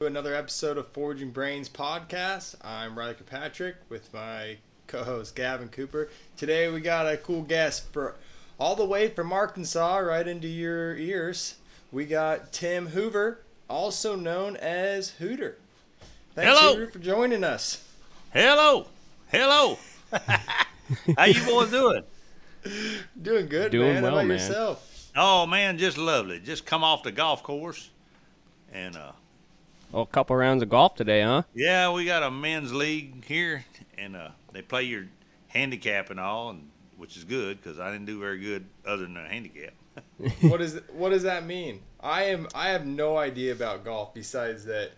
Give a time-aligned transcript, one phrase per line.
[0.00, 2.54] another episode of Forging Brains podcast.
[2.62, 6.10] I'm Riley Kirkpatrick with my co-host Gavin Cooper.
[6.36, 8.14] Today we got a cool guest for
[8.60, 11.56] all the way from Arkansas, right into your ears.
[11.90, 13.40] We got Tim Hoover,
[13.70, 15.56] also known as Hooter.
[16.34, 16.74] Thanks, Hello.
[16.74, 17.82] Hooter, for joining us.
[18.34, 18.86] Hello,
[19.32, 19.78] hello.
[21.16, 22.02] How you boys doing?
[23.20, 23.96] Doing good, Doing man.
[23.96, 24.38] How well, about man.
[24.38, 25.10] yourself?
[25.16, 26.38] Oh man, just lovely.
[26.38, 27.88] Just come off the golf course,
[28.72, 29.12] and uh,
[29.96, 31.44] Well, a couple rounds of golf today, huh?
[31.54, 33.64] yeah, we got a men's league here,
[33.96, 35.06] and uh, they play your
[35.48, 36.68] handicap and all, and
[36.98, 39.72] which is good because I didn't do very good other than a handicap.
[40.42, 41.80] what is what does that mean?
[41.98, 44.90] I am I have no idea about golf besides that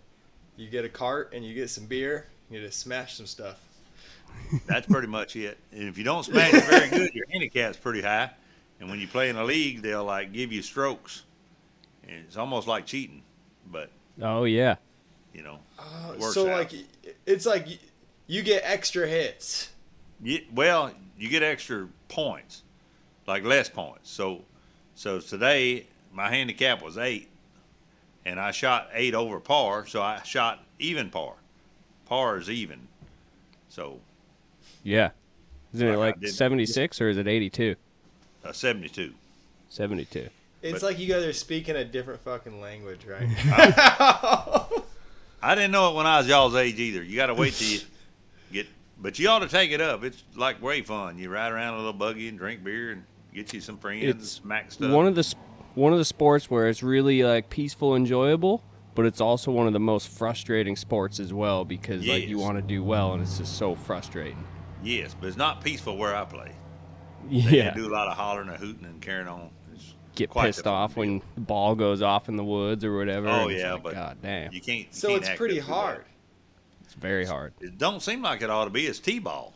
[0.56, 3.60] you get a cart and you get some beer, you just smash some stuff.
[4.66, 5.58] That's pretty much it.
[5.70, 8.30] And if you don't smash it very good, your handicap's pretty high.
[8.80, 11.22] And when you play in a league, they'll like give you strokes,
[12.02, 13.22] and it's almost like cheating,
[13.70, 14.74] but Oh yeah.
[15.38, 15.60] You know.
[15.78, 16.58] Uh, Works so out.
[16.58, 16.72] like
[17.24, 17.66] it's like
[18.26, 19.70] you get extra hits.
[20.20, 22.62] Yeah, well, you get extra points,
[23.28, 24.10] like less points.
[24.10, 24.42] So,
[24.96, 27.28] so today my handicap was eight,
[28.26, 29.86] and I shot eight over par.
[29.86, 31.34] So I shot even par.
[32.06, 32.88] Par is even.
[33.68, 34.00] So
[34.82, 35.10] Yeah.
[35.72, 37.76] Isn't it Like like 76 or is it 82?
[38.44, 39.12] uh, seventy-two.
[39.68, 40.30] 72.
[40.62, 43.28] It's But- like you guys are speaking a different fucking language, right?
[45.42, 47.02] I didn't know it when I was y'all's age either.
[47.02, 47.80] You got to wait till you
[48.52, 48.66] get,
[49.00, 50.02] but you ought to take it up.
[50.04, 51.18] It's like way fun.
[51.18, 54.30] You ride around a little buggy and drink beer and get you some friends, It's
[54.32, 54.90] smack stuff.
[54.90, 55.34] One of the
[55.74, 58.64] one of the sports where it's really like peaceful, enjoyable,
[58.96, 62.56] but it's also one of the most frustrating sports as well because like you want
[62.56, 64.42] to do well and it's just so frustrating.
[64.82, 66.50] yes, but it's not peaceful where I play.
[67.30, 67.74] They Yeah.
[67.74, 69.50] do a lot of hollering and hooting and carrying on.
[70.18, 71.00] It's Get quite pissed off deal.
[71.00, 73.28] when the ball goes off in the woods or whatever.
[73.28, 74.80] Oh yeah, like, but god damn, you can't.
[74.80, 76.04] you so can't it's pretty up hard.
[76.84, 77.52] it's very hard.
[77.60, 78.86] It don't seem like it ought to be.
[78.86, 79.54] It's t-ball.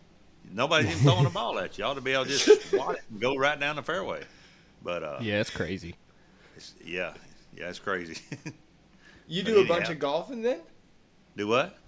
[0.52, 1.84] Nobody's even throwing a ball at you.
[1.84, 4.22] You ought to be able to just watch it and go right down the fairway.
[4.84, 5.96] But uh, Yeah, it's crazy.
[6.56, 7.14] it's, yeah,
[7.56, 8.18] yeah, it's crazy.
[9.28, 9.92] You But do a bunch anyhow.
[9.92, 10.60] of golfing then?
[11.36, 11.78] do what?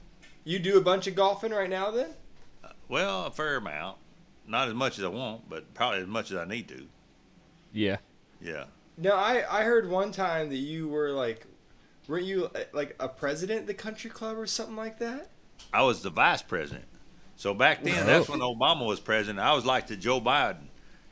[0.44, 2.10] You do a bunch of golfing right now then?
[2.88, 3.98] Well, a fair amount.
[4.46, 6.86] Not as much as I want, but probably as much as I need to.
[7.72, 7.96] Yeah.
[8.44, 8.64] Yeah.
[8.96, 11.46] No, I I heard one time that you were like
[12.06, 15.30] weren't you uh, like a president of the country club or something like that?
[15.72, 16.84] I was the vice president.
[17.36, 19.40] So back then, that's when Obama was president.
[19.40, 20.68] I was like the Joe Biden.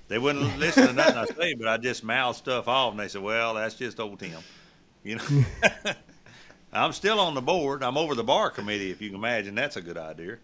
[0.06, 3.08] They wouldn't listen to nothing I say, but I just mouthed stuff off, and they
[3.08, 4.38] said, "Well, that's just old Tim,"
[5.02, 5.44] you know.
[6.72, 7.82] I'm still on the board.
[7.82, 8.90] I'm over the bar committee.
[8.90, 10.38] If you can imagine, that's a good idea.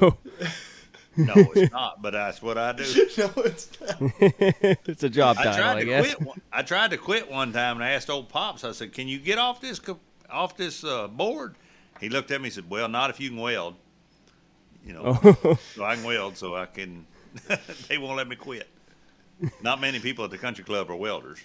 [0.00, 0.16] Oh,
[1.16, 2.84] No, it's not, but that's what I do.
[3.18, 3.96] no, it's not.
[4.86, 6.14] it's a job I title, tried I to guess.
[6.14, 6.26] quit.
[6.28, 8.64] One, I tried to quit one time, and I asked old pops.
[8.64, 9.80] I said, "Can you get off this
[10.30, 11.56] off this uh, board?"
[12.00, 13.74] He looked at me and said, "Well, not if you can weld."
[14.86, 15.58] You know, Oh.
[15.74, 17.06] so I can weld, so I can.
[17.88, 18.68] they won't let me quit.
[19.62, 21.40] Not many people at the country club are welders.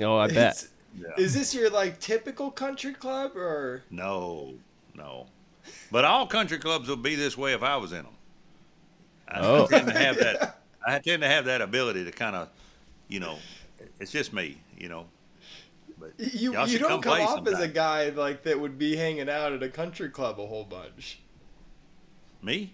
[0.00, 0.36] oh, I bet.
[0.36, 1.08] It's- Yeah.
[1.18, 4.54] Is this your like typical country club or No,
[4.94, 5.26] no.
[5.92, 8.15] But all country clubs would be this way if I was in them.
[9.28, 9.66] I Oh.
[9.66, 10.60] tend to have that.
[10.86, 12.48] I tend to have that ability to kind of,
[13.08, 13.38] you know,
[13.98, 15.06] it's just me, you know.
[15.98, 18.94] But you y'all you don't come play off as a guy like that would be
[18.96, 21.18] hanging out at a country club a whole bunch.
[22.42, 22.72] Me?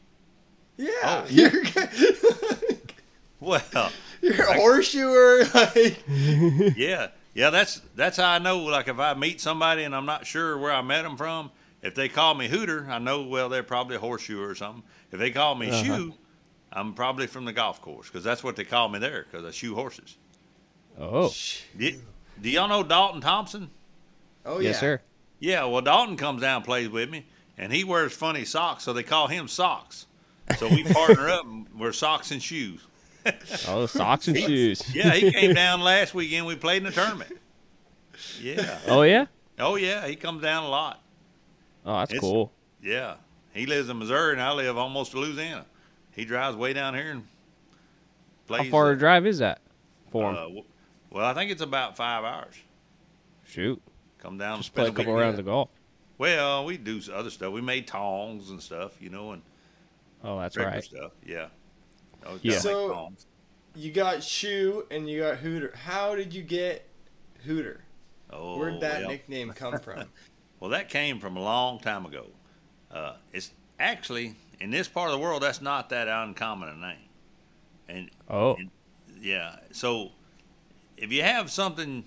[0.76, 1.24] Yeah, Oh.
[1.30, 1.50] you're
[3.40, 3.62] Well,
[4.22, 5.44] you're a horseshoer.
[5.54, 7.50] Like yeah, yeah.
[7.50, 8.58] That's that's how I know.
[8.58, 11.50] Like if I meet somebody and I'm not sure where I met them from,
[11.82, 14.82] if they call me Hooter, I know well they're probably a horseshoe or something.
[15.10, 15.82] If they call me Uh-huh.
[15.84, 16.14] Shoe,
[16.72, 19.50] I'm probably from the golf course because that's what they call me there because I
[19.50, 20.16] shoe horses.
[20.98, 21.32] Oh,
[21.78, 21.98] Do,
[22.40, 23.70] do y'all know Dalton Thompson?
[24.44, 25.00] oh yeah, yes, sir.
[25.40, 27.26] Yeah, well, Dalton comes down and plays with me,
[27.58, 30.06] and he wears funny socks, so they call him Socks.
[30.58, 32.80] So we partner up and we're socks and shoes.
[33.68, 34.82] Oh, socks and shoes.
[34.92, 36.44] Yeah, he came down last weekend.
[36.44, 37.30] We played in the tournament.
[38.40, 38.78] Yeah.
[38.88, 39.26] Oh yeah.
[39.60, 41.00] Oh yeah, he comes down a lot.
[41.86, 42.50] Oh, that's It's- cool.
[42.82, 43.14] Yeah,
[43.54, 45.66] he lives in Missouri, and I live almost to Louisiana.
[46.12, 47.26] He drives way down here and
[48.46, 48.64] plays.
[48.66, 49.60] How far uh, a drive is that
[50.10, 50.36] for him?
[50.36, 50.60] uh,
[51.10, 52.54] well, I think it's about five hours.
[53.44, 53.82] Shoot,
[54.18, 55.68] Come down and just spend play a couple rounds of golf.
[56.18, 57.52] Well, we do other stuff.
[57.52, 59.42] We made tongs and stuff, you know, and
[60.22, 60.82] Oh, that's right.
[60.84, 61.12] stuff.
[61.26, 61.48] Yeah.
[62.24, 62.52] Oh, Yeah.
[62.54, 62.58] yeah.
[62.60, 63.12] So-
[63.74, 65.74] You got Shoe and you got Hooter.
[65.74, 66.86] How did you get
[67.44, 67.82] Hooter?
[68.30, 69.10] Oh, Where'd that well.
[69.10, 70.04] nickname come from?
[70.60, 72.26] Well, that came from a long time ago.
[72.88, 73.50] Uh, it's
[73.80, 77.08] actually in this part of the world that's not that uncommon a name,
[77.88, 78.56] and Oh,
[79.20, 79.56] yeah.
[79.72, 80.10] So
[80.96, 82.04] if you have something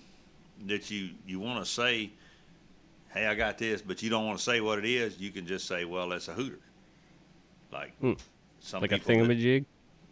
[0.67, 2.11] that you you want to say,
[3.13, 5.45] hey, I got this, but you don't want to say what it is, you can
[5.45, 6.59] just say, well, that's a hooter.
[7.71, 8.13] Like Hmm.
[8.61, 9.65] some Like a people that- thingamajig.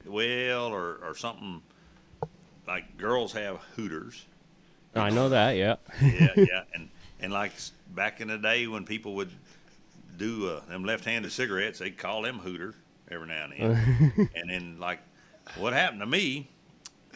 [0.06, 1.62] well, or or something
[2.68, 4.26] like girls have hooters.
[4.96, 5.56] I know that.
[5.56, 5.78] Yeah.
[6.02, 6.90] Yeah, yeah, and
[7.22, 7.54] and like
[7.96, 9.32] back in the day when people would
[10.18, 12.76] do uh, them left-handed cigarettes, they'd call them hooter
[13.12, 14.30] every now and then.
[14.36, 15.00] and then like
[15.58, 16.50] what happened to me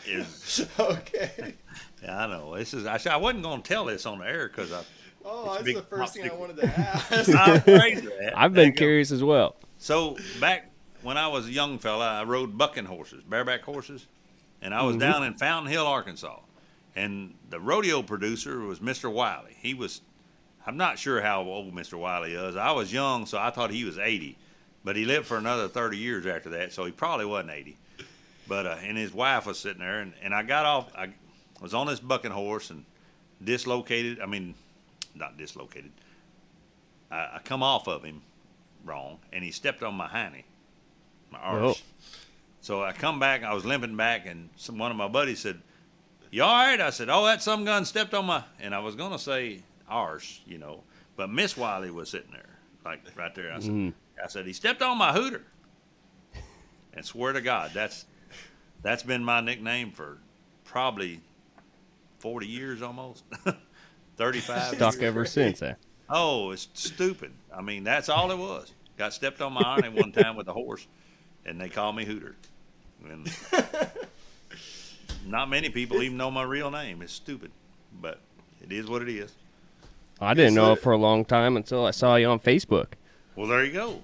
[0.05, 1.55] is okay.
[2.03, 4.25] yeah, I know this is I, sh- I wasn't going to tell this on the
[4.25, 4.83] air because I
[5.29, 7.29] Oh, It's a that's big the first thing I wanted to ask.
[7.35, 8.37] I'm afraid of that.
[8.37, 8.77] I've been you go.
[8.77, 9.57] curious as well.
[9.77, 10.71] So back
[11.01, 14.07] when I was a young fella, I rode bucking horses, bareback horses,
[14.61, 14.99] and I was Mhm.
[15.01, 16.39] down in Fountain Hill, Arkansas.
[16.95, 19.11] And the rodeo producer was Mr.
[19.11, 19.55] Wiley.
[19.59, 19.99] He was,
[20.67, 21.97] I'm not sure how old Mr.
[21.97, 22.57] Wiley is.
[22.57, 24.37] I was young, so I thought he was 80,
[24.83, 27.77] but he lived for another 30 years after that, so he probably wasn't 80.
[28.49, 30.93] But uh, and his wife was sitting there, and, and I got off.
[30.95, 31.13] I
[31.61, 32.83] was on this bucking horse and
[33.43, 34.19] dislocated.
[34.19, 34.55] I mean,
[35.15, 35.91] not dislocated.
[37.09, 38.21] I, I come off of him
[38.85, 40.43] wrong, and he stepped on my hiney,
[41.31, 41.81] my arse.
[41.81, 42.03] Oh.
[42.61, 45.61] So I come back, I was limping back, and some, one of my buddies said,
[46.29, 48.95] "You all right?" I said, "Oh, that some gun stepped on my," and I was
[48.95, 50.83] gonna say arse, you know,
[51.15, 52.49] but Miss Wiley was sitting there,
[52.85, 53.53] like right there.
[53.53, 53.93] I said, Mm.
[54.23, 55.43] "I said he stepped on my hooter,"
[56.93, 58.05] and swear to God, that's
[58.81, 60.17] that's been my nickname for
[60.63, 61.21] probably
[62.19, 63.23] forty years almost,
[64.17, 64.75] thirty-five.
[64.75, 65.03] Stuck years.
[65.03, 65.61] ever since.
[65.61, 65.73] Eh?
[66.09, 67.31] Oh, it's stupid.
[67.53, 68.71] I mean, that's all it was.
[68.97, 70.87] Got stepped on my at one time with a horse,
[71.45, 72.35] and they called me Hooter.
[73.07, 73.29] And
[75.25, 77.01] not many people even know my real name.
[77.01, 77.51] It's stupid,
[78.01, 78.19] but
[78.61, 79.33] it is what it is.
[80.19, 82.93] I didn't know it for a long time until I saw you on Facebook.
[83.35, 84.01] Well, there you go.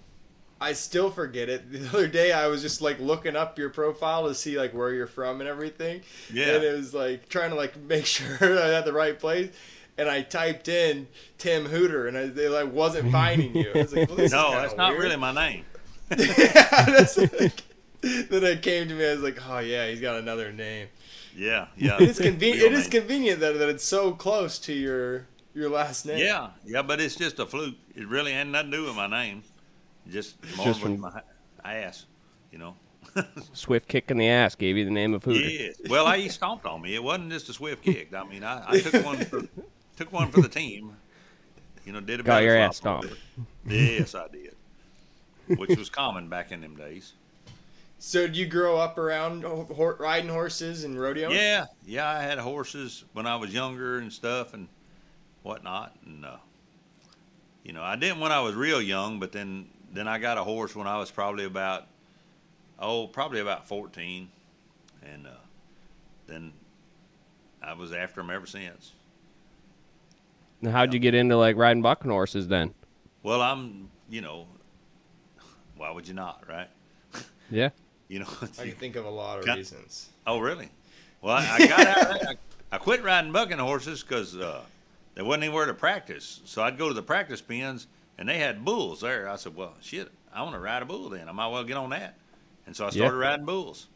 [0.62, 1.72] I still forget it.
[1.72, 4.92] The other day, I was just like looking up your profile to see like where
[4.94, 6.02] you're from and everything.
[6.32, 6.56] Yeah.
[6.56, 9.52] And it was like trying to like make sure I had the right place.
[9.98, 11.08] And I typed in
[11.38, 13.72] Tim Hooter, and I they, like wasn't finding you.
[13.76, 15.04] I was like, well, this No, kinda that's not weird.
[15.04, 15.66] really my name.
[16.18, 17.62] yeah, that's like,
[18.02, 19.06] then it came to me.
[19.08, 20.88] I was like, oh yeah, he's got another name.
[21.36, 21.96] Yeah, yeah.
[22.02, 22.64] It is convenient.
[22.64, 23.02] Real It is name.
[23.02, 26.18] convenient that that it's so close to your your last name.
[26.20, 27.76] Yeah, yeah, but it's just a fluke.
[27.96, 29.44] It really had nothing to do with my name.
[30.10, 31.22] Just more Just from- my
[31.64, 32.06] ass,
[32.52, 32.76] you know.
[33.54, 35.40] Swift kick in the ass gave you the name of Hooter.
[35.40, 35.76] Yes.
[35.90, 36.96] Well, I, he stomped on me.
[36.96, 38.14] It wasn't just a swift kick.
[38.14, 39.42] I mean, I, I took one for
[39.98, 40.96] took one for the team.
[41.86, 43.14] You know, did a Got your ass stomped.
[43.68, 44.56] Yes, I did.
[45.60, 47.14] Which was common back in them days.
[48.00, 51.30] So did you grow up around ho- ho- riding horses and rodeo?
[51.30, 52.10] Yeah, yeah.
[52.10, 54.68] I had horses when I was younger and stuff and
[55.44, 56.38] whatnot, and uh,
[57.64, 60.44] you know, I didn't when I was real young, but then then I got a
[60.44, 61.88] horse when I was probably about
[62.80, 64.30] oh, probably about fourteen,
[65.04, 65.32] and uh,
[66.28, 66.54] then
[67.62, 68.94] I was after him ever since.
[70.62, 72.74] Now, how'd you get into like riding bucking horses then?
[73.22, 74.48] Well, I'm, you know,
[75.76, 76.70] why would you not, right?
[77.50, 77.70] Yeah.
[78.10, 78.28] You know,
[78.60, 80.10] I can think of a lot of reasons.
[80.28, 80.70] oh, really?
[81.22, 82.28] Well, I, I got out.
[82.28, 82.36] I,
[82.72, 84.62] I quit riding bucking horses because uh,
[85.16, 86.42] there wasn't anywhere to practice.
[86.46, 87.88] So I'd go to the practice pens,
[88.18, 89.28] and they had bulls there.
[89.30, 91.30] I said, well, shit, I want to ride a bull then.
[91.30, 92.18] I might well get on that.
[92.66, 92.92] And so I Yeah.
[93.06, 93.88] started riding bulls.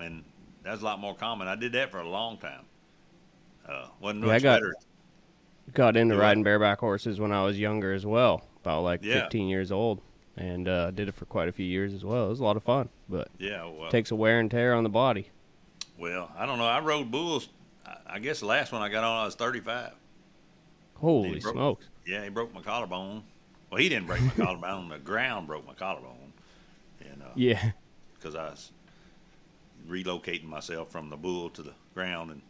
[0.00, 0.24] And
[0.62, 1.48] that's a lot more common.
[1.48, 2.64] I did that for a long time.
[3.68, 4.74] Uh, wasn't Yeah, I got- better.
[5.74, 6.22] Got into what?
[6.22, 9.20] riding bareback horses when I was younger as well, about like Yeah.
[9.22, 10.00] 15 years old,
[10.36, 12.26] and uh, did it for quite a few years as well.
[12.26, 14.82] It was a lot of fun, but Yeah, well, takes a wear and tear on
[14.82, 15.28] the body.
[15.96, 16.66] well, I don't know.
[16.66, 17.48] I rode bulls.
[17.86, 19.92] I, I guess the last one I got on, I was 35.
[21.02, 21.86] Holy broke- smokes!
[22.06, 23.22] Yeah, he broke my collarbone.
[23.70, 24.88] Well, he didn't break my collarbone.
[24.88, 26.32] The ground broke my collarbone,
[27.00, 27.72] and uh, Yeah,
[28.14, 28.70] because I was
[29.88, 32.42] relocating myself from the bull to the ground, and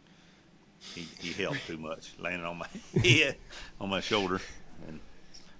[0.93, 2.67] he, he helped too much, landing on my
[3.01, 3.37] head,
[3.81, 4.39] on my shoulder.
[4.87, 4.99] And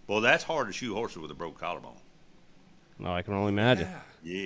[0.07, 1.97] well, that's hard to shoe horses with a broke collarbone.
[2.99, 3.87] no, I can only imagine.
[3.87, 3.99] Yeah.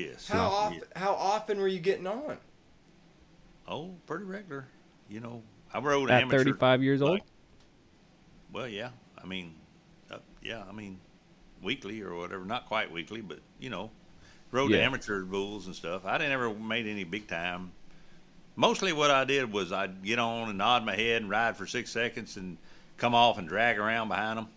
[0.09, 0.27] Yes.
[0.27, 0.47] How Yeah.
[0.47, 0.81] often?
[0.95, 2.37] How often were you getting on?
[3.67, 4.65] Oh, pretty regular.
[5.09, 5.41] You know,
[5.73, 6.39] I rode At amateur.
[6.39, 7.23] 35 years old, like-
[8.57, 8.89] Well, yeah.
[9.23, 9.53] I mean,
[10.09, 10.63] uh, yeah.
[10.67, 10.97] I mean,
[11.61, 12.43] weekly or whatever.
[12.43, 13.91] Not quite weekly, but you know,
[14.51, 14.83] rode the Yeah.
[14.85, 16.05] amateur bulls and stuff.
[16.05, 17.71] I didn't ever made any big time.
[18.55, 21.67] Mostly, what I did was I'd get on and nod my head and ride for
[21.67, 22.57] six seconds and
[22.97, 24.47] come off and drag around behind them.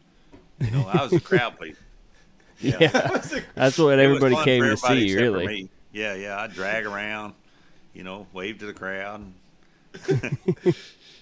[0.60, 1.76] You know, I was a crowd pleaser.
[2.60, 5.68] yeah, Was it- that's what everybody came to everybody see, really.
[5.92, 6.40] Yeah, yeah.
[6.40, 7.34] I'd drag around.
[7.92, 9.30] You know, wave to the crowd.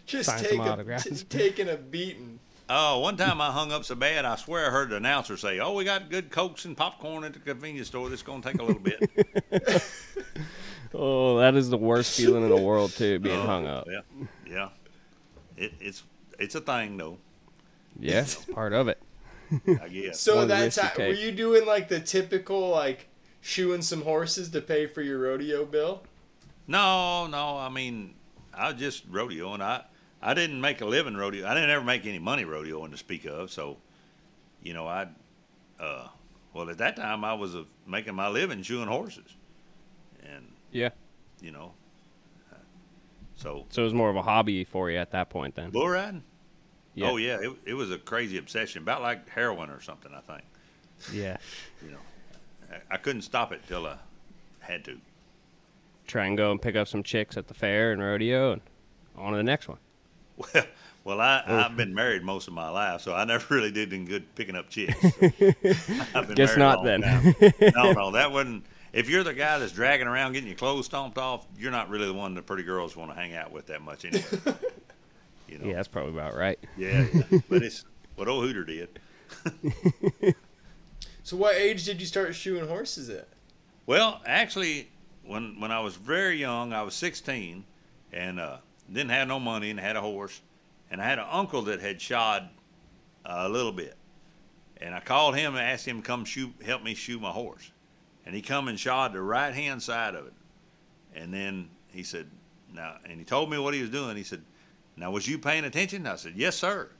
[0.06, 1.04] just Sign some take a, autographs.
[1.04, 2.38] t- taking a beating.
[2.70, 5.58] Oh, one time I hung up so bad, I swear I heard the announcer say,
[5.58, 8.10] "Oh, we got good cokes and popcorn at the convenience store.
[8.10, 9.10] This is going to take a little bit."
[10.94, 13.86] Oh, that is the worst feeling in the world too, being Oh, hung up.
[13.90, 14.00] Yeah,
[14.46, 14.68] yeah.
[15.56, 16.02] It, it's
[16.38, 17.18] it's a thing though.
[17.98, 18.98] Yeah, it's part of it.
[19.66, 20.18] I guess.
[20.20, 23.08] So One of that's how, were you doing like the typical like
[23.42, 26.02] shoeing some horses to pay for your rodeo bill?
[26.66, 27.58] No, no.
[27.58, 28.14] I mean,
[28.54, 29.60] I was just rodeoing.
[29.60, 29.84] I
[30.20, 31.46] I didn't make a living rodeo.
[31.46, 33.50] I didn't ever make any money rodeoing to speak of.
[33.52, 33.76] So,
[34.62, 35.06] you know, I,
[35.78, 36.08] uh,
[36.52, 39.36] well, at that time I was uh, making my living shoeing horses,
[40.24, 40.90] and Yeah.
[41.40, 41.72] you know,
[43.36, 45.70] so So it was more of a hobby for you at that point then.
[45.70, 46.24] bull riding.
[46.94, 47.10] Yeah.
[47.10, 50.12] Oh yeah, it, it was a crazy obsession, about like heroin or something.
[50.14, 50.42] I think.
[51.12, 51.36] Yeah.
[51.84, 51.98] You know,
[52.72, 53.96] I, I couldn't stop it till I
[54.58, 54.98] had to.
[56.08, 58.62] Try and go and pick up some chicks at the fair and rodeo and
[59.16, 59.78] on to the next one.
[60.38, 60.64] Well,
[61.04, 61.56] well, I, Oh.
[61.58, 64.54] I've been married most of my life, so I never really did in good picking
[64.56, 64.94] up chicks.
[66.14, 67.02] I've been Guess not then.
[67.02, 67.34] time.
[67.74, 68.64] no, no, that wouldn't.
[68.92, 72.06] If you're the guy that's dragging around getting your clothes stomped off, you're not really
[72.06, 74.24] the one the pretty girls want to hang out with that much anyway.
[75.48, 75.66] You know?
[75.66, 76.58] Yeah, that's probably about right.
[76.76, 77.38] yeah, yeah.
[77.48, 77.84] But it's
[78.16, 78.88] what old Hooter did.
[81.22, 83.28] So what age did you start shoeing horses at?
[83.86, 84.88] Well, actually,
[85.24, 87.64] when when I was very young, I was 16,
[88.12, 88.56] and uh,
[88.92, 90.40] didn't have no money and had a horse,
[90.90, 92.48] and I had an uncle that had shod
[93.24, 93.96] a little bit,
[94.80, 97.70] and I called him and asked him to come shoe help me shoe my horse,
[98.24, 100.34] and he come and shod the right hand side of it,
[101.14, 102.26] and then he said,
[102.72, 104.16] now, and he told me what he was doing.
[104.16, 104.42] He said,
[104.96, 106.06] now was you paying attention?
[106.06, 106.90] I said, yes, sir.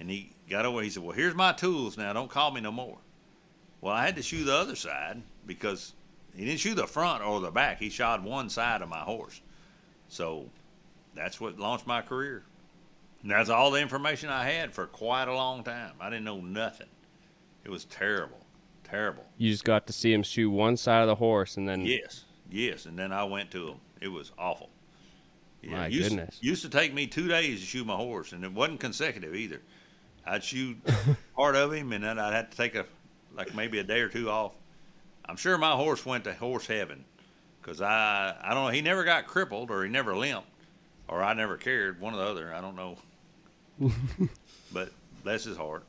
[0.00, 0.84] And he got away.
[0.84, 1.96] He said, well, here's my tools.
[1.96, 2.98] Now don't call me no more.
[3.80, 5.94] Well, I had to shoe the other side because
[6.36, 7.78] he didn't shoe the front or the back.
[7.78, 9.40] He shod one side of my horse.
[10.08, 10.50] So
[11.14, 12.44] that's what launched my career.
[13.22, 15.92] And that's all the information I had for quite a long time.
[16.00, 16.86] I didn't know nothing.
[17.64, 18.38] It was terrible,
[18.84, 19.24] terrible.
[19.36, 22.24] You just got to see him shoe one side of the horse and then Yes,
[22.50, 22.86] yes.
[22.86, 23.80] And then I went to him.
[24.00, 24.70] It was awful.
[25.62, 26.38] My used, goodness.
[26.40, 29.60] Used to take me two days to shoe my horse, and it wasn't consecutive either.
[30.24, 30.78] I'd shoot
[31.36, 32.86] part of him, and then I'd have to take a
[33.36, 34.54] like maybe a day or two off.
[35.24, 37.04] I'm sure my horse went to horse heaven,
[37.60, 38.70] because I I don't know.
[38.70, 40.47] He never got crippled, or he never limped,
[41.08, 42.00] or I never cared.
[42.00, 42.54] One or the other.
[42.54, 42.96] I don't know.
[44.72, 44.90] but
[45.24, 45.84] bless his heart.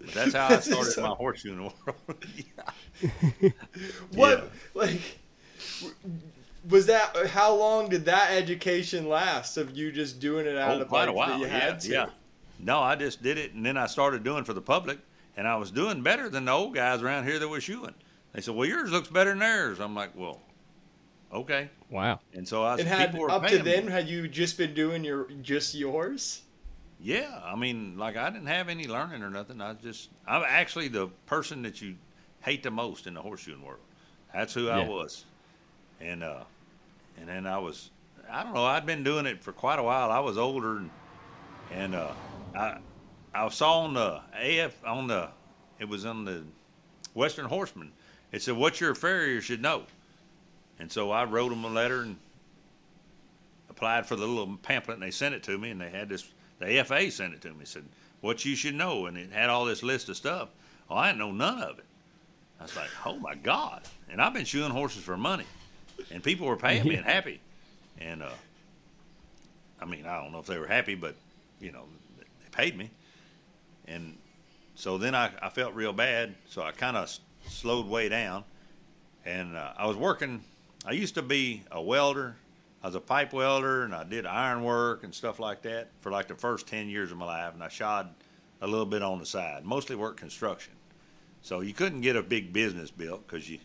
[0.00, 1.18] But that's how I Bless his started my heart.
[1.36, 2.26] horseshoeing world.
[2.36, 3.50] yeah.
[4.14, 4.44] What Yeah.
[4.74, 5.00] like
[6.68, 7.16] was that?
[7.28, 11.08] How long did that education last of you just doing it out Oh, of quite
[11.08, 11.38] a like, that while.
[11.40, 11.88] you Yeah, had to?
[11.90, 12.06] yeah.
[12.58, 14.98] No, I just did it, and then I started doing for the public,
[15.36, 17.94] and I was doing better than the old guys around here that were shoeing.
[18.32, 20.40] They said, "Well, yours looks better than theirs." I'm like, "Well,
[21.32, 22.20] okay." wow.
[22.34, 23.92] And so I was, And had people were up to then, me.
[23.92, 26.42] had you just been doing your just yours?
[27.00, 29.60] Yeah, I mean, like I didn't have any learning or nothing.
[29.60, 31.96] I just, I'm actually the person that you
[32.42, 33.80] hate the most in the horseshoeing world.
[34.32, 35.24] That's who I was,
[36.00, 36.44] and uh,
[37.18, 37.90] and then I was,
[38.30, 38.64] I don't know.
[38.64, 40.10] I'd been doing it for quite a while.
[40.10, 40.90] I was older, and,
[41.72, 42.12] and uh,
[42.54, 42.78] I
[43.34, 45.28] I saw on the AF on the,
[45.80, 46.44] it was on the
[47.14, 47.92] Western Horseman.
[48.30, 49.82] It said, "What your farrier should know,"
[50.82, 52.16] and so I wrote them a letter and
[53.70, 56.28] applied for the little pamphlet and they sent it to me and they had this
[56.58, 57.84] the FA sent it to me said
[58.20, 60.48] what you should know and it had all this list of stuff.
[60.90, 61.84] Oh I didn't know none of it.
[62.58, 63.82] I was like oh my god.
[64.10, 65.46] And I've been shoeing horses for money
[66.10, 67.40] and people were paying me and happy.
[68.00, 68.30] And uh
[69.80, 71.14] I mean I don't know if they were happy but
[71.60, 71.84] you know
[72.18, 72.90] they paid me.
[73.86, 74.18] And
[74.74, 78.42] so then I, I felt real bad so I kind of s- slowed way down.
[79.24, 80.42] And uh, I was working
[80.84, 82.36] I used to be a welder
[82.82, 86.10] I was a pipe welder and I did iron work and stuff like that for
[86.10, 87.54] like the first 10 years of my life.
[87.54, 88.12] And I shod
[88.60, 90.72] a little bit on the side, mostly worked construction.
[91.42, 93.58] So you couldn't get a big business built because you,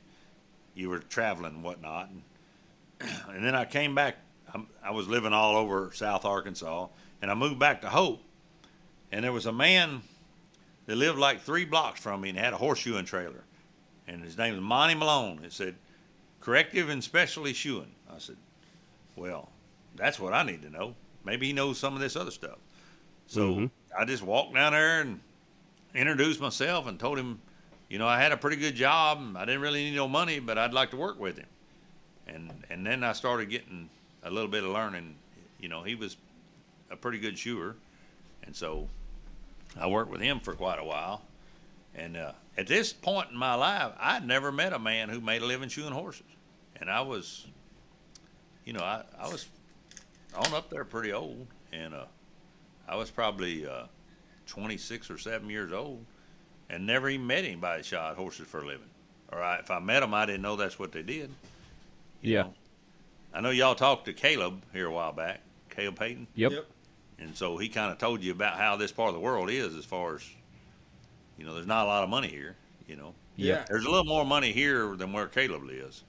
[0.75, 2.11] you were traveling and whatnot.
[2.11, 4.17] And, and then I came back.
[4.53, 6.87] I'm, I was living all over South Arkansas
[7.21, 8.21] and I moved back to Hope.
[9.11, 10.01] And there was a man
[10.85, 13.43] that lived like three blocks from me and had a horseshoeing trailer.
[14.07, 15.43] And his name was Monty Malone.
[15.43, 15.75] It said,
[16.47, 17.91] corrective and specialty shoeing.
[18.09, 18.37] I said,
[19.17, 19.49] well,
[19.97, 20.95] that's what I need to know.
[21.25, 22.57] Maybe he knows some of this other stuff.
[23.27, 23.71] So Mhm.
[23.99, 25.19] I just walked down there and
[25.93, 27.41] introduced myself and told him,
[27.89, 29.35] you know, I had a pretty good job.
[29.35, 31.49] I didn't really need no money, but I'd like to work with him.
[32.27, 33.89] And and then I started getting
[34.23, 35.17] a little bit of learning.
[35.59, 36.15] You know, he was
[36.89, 37.75] a pretty good shoer,
[38.43, 38.87] and so
[39.75, 41.23] I worked with him for quite a while.
[41.93, 45.41] And uh, at this point in my life, I'd never met a man who made
[45.41, 46.23] a living shoeing horses,
[46.79, 47.47] and I was
[48.65, 49.47] you know, I, I was
[50.35, 52.03] on up there pretty old, and uh,
[52.87, 53.83] I was probably uh,
[54.47, 56.03] 26 or 7 years old,
[56.69, 58.89] and never even met anybody that shot horses for a living.
[59.31, 61.29] Or I, if I met them, I didn't know that's what they did.
[62.21, 62.41] you Yeah.
[62.43, 62.53] know.
[63.33, 66.27] I know y'all talked to Caleb here a while back, Caleb Payton.
[66.35, 66.51] Yep.
[66.51, 66.65] Yep.
[67.19, 69.75] and so he kind of told you about how this part of the world is
[69.75, 70.29] as far as
[71.37, 71.53] you know.
[71.53, 72.55] There's not a lot of money here.
[72.85, 73.63] You know, Yeah.
[73.69, 76.03] there's a little more money here than where Caleb lives,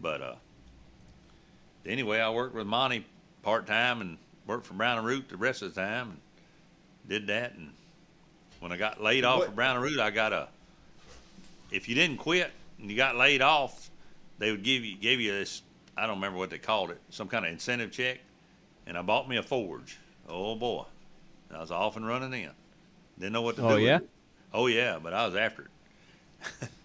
[0.00, 0.34] but uh,
[1.86, 3.04] anyway, I worked with Monty
[3.42, 6.10] part time and worked for Brown and Root the rest of the time.
[6.10, 6.18] And
[7.08, 7.70] did that, and
[8.60, 10.48] when I got laid off What- from Brown and Root, I got a.
[11.70, 12.50] If you didn't quit
[12.80, 13.90] and you got laid off,
[14.38, 15.62] they would give you gave you this.
[15.96, 18.20] I don't remember what they called it, some kind of incentive check,
[18.86, 19.98] and I bought me a Forge.
[20.28, 20.84] Oh boy,
[21.52, 22.50] I was off and running in.
[23.18, 23.74] Didn't know what to Oh, do.
[23.76, 23.98] with yeah?
[24.54, 26.68] Oh yeah, but I was after it.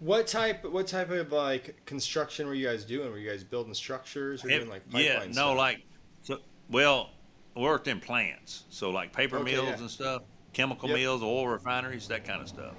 [0.00, 0.64] What type?
[0.64, 3.10] What type of like construction were you guys doing?
[3.10, 5.56] Were you guys building structures or It- doing like pipeline yeah, no, stuff?
[5.58, 5.82] like
[6.22, 6.38] so.
[6.70, 7.10] Well,
[7.54, 9.78] worked in plants, so like paper Okay, mills yeah.
[9.78, 10.22] and stuff,
[10.54, 10.98] chemical Yep.
[10.98, 12.74] mills, oil refineries, that kind of stuff.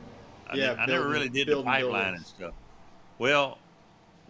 [0.48, 2.18] I, Yeah, did- I never really did the pipeline buildings.
[2.18, 2.54] and stuff.
[3.20, 3.60] Well,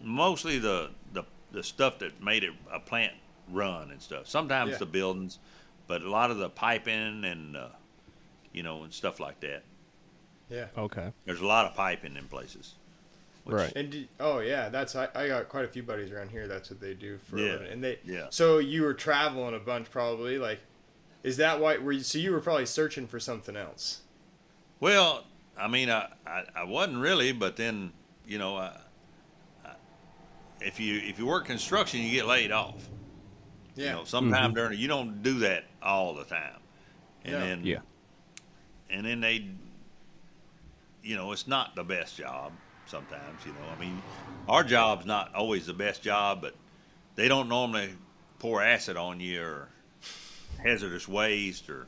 [0.02, 3.14] mostly the the the stuff that made it a plant
[3.48, 4.26] run and stuff.
[4.26, 4.78] Sometimes Yeah.
[4.78, 5.38] the buildings,
[5.86, 7.68] but a lot of the piping and uh,
[8.52, 9.62] you know and stuff like that.
[10.50, 10.66] Yeah.
[10.76, 11.10] Okay.
[11.24, 12.74] There's a lot of piping in places.
[13.44, 13.72] Which- Right.
[13.74, 16.46] And did, oh yeah, that's I, I got quite a few buddies around here.
[16.46, 17.72] That's what they do for Yeah, a living.
[17.72, 18.26] And they yeah.
[18.30, 20.38] So you were traveling a bunch probably.
[20.38, 20.60] Like,
[21.22, 21.78] is that why?
[21.78, 24.02] Were you, so you were probably searching for something else?
[24.80, 25.24] Well,
[25.58, 27.92] I mean, I, I, I wasn't really, but then,
[28.26, 28.76] you know, I,
[29.64, 29.70] I,
[30.60, 32.88] if you if you work construction, you get laid off.
[33.74, 33.84] Yeah.
[33.84, 34.54] You know, sometime mm-hmm.
[34.54, 36.60] during you don't do that all the time,
[37.24, 37.40] and No.
[37.40, 37.78] then Yeah.
[38.90, 39.48] and then they,
[41.02, 42.52] you know, it's not the best job
[42.92, 43.44] sometimes.
[43.44, 44.00] You know, I mean,
[44.48, 46.54] our job's not always the best job, but
[47.16, 47.90] they don't normally
[48.38, 49.68] pour acid on you or
[50.62, 51.86] hazardous waste or,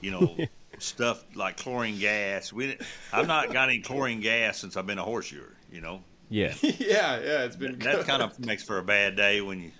[0.00, 0.36] you know,
[0.78, 2.52] stuff like chlorine gas.
[2.52, 2.76] We,
[3.12, 5.54] I've not got any chlorine gas since I've been a horseshoer.
[5.72, 6.52] You know, Yeah.
[6.62, 7.44] yeah, yeah.
[7.44, 8.06] It's been that good.
[8.06, 9.70] kind of makes for a bad day when you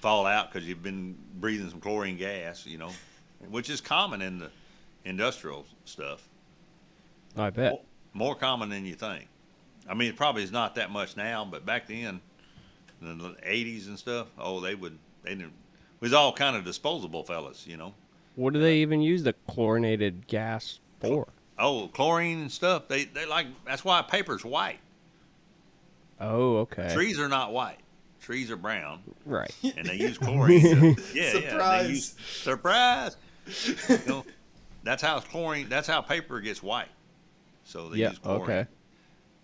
[0.00, 2.64] fall out because you've been breathing some chlorine gas.
[2.66, 2.90] You know,
[3.50, 4.50] which is common in the
[5.04, 6.26] industrial stuff.
[7.36, 7.72] I bet.
[7.72, 7.82] More-
[8.14, 9.28] More common than you think.
[9.88, 12.20] I mean, it probably is not that much now, but back then,
[13.00, 14.98] in the '80s and stuff, oh, they would.
[15.22, 15.46] They didn't.
[15.46, 17.94] It was all kind of disposable fellas, you know.
[18.36, 21.26] What do they even use the chlorinated gas for?
[21.58, 22.86] Oh, chlorine and stuff.
[22.88, 23.46] They they like.
[23.66, 24.78] That's why paper's white.
[26.20, 26.92] Oh, okay.
[26.94, 27.78] Trees are not white.
[28.20, 29.54] Trees are brown, Right.
[29.76, 30.60] and they use chlorine.
[30.60, 31.50] to- yeah, yeah.
[31.50, 31.86] Surprise.
[31.86, 33.16] They use, surprise.
[33.88, 34.24] you know,
[34.82, 35.68] that's how chlorine.
[35.68, 36.88] That's how paper gets white.
[37.64, 38.10] So they Yeah.
[38.10, 38.42] use chlorine.
[38.42, 38.66] Okay.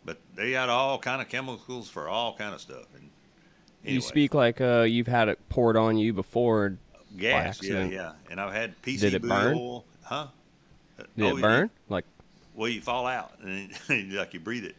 [0.04, 2.86] But they got all kind of chemicals for all kind of stuff.
[2.94, 3.10] And
[3.82, 6.76] You speak like uh, you've had it poured on you before.
[7.16, 8.12] gas, yeah, yeah.
[8.30, 9.56] And I've had PCB Did it burn?
[9.56, 10.26] oil, huh?
[10.98, 11.40] Did Oh, it yeah.
[11.40, 11.70] burn?
[11.88, 12.04] Like,
[12.54, 14.76] Well, you fall out and then, like you breathe it.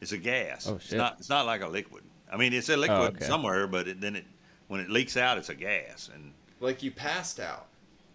[0.00, 0.66] It's a gas.
[0.68, 1.16] Oh, It's not.
[1.18, 2.04] It's not like a liquid.
[2.30, 3.24] I mean, it's a liquid okay.
[3.24, 4.24] somewhere, but it, then it
[4.68, 6.10] when it leaks out, it's a gas.
[6.12, 7.66] And like you passed out.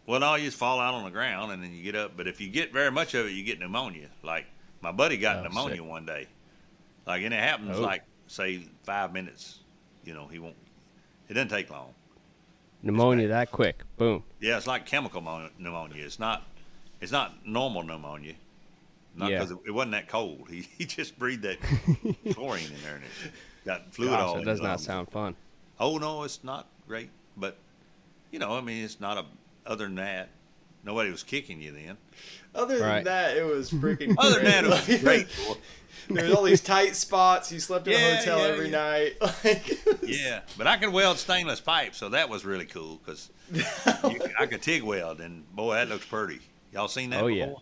[0.06, 2.17] well, no, you just fall out on the ground and then you get up.
[2.17, 4.10] But if you get very much of it, you get pneumonia.
[4.23, 4.45] Like
[4.82, 5.86] my buddy got Oh, pneumonia sick.
[5.86, 6.28] one day.
[7.06, 7.82] Like, and it happens Oh.
[7.82, 9.60] like say five minutes.
[10.04, 10.56] You know, he won't.
[11.30, 11.94] It doesn't take long.
[12.84, 13.84] pneumonia that quick.
[13.98, 14.24] Boom.
[14.39, 16.04] Yeah, it's like chemical mo- pneumonia.
[16.04, 16.44] It's not.
[17.00, 18.34] It's not normal pneumonia.
[19.15, 19.39] Not Yeah.
[19.39, 20.48] because it, it wasn't that cold.
[20.50, 21.58] He, he just breathed that
[22.34, 23.32] chlorine in there and it
[23.65, 24.34] got fluid all.
[24.34, 25.36] Gosh, in that does not sound fun.
[25.80, 27.10] Oh no, it's not great.
[27.38, 27.58] But
[28.32, 29.26] you know, I mean, it's not a.
[29.65, 30.30] Other than that,
[30.84, 31.98] nobody was kicking you then.
[32.54, 33.04] Other than Right.
[33.06, 34.16] that, it was freaking.
[34.20, 35.02] Other than that, it was great.
[35.02, 35.28] great.
[36.10, 37.54] There was all these tight spots.
[37.54, 38.72] You slept in a hotel yeah, every yeah.
[38.72, 39.14] night.
[39.22, 43.30] Like, was- Yeah, but I could weld stainless pipe, so that was really cool because
[44.36, 46.40] I could TIG weld, and boy, that looks pretty.
[46.74, 47.62] Y'all seen that Oh, before?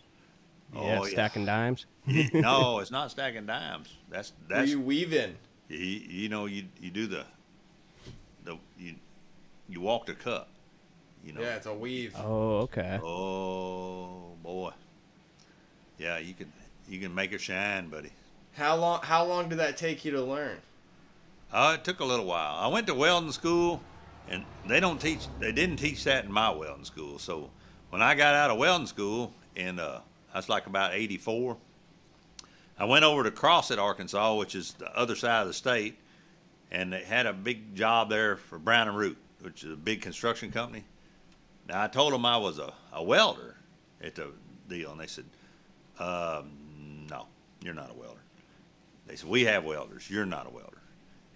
[0.73, 0.82] yeah.
[0.82, 1.12] Yeah, Oh, yeah.
[1.12, 1.86] stacking dimes.
[2.34, 3.93] no, it's not stacking dimes.
[4.10, 5.36] That's Were that's you weaving?
[5.67, 7.25] you, you know you you do the
[8.45, 8.95] the you
[9.67, 10.49] you walk the cup.
[11.23, 11.41] You know.
[11.41, 12.15] Yeah, it's a weave.
[12.17, 12.99] Oh, okay.
[13.04, 14.71] Oh boy.
[15.99, 16.51] Yeah, you can
[16.88, 18.09] you can make it shine, buddy.
[18.53, 19.01] How long?
[19.03, 20.57] How long did that take you to learn?
[21.53, 22.57] Uh, it took a little while.
[22.57, 23.81] I went to welding school,
[24.27, 25.27] and they don't teach.
[25.39, 27.19] They didn't teach that in my welding school.
[27.19, 27.51] So
[27.91, 29.99] when I got out of welding school, and uh,
[30.33, 31.55] that's like about '84,
[32.79, 35.95] I went over to Crossett, Arkansas, which is the other side of the state,
[36.71, 40.01] and they had a big job there for Brown and Root, which is a big
[40.01, 40.85] construction company.
[41.67, 43.57] Now I told them I was a, a welder
[44.03, 44.27] at the
[44.67, 45.25] deal, and they said,
[45.99, 47.27] um, "No,
[47.63, 48.21] you're not a welder."
[49.07, 50.09] They said, "We have welders.
[50.09, 50.81] You're not a welder."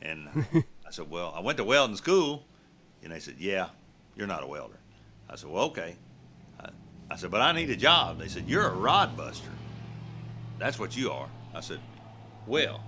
[0.01, 0.29] And
[0.87, 2.45] I said, "Well, I went to welding school,"
[3.03, 3.69] and they said, "Yeah,
[4.15, 4.77] you're not a welder."
[5.29, 5.95] I said, "Well, okay."
[6.59, 6.69] I,
[7.11, 9.49] I said, "But I need a job." They said, "You're a rod buster.
[10.59, 11.79] That's what you are." I said,
[12.47, 12.83] "Well."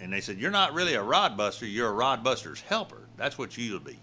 [0.00, 1.66] And they said, "You're not really a rod buster.
[1.66, 3.02] You're a rod buster's helper.
[3.16, 3.98] That's what you'll be."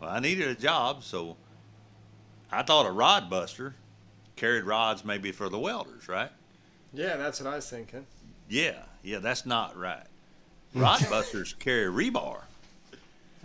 [0.00, 1.36] Well, I needed a job, so
[2.50, 3.74] I thought a rod buster
[4.36, 6.30] carried rods maybe for the welders, right?
[6.94, 8.06] Yeah, that's what I was thinking.
[8.48, 10.06] Yeah, yeah, that's not right.
[10.72, 10.80] Hmm.
[10.80, 12.40] Rod busters carry rebar,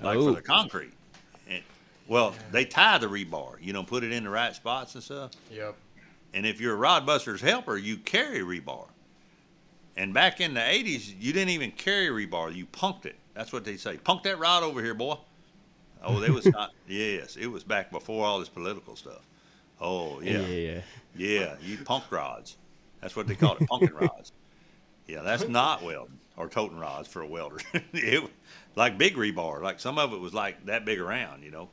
[0.02, 0.30] like Oh.
[0.30, 0.94] for the concrete.
[1.50, 1.62] And,
[2.08, 5.32] well, they tie the rebar, you know, put it in the right spots and stuff.
[5.52, 5.76] Yep.
[6.34, 8.88] And if you're a rod buster's helper, you carry rebar.
[9.96, 13.16] And back in the 80s, you didn't even carry rebar, you punked it.
[13.36, 13.98] That's what they say.
[13.98, 15.18] Punk that rod over here, boy.
[16.04, 16.72] Oh, they was not.
[16.88, 19.22] yes, it was back before all this political stuff.
[19.80, 20.46] Oh, Yeah, yeah.
[20.46, 20.82] yeah.
[21.16, 22.58] Yeah, you punk rods.
[23.02, 24.32] That's what they called it, punking rods.
[25.08, 27.58] Yeah, that's not welding or toting rods for a welder.
[27.94, 28.24] it,
[28.76, 31.70] like big rebar, like some of it was like that big around, you know.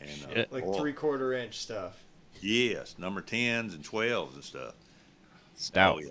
[0.00, 0.52] And uh, Shit.
[0.52, 1.96] Like oh, three quarter inch stuff.
[2.40, 4.74] Yes, number tens and twelves and stuff.
[5.56, 5.96] Stout.
[5.96, 6.10] Oh yeah,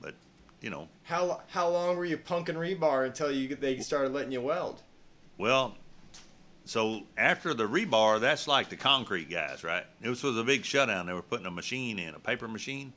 [0.00, 0.14] but
[0.60, 4.40] you know, How how long were you punking rebar until you they started letting you
[4.40, 4.82] weld?
[5.38, 5.74] well,
[6.64, 9.84] so after the rebar, that's like the concrete guys, right?
[10.00, 11.06] This was a big shutdown.
[11.06, 12.92] They were putting a machine in, a paper machine.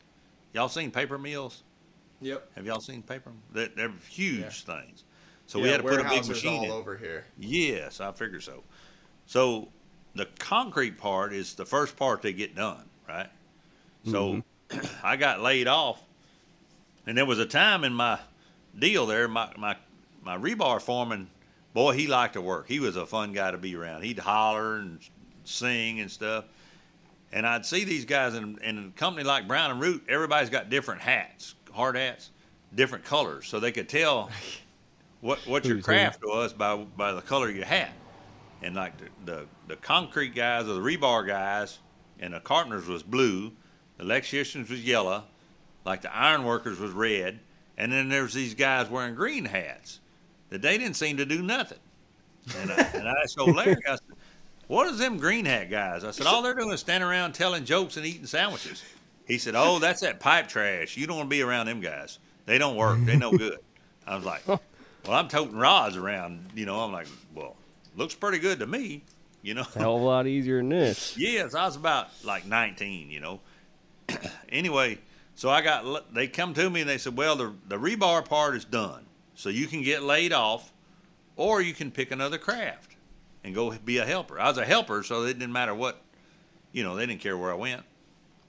[0.54, 1.63] Y'all seen paper mills?
[2.21, 2.51] Yep.
[2.56, 3.32] Have y'all seen paper?
[3.51, 4.80] They're, they're huge Yeah.
[4.82, 5.04] things.
[5.47, 6.71] So we had to put a big Weyerhaeuser's machine all in.
[6.71, 7.25] over here.
[7.38, 8.63] Yes, I figure so.
[9.28, 9.67] So
[10.15, 13.30] the concrete part is the first part they get done, right?
[14.06, 14.80] So mm-hmm.
[15.04, 16.01] I got laid off,
[17.06, 18.19] and there was a time in my
[18.78, 19.28] deal there.
[19.28, 19.75] My my
[20.23, 21.30] my rebar foreman,
[21.75, 22.67] boy, he liked to work.
[22.67, 24.01] He was a fun guy to be around.
[24.01, 24.97] He'd holler and
[25.43, 26.45] sing and stuff.
[27.31, 30.05] And I'd see these guys in, in a company like Brown and Root.
[30.07, 32.31] Everybody's got different hats, hard hats,
[32.73, 34.31] different colors, so they could tell
[35.21, 37.91] what what your craft was by by the color of your hat.
[38.61, 41.79] And like the, the the concrete guys or the rebar guys
[42.19, 43.51] and the carpenters was blue,
[43.97, 45.25] the electricians was yellow,
[45.83, 47.41] like the iron workers was red,
[47.77, 49.99] and then there's these guys wearing green hats
[50.49, 51.79] that they didn't seem to do nothing.
[52.60, 54.01] And I, and I asked old Larry, I said,
[54.67, 57.65] "What is them green hat guys?" I said, "All they're doing is standing around telling
[57.65, 58.84] jokes and eating sandwiches."
[59.27, 60.95] He said, "Oh, that's that pipe trash.
[60.97, 62.19] You don't want to be around them guys.
[62.45, 62.99] They don't work.
[63.03, 63.60] They no good."
[64.05, 64.62] I was like, "Well,
[65.08, 66.51] I'm toting rods around.
[66.53, 67.55] You know." I'm like, "Well,
[67.95, 69.03] looks pretty good to me."
[69.41, 69.63] You know.
[69.63, 71.17] Hell of a lot easier than this.
[71.17, 73.39] Yes, I was about like 19, you know.
[74.49, 74.99] anyway,
[75.36, 78.55] so I got they come to me and they said, "Well, the the rebar part
[78.55, 79.05] is done,
[79.36, 80.71] so you can get laid off,
[81.36, 82.95] or you can pick another craft
[83.43, 86.02] and go be a helper." I was a helper, so it didn't matter what,
[86.71, 87.84] you know, they didn't care where I went.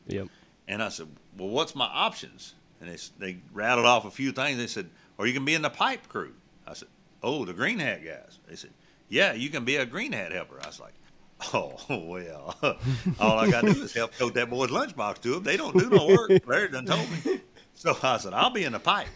[0.08, 0.28] Yep.
[0.68, 4.58] And I said, "Well, what's my options?" And they they rattled off a few things.
[4.58, 6.34] They said, "Or you can be in the pipe crew."
[6.66, 6.88] I said,
[7.22, 8.70] "Oh, the green hat guys." They said,
[9.08, 10.94] "Yeah, you can be a green hat helper." I was like,
[11.54, 12.56] "Oh well,
[13.20, 15.42] all I got to do is help tote that boy's lunchbox to him.
[15.42, 17.40] They don't do no work." Larry done told me.
[17.78, 19.06] So I said, "I'll be in the pipe."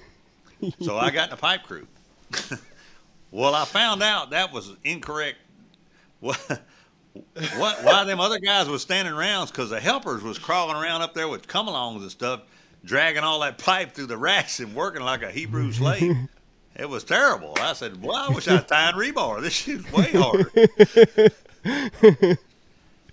[0.83, 1.87] So I got in the pipe crew.
[3.31, 5.39] well, I found out that was incorrect.
[6.21, 6.61] What?
[7.57, 7.83] What?
[7.83, 9.47] Why them other guys was standing around?
[9.47, 12.43] Because the helpers was crawling around up there with come-alongs and stuff,
[12.85, 16.15] dragging all that pipe through the racks and working like a Hebrew slave.
[16.77, 17.55] It was terrible.
[17.59, 19.43] I said, "Well, I wish I tied rebar.
[19.43, 20.51] This shit's way harder."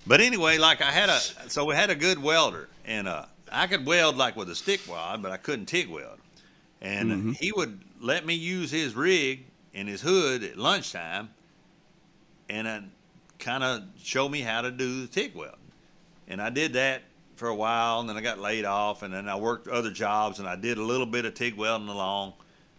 [0.06, 3.68] but anyway, like I had a, so we had a good welder, and uh, I
[3.68, 6.20] could weld like with a stick weld, but I couldn't TIG weld.
[6.82, 7.32] And mm-hmm.
[7.32, 11.30] he would let me use his rig and his hood at lunchtime,
[12.50, 12.82] and uh,
[13.40, 15.60] kind of show me how to do the TIG welding.
[16.28, 17.04] And I did that
[17.36, 20.40] for a while, and then I got laid off, and then I worked other jobs,
[20.40, 22.34] and I did a little bit of TIG welding along.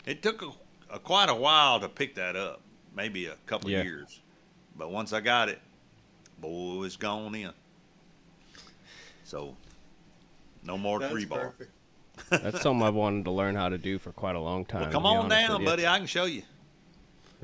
[0.06, 0.50] It took a,
[0.90, 2.60] a quite a while to pick that up,
[2.94, 3.82] maybe a couple Yeah.
[3.82, 4.20] years,
[4.76, 5.60] but once I got it,
[6.40, 7.52] boy, it's gone in.
[9.24, 9.54] So,
[10.64, 11.40] no more That's rebar.
[11.42, 11.70] perfect.
[12.30, 14.82] That's something I've wanted to learn how to do for quite a long time.
[14.82, 15.86] Well, come on down, buddy.
[15.86, 16.42] I can show you.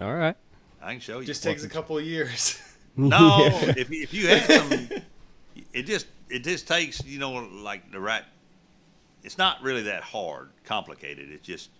[0.00, 0.36] All right.
[0.82, 1.26] I can show you.
[1.26, 2.60] Just takes a couple of years.
[2.96, 3.74] No, Yeah.
[3.76, 4.88] if you- if you had some,
[5.72, 8.22] it just it just takes you know like the right.
[9.24, 11.32] It's not really that hard, complicated.
[11.32, 11.70] It's just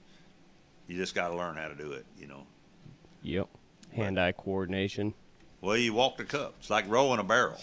[0.89, 2.05] you just got to learn how to do it.
[2.19, 2.47] You know.
[3.23, 3.49] Yep.
[3.95, 5.15] Hand-eye coordination.
[5.61, 6.55] Well, you walk the cup.
[6.59, 7.61] It's like rolling a barrel.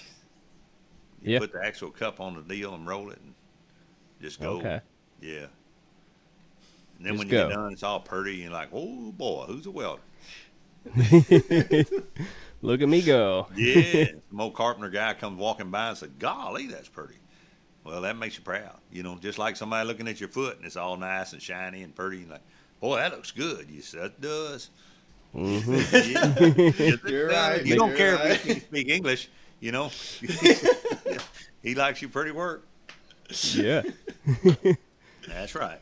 [1.21, 1.39] You Yeah.
[1.39, 3.33] put the actual cup on the deal and roll it, and
[4.21, 4.59] just go.
[4.59, 4.79] Okay.
[5.21, 5.47] Yeah.
[6.97, 7.49] And then Just when you go.
[7.49, 8.33] get done, it's all pretty.
[8.33, 10.01] And you're like, oh boy, who's a welder?
[12.61, 13.47] Look at me go.
[13.55, 14.05] Yeah.
[14.29, 17.15] Some old carpenter guy comes walking by and said, Golly, that's pretty.
[17.83, 18.77] Well, that makes you proud.
[18.91, 21.83] You know, just like somebody looking at your foot and it's all nice and shiny
[21.83, 22.19] and pretty.
[22.21, 22.43] And like,
[22.79, 23.69] boy, that looks good.
[23.69, 24.69] You said, it does.
[25.33, 25.57] hmm
[25.93, 26.95] Yeah.
[27.07, 28.31] You're right, You don't you're care right.
[28.31, 29.29] if you speak English,
[29.59, 29.91] you know.
[31.63, 32.65] he likes your pretty work.
[33.53, 33.83] Yeah.
[35.27, 35.79] That's right.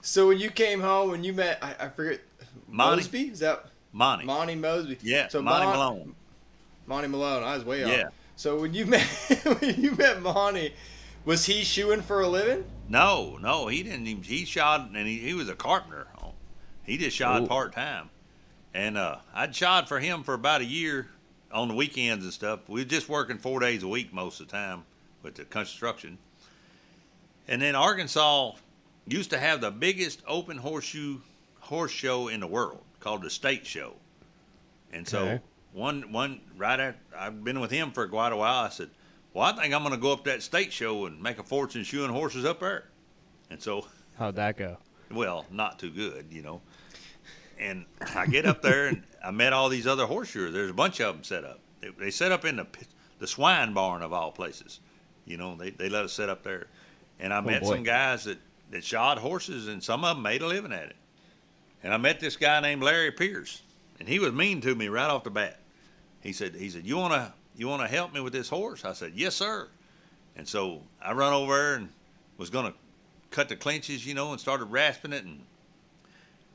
[0.00, 2.20] So when you came home, when you met, I, I forget,
[2.68, 3.02] Monty.
[3.02, 3.22] Mosby?
[3.28, 4.24] Is that Monty.
[4.24, 4.98] Monty Mosby?
[5.02, 6.14] Yeah, So Monty Mon- Malone.
[6.86, 7.42] Monty Malone.
[7.42, 7.90] I was way up.
[7.90, 8.08] Yeah.
[8.36, 9.02] So when you met
[9.60, 10.74] when you met Monty,
[11.24, 12.64] was he shoeing for a living?
[12.88, 14.06] No, no, he didn't.
[14.06, 16.06] Even, he shot, and he, he was a carpenter.
[16.84, 18.08] He just shot part time,
[18.72, 21.08] and uh, I'd shot for him for about a year
[21.52, 22.66] on the weekends and stuff.
[22.66, 24.84] We were just working four days a week most of the time
[25.22, 26.16] with the construction.
[27.48, 28.52] And then Arkansas
[29.06, 31.18] used to have the biggest open horseshoe
[31.60, 33.94] horse show in the world called the State Show.
[34.92, 35.40] And so Okay.
[35.72, 38.90] one one right after I've been with him for quite a while, I said,
[39.34, 41.84] Well, I think I'm gonna go up to that state show and make a fortune
[41.84, 42.84] shoeing horses up there.
[43.50, 43.86] And so
[44.18, 44.78] How'd that go?
[45.10, 46.60] well, not too good, you know.
[47.58, 50.52] And I get up there and I met all these other horseshoers.
[50.52, 51.60] There's a bunch of them set up.
[51.80, 52.66] They, they set up in the
[53.18, 54.80] the swine barn of all places.
[55.26, 56.66] You know, they they let us set up there.
[57.20, 57.74] And I oh, met boy.
[57.74, 58.38] some guys that
[58.70, 60.96] that shod horses, and some of them made a living at it.
[61.82, 63.62] And I met this guy named Larry Pierce,
[63.98, 65.58] and he was mean to me right off the bat.
[66.20, 68.84] He said, he said, you wanna you wanna help me with this horse?
[68.84, 69.68] I said, yes, sir.
[70.36, 71.88] And so I run over there and
[72.36, 72.74] was gonna
[73.30, 75.42] cut the clinches, you know, and started rasping it, and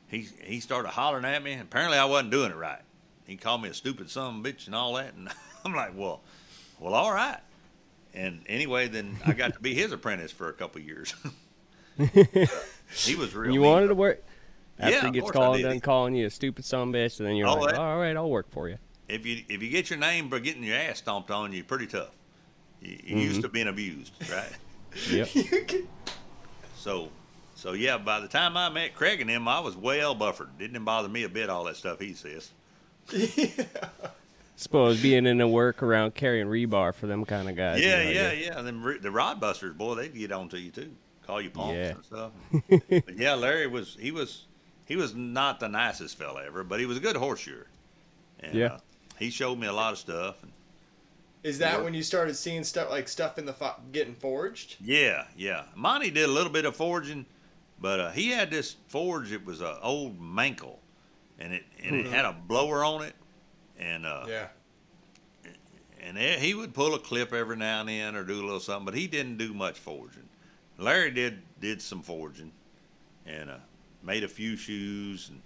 [0.08, 1.52] he he started hollering at me.
[1.52, 2.80] And apparently, I wasn't doing it right.
[3.26, 5.30] He called me a stupid son of a bitch and all that, and
[5.64, 6.20] I'm like, well,
[6.78, 7.40] well, all right.
[8.14, 11.14] And anyway, then I got to be his apprentice for a couple of years.
[11.98, 13.52] he was real.
[13.52, 13.68] you mean.
[13.70, 14.22] wanted to work
[14.78, 15.62] after Yeah, he of gets course I called did.
[15.64, 17.80] done calling you a stupid son of a bitch, and then you're Oh, like, that-
[17.80, 18.78] all right, I'll work for you.
[19.08, 21.86] if you if you get your name for getting your ass stomped on, you're pretty
[21.86, 22.10] tough.
[22.80, 23.18] You, you Mm-hmm.
[23.18, 24.52] used to being abused, right?
[25.10, 25.28] Yep.
[26.76, 27.08] So,
[27.56, 27.98] so yeah.
[27.98, 30.56] By the time I met Craig and him, I was well buffered.
[30.56, 31.50] Didn't bother me a bit.
[31.50, 32.50] All that stuff he says.
[34.56, 37.80] Suppose being in a work around carrying rebar for them kind of guys.
[37.80, 38.62] you yeah, know, yeah, yeah.
[38.62, 40.92] Them ri- the rod busters, boy, they'd get on to you too.
[41.26, 41.90] Call you punks Yeah.
[41.94, 42.32] and stuff.
[43.04, 44.44] but yeah, Larry was he was
[44.86, 47.66] he was not the nicest fella ever, but he was a good horseshoer.
[48.40, 48.66] And, Yeah.
[48.74, 48.78] Uh,
[49.18, 50.42] he showed me a lot of stuff.
[50.42, 50.52] And
[51.42, 54.76] Is that when you started seeing stuff like stuff in the fo- getting forged?
[54.80, 55.64] yeah, yeah.
[55.74, 57.24] Monty did a little bit of forging,
[57.80, 59.32] but uh, he had this forge.
[59.32, 60.76] It was an old Mankle,
[61.40, 63.14] and it and it had a blower on it,
[63.78, 64.48] and uh, Yeah.
[66.00, 68.84] and he would pull a clip every now and then or do a little something,
[68.84, 70.28] but he didn't do much forging.
[70.78, 72.52] Larry did did some forging,
[73.26, 73.56] and uh,
[74.02, 75.40] made a few shoes and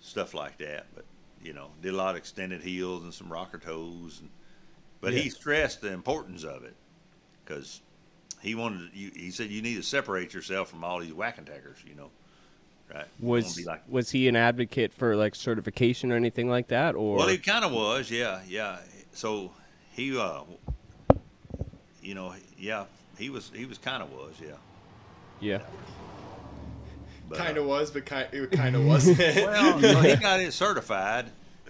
[0.00, 0.86] stuff like that.
[0.94, 1.04] But
[1.42, 4.18] you know, did a lot of extended heels and some rocker toes.
[4.20, 4.30] And,
[5.00, 6.74] but he stressed the importance of it
[7.44, 7.80] because
[8.40, 8.90] he wanted.
[8.92, 11.78] You, he said you need to separate yourself from all these whack and tackers.
[11.86, 12.10] You know,
[12.94, 13.06] right?
[13.20, 17.28] Was like was he an advocate for like certification or anything like that, or Well,
[17.28, 18.78] he kind of was, yeah, yeah.
[19.12, 19.52] So
[19.92, 20.42] he, uh,
[22.02, 22.86] you know, yeah,
[23.18, 24.54] he was, he was kind of was, yeah.
[25.40, 25.60] yeah?
[27.28, 29.18] But, Kind uh, of was, but kind it kind of wasn't.
[29.36, 31.26] well, so he got it certified,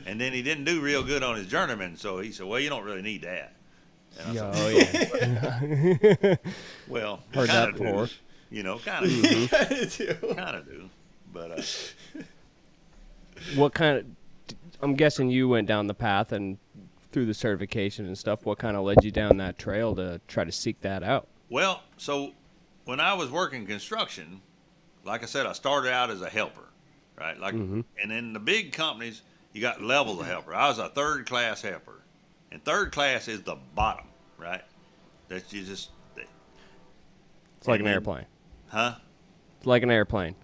[0.06, 1.96] and then he didn't do real good on his journeyman.
[1.96, 3.54] So he said, "Well, you don't really need that."
[4.18, 6.36] And I Yeah, said, oh yeah.
[6.88, 8.06] "Well, Heard kind that before.
[8.06, 10.34] do, you know, kind of, You kinda do.
[10.34, 10.90] kind of do."
[11.32, 12.22] But uh,
[13.54, 14.06] what kind of?
[14.80, 16.58] I'm guessing you went down the path and
[17.12, 18.44] through the certification and stuff.
[18.44, 21.28] What kind of led you down that trail to try to seek that out?
[21.50, 22.32] Well, so
[22.84, 24.40] when I was working construction,
[25.04, 26.68] like I said, I started out as a helper,
[27.18, 27.38] right?
[27.38, 30.54] Like, and in the big companies, you got levels of helper.
[30.54, 32.00] I was a third class helper,
[32.50, 34.06] and third class is the bottom,
[34.38, 34.62] right?
[35.28, 38.26] That's you just, It's like an then- airplane.
[38.68, 38.94] huh?
[39.58, 40.34] It's like an airplane.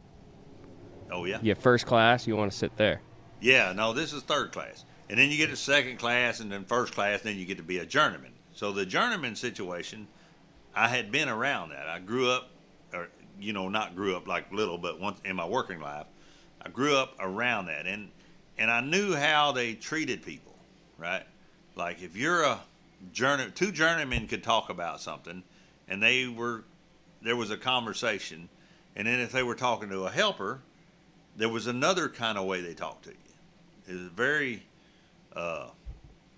[1.11, 3.01] Oh yeah, have first class, you want to sit there.
[3.41, 3.73] yeah.
[3.73, 6.93] No, this is third class, and then you get to second class, and then first
[6.95, 8.33] class, then you get to be a journeyman.
[8.55, 10.09] So the journeyman situation,
[10.75, 11.89] I had been around that.
[11.89, 12.51] I grew up,
[12.93, 13.09] or
[13.41, 16.07] you know, not grew up like little, but once in my working life,
[16.61, 18.11] I grew up around that, and
[18.59, 20.55] and I knew how they treated people,
[20.99, 21.23] right?
[21.77, 22.61] Like if you're a
[23.13, 25.45] journey, two journeymen could talk about something,
[25.87, 26.65] and they were
[27.23, 28.49] there was a conversation,
[28.97, 30.61] and then if they were talking to a helper,
[31.39, 33.17] there was another kind of way they talked to you.
[33.89, 34.65] It was very
[35.35, 35.69] uh,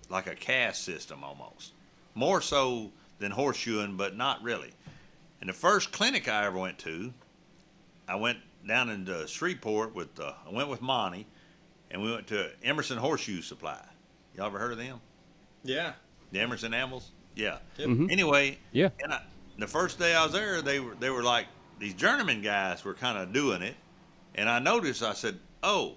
[0.08, 1.72] like a caste system almost,
[2.14, 4.70] more so than horseshoeing, but not really.
[5.40, 7.12] And the first clinic I ever went to,
[8.06, 11.26] I went down into Shreveport with uh, I went with Monty,
[11.90, 13.80] and we went to Emerson Horseshoe Supply.
[14.36, 15.00] Y'all ever heard of them?
[15.64, 15.94] Yeah.
[16.30, 17.10] The Emerson Animals?
[17.34, 17.58] Yeah.
[17.78, 17.88] Yep.
[17.88, 18.12] Mhm.
[18.12, 18.90] Anyway, Yeah.
[19.02, 19.22] and I,
[19.58, 21.46] the first day I was there, they were they were like
[21.78, 23.74] these journeyman guys were kind of doing it,
[24.34, 25.02] and I noticed.
[25.02, 25.94] I said, "Oh,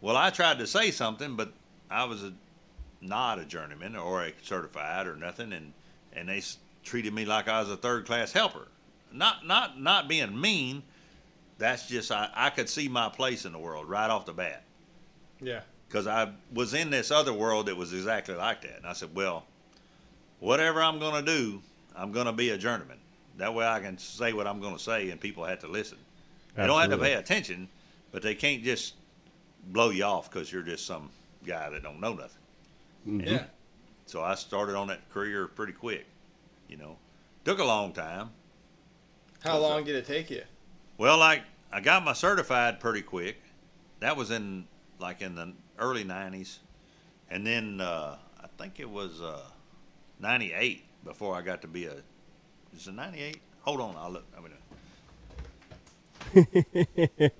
[0.00, 1.52] well." I tried to say something, but
[1.90, 2.32] I was a,
[3.00, 5.72] not a journeyman or a certified or nothing, and
[6.12, 8.68] and they s- treated me like I was a third class helper.
[9.12, 10.82] Not not not being mean.
[11.58, 14.62] That's just I, I could see my place in the world right off the bat
[15.42, 15.60] Yeah.
[15.86, 18.78] because I was in this other world that was exactly like that.
[18.78, 19.44] And I said, well,
[20.38, 21.60] whatever I'm going to do,
[21.94, 22.96] I'm going to be a journeyman.
[23.36, 25.98] That way I can say what I'm going to say and people have to listen.
[26.56, 27.68] They don't have to pay attention,
[28.12, 28.94] but they can't just
[29.66, 31.10] blow you off because you're just some
[31.46, 32.42] guy that don't know nothing.
[33.06, 33.28] Mm-hmm.
[33.28, 33.44] Yeah.
[34.06, 36.06] So I started on that career pretty quick.
[36.68, 36.96] You know,
[37.44, 38.30] took a long time.
[39.42, 40.42] How long did it take you?
[40.98, 43.40] Well, like I got my certified pretty quick.
[44.00, 44.66] That was in
[44.98, 46.58] like in the early '90s,
[47.30, 49.40] and then uh, I think it was uh,
[50.20, 51.94] '98 before I got to be a.
[52.74, 53.40] Is it '98?
[53.62, 54.26] Hold on, I'll look.
[54.36, 54.52] I mean,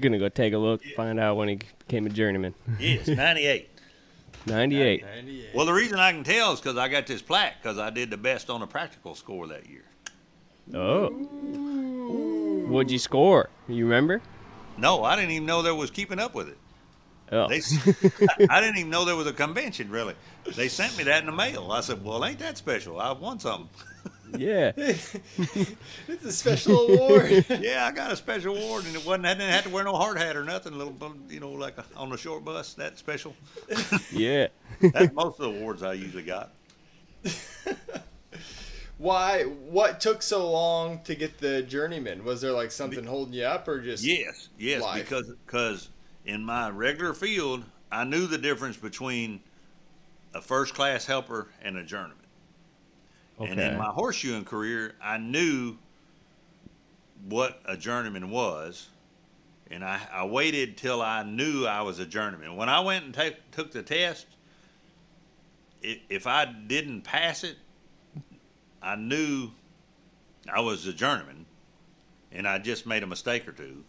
[0.00, 2.54] Gonna go take a look, find out when he became a journeyman.
[2.78, 3.68] yes, '98.
[4.46, 5.04] 98.
[5.04, 5.48] 98.
[5.54, 8.10] Well, the reason I can tell is because I got this plaque because I did
[8.10, 9.84] the best on the practical score that year.
[10.74, 11.10] Oh.
[12.68, 13.50] What'd you score?
[13.68, 14.22] You remember?
[14.78, 16.58] No, I didn't even know there was keeping up with it.
[17.32, 17.48] Oh.
[17.48, 17.60] They,
[18.48, 19.90] I didn't even know there was a convention.
[19.90, 20.14] Really,
[20.56, 21.70] they sent me that in the mail.
[21.70, 22.98] I said, "Well, ain't that special?
[22.98, 23.68] I won something."
[24.38, 24.72] Yeah.
[24.76, 27.44] it's a special award.
[27.60, 29.26] yeah, I got a special award, and it wasn't.
[29.26, 30.76] I didn't have to wear no hard hat or nothing.
[30.76, 30.94] Little,
[31.28, 32.74] you know, like a, on the short bus.
[32.74, 33.34] That special.
[34.12, 34.48] Yeah.
[34.80, 36.52] That's most of the awards I usually got.
[38.98, 39.44] Why?
[39.44, 42.24] What took so long to get the journeyman?
[42.24, 45.02] Was there like something holding you up, or just Yes, yes, life.
[45.08, 45.88] because because
[46.26, 49.40] in my regular field, I knew the difference between
[50.34, 52.16] a first class helper and a journeyman.
[53.40, 55.76] And in my horseshoeing career, I knew
[57.28, 58.88] what a journeyman was,
[59.70, 62.56] and I, I waited till I knew I was a journeyman.
[62.56, 64.26] When I went and take, took the test,
[65.82, 67.56] i if I didn't pass it,
[68.82, 69.50] I knew
[70.52, 71.46] I was a journeyman,
[72.32, 73.84] and I just made a mistake or two,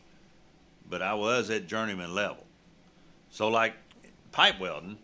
[0.90, 2.46] but I was at journeyman level.
[3.30, 3.74] So, like
[4.32, 4.98] pipe welding,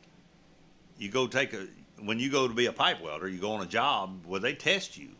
[0.97, 1.67] you go take a
[1.99, 4.53] when you go to be a pipe welder, you go on a job where they
[4.53, 5.15] test you,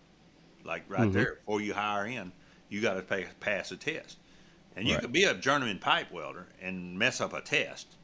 [0.63, 1.13] like right Mhm.
[1.13, 2.33] there before you hire in.
[2.69, 4.17] You got to pay, pass a test,
[4.75, 4.99] and you Right.
[4.99, 7.97] could be a journeyman pipe welder and mess up a test.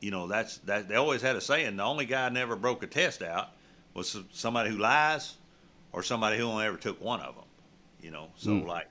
[0.00, 0.88] You know that's that.
[0.88, 3.50] They always had a saying: the only guy never broke a test out
[3.94, 5.36] was somebody who lies,
[5.92, 7.44] or somebody who only ever took one of them.
[8.00, 8.64] You know, so Mm.
[8.64, 8.88] like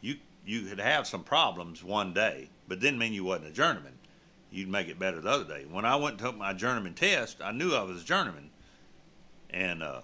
[0.00, 3.95] you you could have some problems one day, but didn't mean you wasn't a journeyman
[4.56, 5.66] you'd make it better the other day.
[5.70, 8.50] When I went and took my journeyman test, I knew I was a journeyman,
[9.50, 10.00] and uh,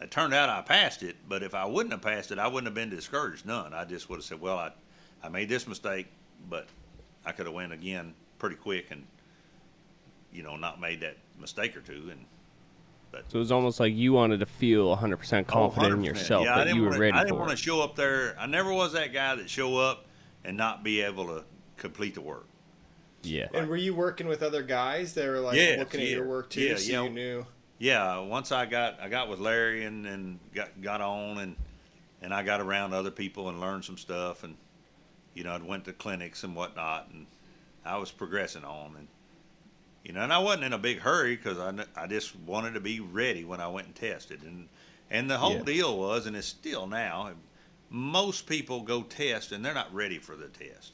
[0.00, 1.16] it turned out I passed it.
[1.28, 3.74] But if I wouldn't have passed it, I wouldn't have been discouraged none.
[3.74, 4.70] I just would have said, "Well, I,
[5.22, 6.06] I made this mistake,
[6.48, 6.66] but
[7.26, 9.04] I could have went again pretty quick and,
[10.32, 12.24] you know, not made that mistake or two." And
[13.10, 16.04] But, So it was almost like you wanted to feel 100% confident in 100%.
[16.04, 18.36] yourself Yeah, that you were wanna- ready I didn't for want to show up there.
[18.38, 20.04] I never was that guy that show up
[20.44, 21.44] and not be able to
[21.78, 22.46] complete the work.
[23.28, 23.48] Yeah.
[23.54, 26.50] And were you working with other guys that were like Yes, looking at your work
[26.50, 27.02] too, Yeah, so yeah.
[27.04, 27.46] you knew?
[27.78, 31.56] yeah, once I got I got with Larry and, and got got on and
[32.22, 34.56] and I got around other people and learned some stuff and
[35.34, 37.26] you know I went to clinics and whatnot and
[37.84, 39.08] I was progressing on and
[40.04, 42.80] you know and I wasn't in a big hurry because I, I just wanted to
[42.80, 44.68] be ready when I went and tested and
[45.10, 45.62] and the whole Yeah.
[45.64, 47.30] deal was and it's still now
[47.90, 50.92] most people go test and they're not ready for the test.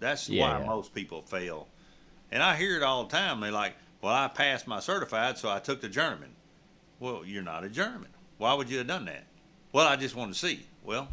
[0.00, 0.66] That's Yeah, why yeah.
[0.66, 1.68] most people fail.
[2.32, 3.40] And I hear it all the time.
[3.40, 6.30] They're like, well, I passed my certified, so I took the journeyman.
[6.98, 8.10] Well, you're not a journeyman.
[8.38, 9.24] Why would you have done that?
[9.72, 10.66] Well, I just wanted to see.
[10.84, 11.08] Well,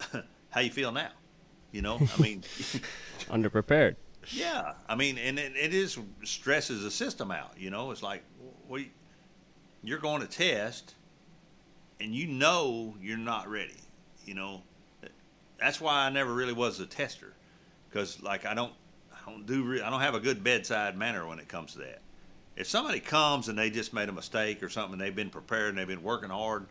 [0.50, 1.10] how you feel now?
[1.72, 2.44] You know, I mean,
[3.30, 3.96] Underprepared.
[4.30, 7.52] yeah, I mean, and it, it is stresses the system out.
[7.58, 8.22] You know, it's like,
[8.68, 8.82] well,
[9.82, 10.94] you're going to test,
[12.00, 13.76] and you know you're not ready.
[14.24, 14.62] You know,
[15.58, 17.34] that's why I never really was a tester,
[17.88, 18.72] because like I don't,
[19.12, 21.78] I don't do, re- I don't have a good bedside manner when it comes to
[21.78, 22.00] that.
[22.56, 25.70] If somebody comes and they just made a mistake or something, and they've been prepared
[25.70, 26.66] and they've been working hard,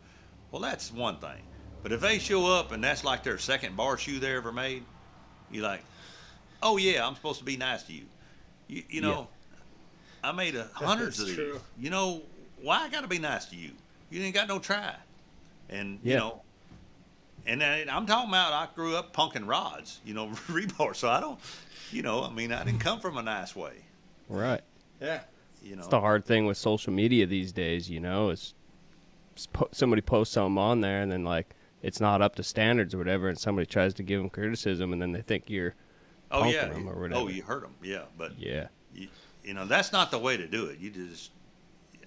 [0.52, 1.42] well, that's one thing.
[1.84, 4.84] But if they show up and that's like their second bar shoe they ever made,
[5.52, 5.82] you're like,
[6.62, 8.06] oh yeah, I'm supposed to be nice to you.
[8.68, 9.28] You, you know,
[10.24, 11.36] I made a hundreds of these.
[11.80, 12.22] You know,
[12.62, 13.72] why I got to be nice to you?
[14.10, 14.94] You ain't got no try.
[15.70, 16.42] And you know,
[17.48, 20.96] and uh, I, I'm talking about I grew up punking rods, you know, rebar.
[20.96, 21.40] So I don't,
[21.92, 23.74] you know, I mean, I didn't come from a nice way.
[24.30, 24.62] Right.
[25.02, 25.22] Yeah.
[25.64, 28.54] You know, It's the hard thing with social media these days, you know, is
[29.72, 33.30] somebody posts something on there and then like it's not up to standards or whatever,
[33.30, 35.76] and somebody tries to give them criticism, and then they think you're,
[36.32, 37.22] oh punking yeah, them or oh, whatever.
[37.22, 39.08] oh you hurt them, yeah, but yeah, you,
[39.44, 40.80] you know that's not the way to do it.
[40.80, 41.32] You just,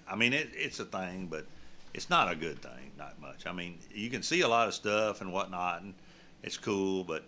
[0.07, 1.45] I mean, it, it's a thing, but
[1.93, 2.91] it's not a good thing.
[2.97, 3.45] Not much.
[3.47, 5.93] I mean, you can see a lot of stuff and whatnot, and
[6.43, 7.23] it's cool, but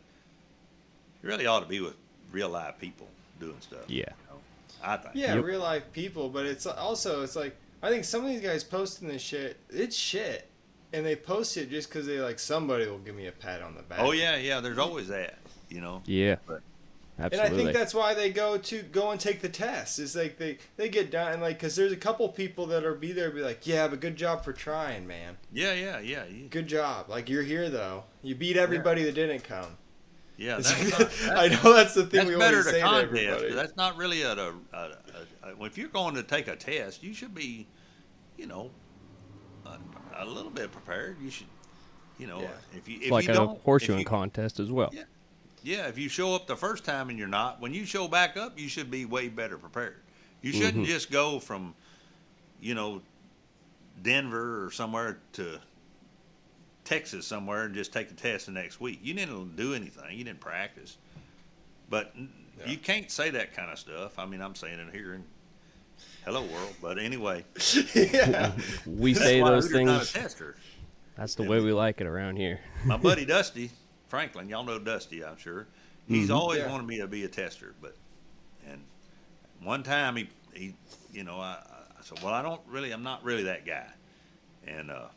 [1.22, 1.96] you really ought to be with
[2.32, 3.08] real live people
[3.40, 3.82] doing stuff.
[3.88, 3.98] yeah.
[3.98, 4.40] you know?
[4.84, 5.16] I think.
[5.16, 5.44] Yeah, Yep.
[5.46, 9.08] real life people, but it's also it's like I think some of these guys posting
[9.08, 10.48] this shit, it's shit,
[10.92, 13.76] and they post it just because they like somebody will give me a pat on
[13.76, 14.00] the back.
[14.02, 14.60] Oh yeah, yeah.
[14.60, 15.38] There's always that.
[15.70, 16.02] You know.
[16.06, 16.36] Yeah.
[16.46, 16.62] But-
[17.18, 20.00] And I think that's why they go to go and take the test.
[20.00, 22.96] Is like they they get done and like because there's a couple people that are
[22.96, 25.38] be there be like yeah, but good job for trying, man.
[25.52, 26.26] Yeah, yeah, yeah.
[26.26, 27.10] You, Good job.
[27.10, 28.04] Like you're here though.
[28.24, 29.78] You beat everybody that didn't come.
[30.38, 30.56] yeah.
[30.56, 32.86] That's, not, that's, I know that's the thing that's we better always to say to
[32.86, 33.04] contest.
[33.06, 33.48] everybody.
[33.50, 34.90] but That's not really a, a, a, a,
[35.60, 35.64] a.
[35.66, 37.68] If you're going to take a test, you should be,
[38.38, 38.72] you know,
[39.68, 39.78] a,
[40.18, 41.18] a little bit prepared.
[41.22, 41.48] You should,
[42.18, 42.48] you know, Yeah.
[42.76, 44.90] if you if it's like you a don't, horseshoeing if you, contest as well.
[44.92, 45.04] Yeah.
[45.64, 48.36] Yeah, if you show up the first time and you're not, when you show back
[48.38, 49.96] up, you should be way better prepared.
[50.42, 50.88] You shouldn't Mhm.
[50.88, 51.74] just go from,
[52.60, 53.02] you know,
[54.02, 55.62] Denver or somewhere to
[56.84, 59.00] Texas somewhere and just take the test the next week.
[59.02, 60.18] You didn't do anything.
[60.18, 60.98] You didn't practice.
[61.90, 62.66] But Yeah.
[62.70, 64.20] you can't say that kind of stuff.
[64.20, 65.24] I mean, I'm saying it here in
[66.26, 66.76] Hello World.
[66.82, 67.46] But anyway,
[67.96, 68.52] yeah.
[68.86, 70.56] We say those Hooter's things.
[71.16, 72.60] That's the way we like it around here.
[72.84, 73.72] my buddy Dusty
[74.14, 75.66] Franklin, y'all know Dusty, I'm sure.
[76.08, 76.36] He's Mhm.
[76.36, 76.70] always Yeah.
[76.70, 77.96] wanted me to be a tester, but
[78.68, 78.86] and
[79.64, 80.76] one time he he
[81.12, 81.58] you know I,
[81.98, 83.88] I said, well, I don't really, I'm not really that guy,
[84.68, 85.08] and uh,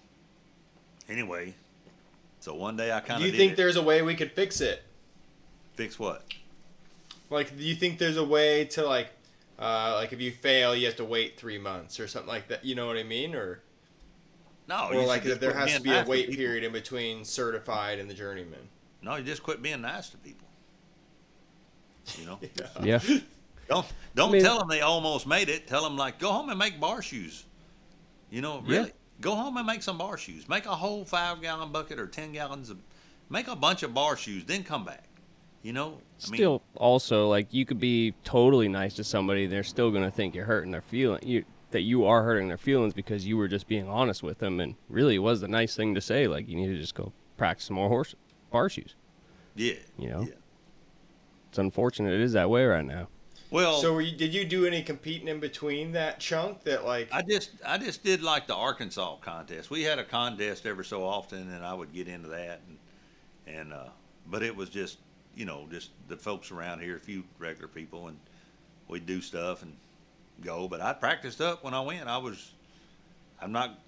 [1.10, 1.54] anyway,
[2.40, 4.32] so one day I kind of Do of you think there's a way we could
[4.32, 4.82] fix it?
[5.74, 6.24] fix what?
[7.28, 9.10] Like, do you think there's a way to like,
[9.58, 12.64] uh, like if you fail, you have to wait three months or something like that?
[12.64, 13.34] You know what I mean?
[13.34, 13.60] Or
[14.66, 16.44] No, or you like should that there has to be a wait people.
[16.46, 18.70] period in between certified and the journeyman.
[19.02, 20.46] No, you just quit being nice to people.
[22.18, 22.38] You know,
[22.82, 23.00] Yeah.
[23.68, 25.66] don't don't mean- tell them they almost made it.
[25.66, 27.44] Tell them like, go home and make bar shoes.
[28.30, 28.78] You know, Yeah.
[28.78, 30.48] really, go home and make some bar shoes.
[30.48, 32.78] Make a whole five gallon bucket or ten gallons of,
[33.28, 34.44] make a bunch of bar shoes.
[34.44, 35.04] Then come back.
[35.62, 39.64] You know, I mean, Still, also like you could be totally nice to somebody, they're
[39.64, 41.26] still gonna think you're hurting their feeling.
[41.26, 44.60] You that you are hurting their feelings because you were just being honest with them,
[44.60, 46.28] and really it was the nice thing to say.
[46.28, 48.14] Like you need to just go practice some more horse
[48.50, 48.94] bar shoes.
[49.54, 50.34] yeah, You know, yeah.
[51.48, 53.08] it's unfortunate it is that way right now.
[53.50, 56.64] Well, So, were you, did you do any competing in between that chunk?
[56.64, 59.70] That like, I just I just did like the Arkansas contest.
[59.70, 62.78] We had a contest every so often, and I would get into that, and
[63.46, 63.88] and uh,
[64.26, 64.98] but it was just
[65.36, 68.18] you know just the folks around here, a few regular people, and
[68.88, 69.76] we'd do stuff and
[70.44, 70.66] go.
[70.66, 72.08] But I practiced up when I went.
[72.08, 72.50] I was
[73.40, 73.78] I'm not.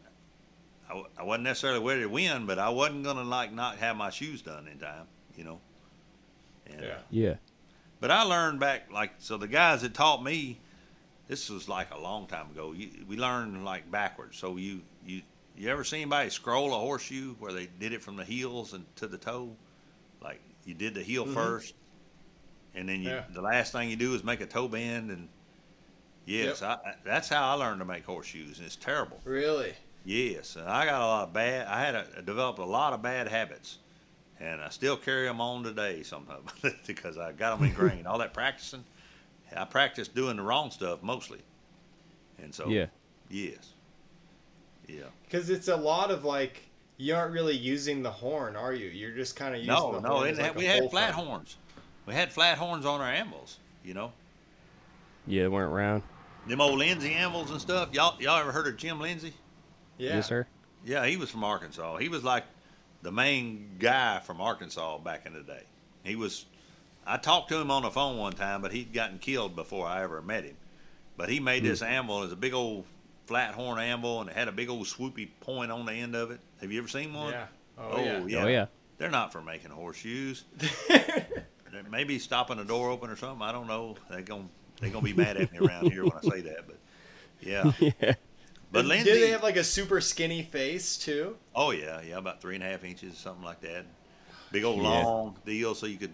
[0.88, 3.96] I, w- I wasn't necessarily ready to win, but I wasn't gonna like not have
[3.96, 5.60] my shoes done in time, you know.
[6.66, 6.98] And, uh, Yeah.
[7.10, 7.34] Yeah.
[8.00, 10.58] but I learned back like so the guys that taught me,
[11.28, 12.72] this was like a long time ago.
[12.72, 14.38] You, we learned like backwards.
[14.38, 15.22] So you you
[15.56, 18.84] you ever see anybody scroll a horseshoe where they did it from the heels and
[18.96, 19.50] to the toe,
[20.22, 21.34] like you did the heel Mhm.
[21.34, 21.74] first,
[22.74, 23.24] and then you Yeah.
[23.30, 25.28] the last thing you do is make a toe bend and.
[26.24, 29.18] Yes, I, I- that's how I learned to make horseshoes, and it's terrible.
[29.24, 29.74] really?
[30.08, 31.66] Yes, and I got a lot of bad.
[31.66, 33.76] I had a, I developed a lot of bad habits,
[34.40, 36.50] and I still carry them on today sometimes
[36.86, 38.06] because I got them ingrained.
[38.06, 38.84] All that practicing,
[39.54, 41.40] I practiced doing the wrong stuff mostly,
[42.42, 42.86] and so Yeah.
[43.28, 43.74] yes,
[44.86, 45.02] yeah.
[45.24, 46.62] Because it's a lot of like,
[46.96, 48.88] you aren't really using the horn, are you?
[48.88, 50.90] You're just kind of using No, the no, horn it as, had- a we had
[50.90, 51.28] flat front.
[51.28, 51.56] horns.
[52.06, 53.58] We had flat horns on our anvils.
[53.84, 54.12] You know,
[55.26, 56.02] Yeah, they weren't round.
[56.46, 57.90] them old Lindsay anvils and stuff.
[57.92, 59.34] Y'all, y'all ever heard of Jim Lindsay?
[59.98, 60.16] Yeah.
[60.16, 60.46] Yes, sir.
[60.84, 61.98] Yeah, he was from Arkansas.
[61.98, 62.44] He was like
[63.02, 65.62] the main guy from Arkansas back in the day.
[66.04, 66.46] He was.
[67.06, 70.02] I talked to him on the phone one time, but he'd gotten killed before I
[70.02, 70.56] ever met him.
[71.16, 71.86] But he made this hmm.
[71.86, 72.84] anvil as a big old
[73.26, 76.30] flat horn anvil, and it had a big old swoopy point on the end of
[76.30, 76.40] it.
[76.60, 77.32] Have you ever seen one?
[77.32, 77.46] Yeah.
[77.76, 78.26] Oh, Oh, yeah.
[78.26, 78.44] yeah.
[78.44, 78.66] Oh yeah.
[78.98, 80.44] They're not for making horseshoes.
[80.88, 83.42] They're Maybe stopping the door open or something.
[83.42, 83.96] I don't know.
[84.10, 84.48] They gon'
[84.80, 86.66] they're gonna be mad at me around here when I say that.
[86.66, 86.78] But
[87.40, 87.72] yeah.
[88.00, 88.14] yeah.
[88.70, 91.36] But Did Lindsay, they have like a super skinny face too?
[91.54, 93.86] Oh yeah, yeah, about three and a half inches, something like that.
[94.52, 95.04] Big old Yeah.
[95.04, 96.12] long deal, so you could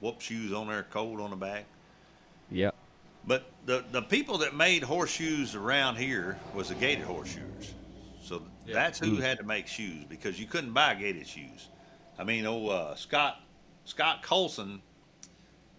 [0.00, 1.64] whoop shoes on there, cold on the back.
[2.50, 2.74] Yep.
[3.26, 7.72] But the the people that made horseshoes around here was the gaited horseshoers.
[8.22, 8.74] So Yeah.
[8.74, 11.68] that's who had to make shoes because you couldn't buy gaited shoes.
[12.18, 13.40] I mean, oh uh, Scott
[13.86, 14.82] Scott Colson,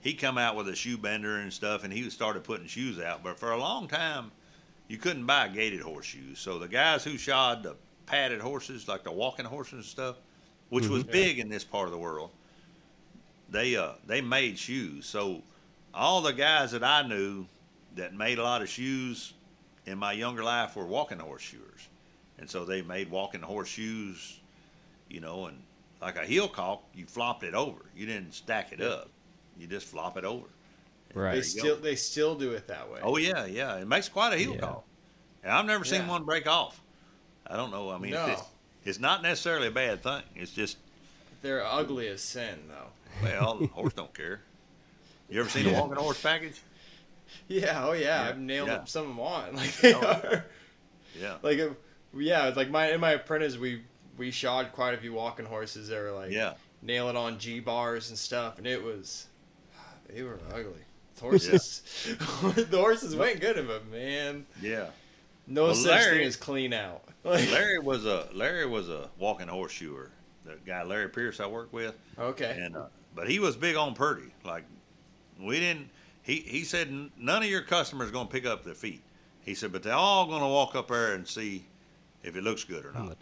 [0.01, 3.23] he come out with a shoe bender and stuff, and he started putting shoes out.
[3.23, 4.31] But for a long time,
[4.87, 6.39] you couldn't buy gaited horseshoes.
[6.39, 7.75] So the guys who shod the
[8.05, 10.17] padded horses, like the walking horses and stuff,
[10.69, 11.11] which was Yeah.
[11.11, 12.31] big in this part of the world,
[13.49, 15.05] they uh they made shoes.
[15.05, 15.41] So
[15.93, 17.45] all the guys that I knew
[17.95, 19.33] that made a lot of shoes
[19.85, 21.87] in my younger life were walking horseshoers,
[22.37, 24.39] and so they made walking horseshoes,
[25.09, 25.57] you know, and
[26.01, 27.79] like a heel caulk, you flopped it over.
[27.95, 28.87] You didn't stack it Yeah.
[28.87, 29.09] up.
[29.57, 30.45] You just flop it over,
[31.13, 31.35] Right.
[31.37, 31.81] you still go.
[31.81, 32.99] they still do it that way.
[33.03, 33.75] Oh yeah, yeah.
[33.77, 34.59] It makes quite a heel Yeah.
[34.61, 34.85] caulk.
[35.43, 36.09] And I've never seen Yeah.
[36.09, 36.79] one break off.
[37.45, 37.89] I don't know.
[37.89, 38.25] I mean, No.
[38.27, 38.41] it's,
[38.83, 40.21] it's not necessarily a bad thing.
[40.35, 40.77] It's just
[41.41, 42.89] They're ugly as sin though.
[43.23, 44.41] well, the horse don't care.
[45.29, 46.61] You ever seen a walking horse package?
[47.47, 48.75] Yeah, oh yeah, Yeah, I've nailed yeah.
[48.75, 49.55] up some of them on.
[49.55, 50.01] Like they Oh.
[50.01, 50.45] are.
[51.19, 51.37] Yeah.
[51.41, 51.73] Like if-
[52.15, 53.83] yeah, it's like my in my apprentice we
[54.17, 56.53] we shod quite a few walking horses that were like Yeah.
[56.81, 59.27] nailing on G bars and stuff, and it was
[60.09, 60.81] they were ugly.
[61.17, 61.81] The horses,
[62.69, 64.87] the horses went good, but man, Yeah.
[65.47, 67.03] no Well, such Larry- thing as clean out.
[67.23, 70.11] Larry was a Larry was a walking horseshoer.
[70.45, 73.93] The guy Larry Pierce I worked with, okay, and uh, but he was big on
[73.95, 74.31] Purdy.
[74.45, 74.63] Like
[75.39, 75.89] we didn't.
[76.23, 79.01] He he said none of your customers going to pick up their feet.
[79.43, 81.65] He said, but they're all going to walk up there and see
[82.23, 83.17] if it looks good or On not.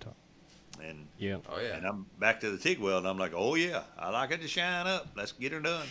[0.77, 0.89] The top.
[0.91, 1.37] And Yeah.
[1.49, 4.09] oh yeah, and I'm back to the TIG weld, and I'm like, oh yeah, I
[4.09, 5.07] like it to shine up.
[5.15, 5.87] Let's get her done.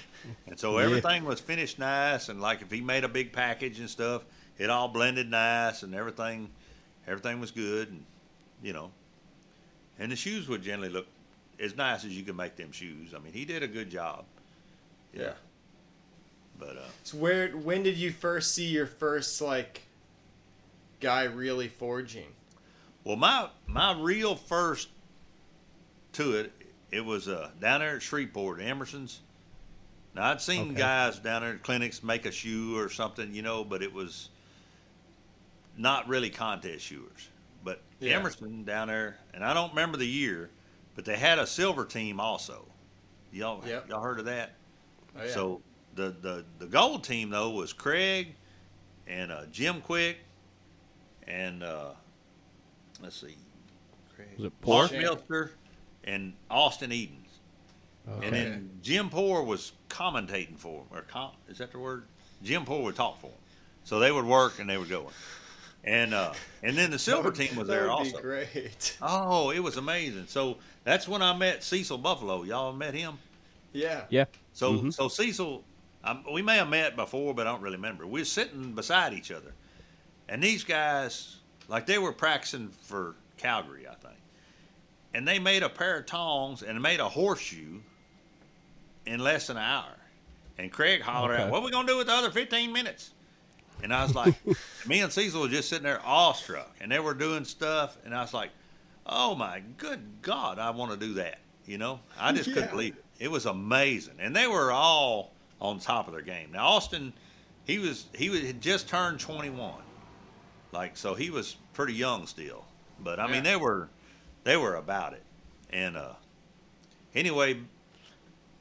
[0.46, 0.84] And so Yeah.
[0.86, 4.22] everything was finished nice, and like if he made a big package and stuff,
[4.58, 6.50] it all blended nice, and everything,
[7.06, 8.04] everything was good, and
[8.62, 8.90] you know,
[9.98, 11.06] and the shoes would generally look
[11.60, 13.14] as nice as you can make them shoes.
[13.14, 14.24] I mean, he did a good job.
[15.12, 15.32] yeah.
[16.58, 19.82] But uh, So where when did you first see your first like
[21.00, 22.28] guy really forging?
[23.04, 24.88] Well, my my real first
[26.12, 26.52] to it,
[26.90, 29.20] it was uh, down there at Shreveport, Emerson's.
[30.14, 30.74] Now I'd seen Okay.
[30.78, 34.28] guys down there at clinics make a shoe or something, you know, but it was
[35.76, 37.28] not really contest shoers.
[37.64, 38.18] But Yeah.
[38.18, 40.50] Emerson down there, and I don't remember the year,
[40.94, 42.64] but they had a silver team also.
[43.32, 43.88] Y'all, Yep.
[43.88, 44.54] y'all heard of that?
[45.18, 45.30] Oh, yeah.
[45.32, 45.62] So
[45.96, 48.34] the, the the gold team though was Craig
[49.08, 50.18] and uh, Jim Quick
[51.26, 51.90] and uh,
[53.02, 53.36] let's see,
[54.14, 55.00] Craig, Was it Mark Poor?
[55.00, 55.50] Milster
[56.04, 57.20] and Austin Edens.
[58.08, 58.26] Okay.
[58.26, 62.04] And then Jim Poor was commentating for him, or com- is that the word?
[62.42, 63.38] Jim Poor would talk for him,
[63.84, 65.08] so they would work and they would go.
[65.84, 66.32] And uh,
[66.62, 68.16] and then the silver That would- team was that there would also.
[68.16, 68.96] Be great.
[69.02, 70.26] Oh, it was amazing.
[70.28, 72.42] So that's when I met Cecil Buffalo.
[72.42, 73.18] Y'all met him?
[73.72, 74.04] Yeah.
[74.10, 74.24] yeah.
[74.52, 74.92] So Mhm.
[74.94, 75.64] so Cecil,
[76.04, 78.06] um, we may have met before, but I don't really remember.
[78.06, 79.52] We're sitting beside each other,
[80.28, 81.36] and these guys,
[81.68, 84.16] like they were practicing for Calgary, I think,
[85.12, 87.80] and they made a pair of tongs and made a horseshoe
[89.06, 89.96] in less than an hour.
[90.58, 93.10] And Craig hollered out, "What are we gonna do with the other 15 minutes?"
[93.82, 94.34] And I was like,
[94.86, 98.20] me and Cecil were just sitting there awestruck, and they were doing stuff, and I
[98.22, 98.50] was like,
[99.06, 102.54] "Oh my good God, I want to do that." You know, I just Yeah.
[102.54, 103.04] couldn't believe it.
[103.18, 106.52] It was amazing, and they were all on top of their game.
[106.52, 107.12] Now Austin,
[107.64, 109.82] he was he was, had just turned 21,
[110.74, 112.64] like so he was pretty young still,
[113.00, 113.32] but I Yeah.
[113.32, 113.88] mean they were
[114.42, 115.22] they were about it,
[115.70, 116.12] and uh,
[117.14, 117.58] anyway,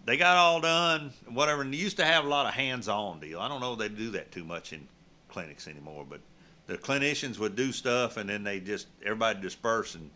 [0.06, 1.62] they got all done, whatever.
[1.62, 3.40] And they used to have a lot of hands-on deal.
[3.40, 4.88] I don't know if they do that too much in
[5.28, 6.22] clinics anymore, but
[6.68, 10.10] the clinicians would do stuff, and then they just everybody disperse, and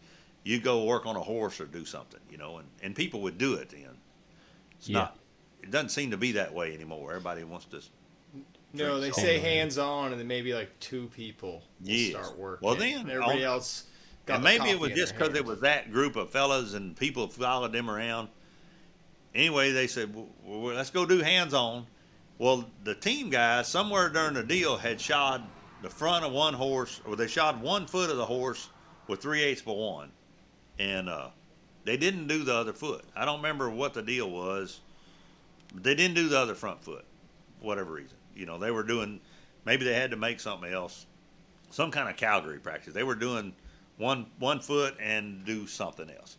[0.43, 3.37] you go work on a horse or do something, you know, and, and people would
[3.37, 3.97] do it then.
[4.79, 4.99] It's Yeah.
[4.99, 5.17] not.
[5.61, 7.09] It doesn't seem to be that way anymore.
[7.09, 7.81] Everybody wants to.
[8.77, 12.11] No, they say hands on, and then maybe like two people will Yes.
[12.11, 12.65] start working.
[12.65, 13.83] Well, then, and everybody on- else.
[14.25, 16.95] Got and the maybe it was just because it was that group of fellas and
[16.97, 18.27] people followed them around.
[19.33, 21.87] Anyway, they said, well, well, "Let's go do hands on."
[22.37, 25.43] Well, the team guys somewhere during the deal had shod
[25.81, 28.69] the front of one horse, or they shod one foot of the horse
[29.07, 30.11] with three eighths of one,
[30.77, 31.29] and uh,
[31.85, 33.05] they didn't do the other foot.
[33.15, 34.81] I don't remember what the deal was.
[35.73, 37.05] But they didn't do the other front foot,
[37.61, 38.16] whatever reason.
[38.37, 39.19] You know, they were doing.
[39.65, 41.05] Maybe they had to make something else,
[41.71, 42.93] some kind of Calgary practice.
[42.93, 43.53] They were doing
[43.97, 46.37] one one foot and do something else.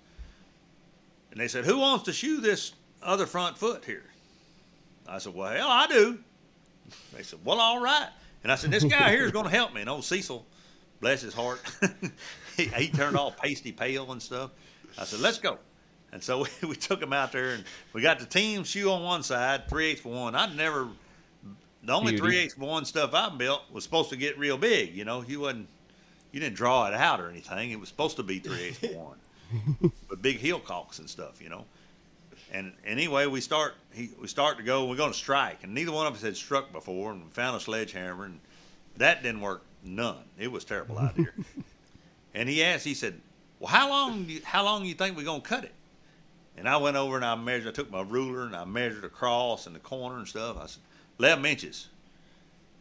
[1.30, 2.72] And they said, "Who wants to shoe this
[3.02, 4.04] other front foot here?"
[5.06, 6.18] I said, "Well, hell, I do."
[7.14, 8.08] They said, "Well, all right."
[8.42, 10.46] And I said, "This guy here is going to help me." And old Cecil,
[11.00, 11.60] bless his heart,
[12.56, 14.50] he, he turned all pasty pale and stuff.
[14.96, 15.58] I said, "Let's go."
[16.12, 19.02] And so we, we took him out there, and we got the team shoe on
[19.02, 20.34] one side, three eighths for one.
[20.34, 20.88] I'd never.
[21.82, 24.94] The only three eighths one stuff I built was supposed to get real big.
[24.94, 25.68] You know, you wasn't
[26.32, 27.70] you didn't draw it out or anything.
[27.70, 29.18] It was supposed to be three eighths one,
[30.08, 31.64] with big heel caulks and stuff, you know.
[32.52, 34.86] And anyway, we start he, we start to go.
[34.86, 37.56] We're going to strike, and neither one of us had struck before, and we found
[37.56, 38.40] a sledgehammer, and
[38.96, 40.24] that didn't work none.
[40.38, 41.34] It was terrible out here.
[42.34, 43.20] and he asked, he said,
[43.60, 45.72] "Well, how long do you, how long you think we're going to cut it?"
[46.56, 47.68] And I went over and I measured.
[47.68, 50.56] I took my ruler and I measured across and the corner and stuff.
[50.60, 50.82] I said,
[51.18, 51.88] eleven inches.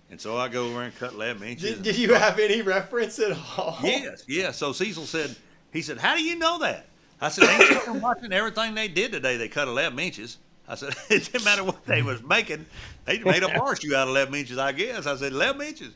[0.10, 1.76] And so I go over and cut eleven inches.
[1.76, 3.78] Did, did you have any reference at all?
[3.84, 4.58] Yes, yes.
[4.58, 5.36] So Cecil said,
[5.72, 6.86] he said, how do you know that?
[7.20, 9.38] I said, ain't you watching everything they did today?
[9.38, 10.38] They cut 11 inches.
[10.68, 12.66] I said, it didn't matter what they was making.
[13.06, 15.06] They made a horseshoe out of 11 inches, I guess.
[15.06, 15.94] I said, 11 inches.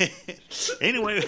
[0.80, 1.22] anyway,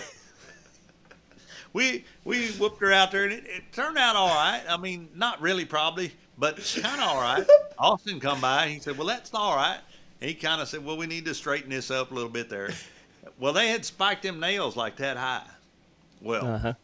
[1.72, 4.62] we we whooped her out there, and it, it turned out all right.
[4.68, 7.46] I mean, not really, probably, but kind of all right.
[7.78, 9.78] Austin come by, and he said, well, that's all right.
[10.20, 12.70] He kind of said, well, we need to straighten this up a little bit there.
[13.38, 15.46] Well, they had spiked them nails like that high.
[16.20, 16.74] Well, Uh-huh.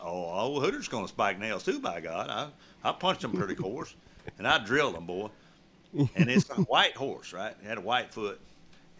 [0.00, 2.30] Oh, old Hooter's gonna spike nails too, by God.
[2.30, 2.48] I,
[2.88, 3.94] I punched them pretty coarse,
[4.38, 5.28] and I drilled them, boy.
[6.14, 7.54] And it's a white horse, right?
[7.62, 8.40] It had a white foot,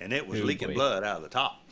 [0.01, 1.63] and it was Oh, leaking blood out of the top.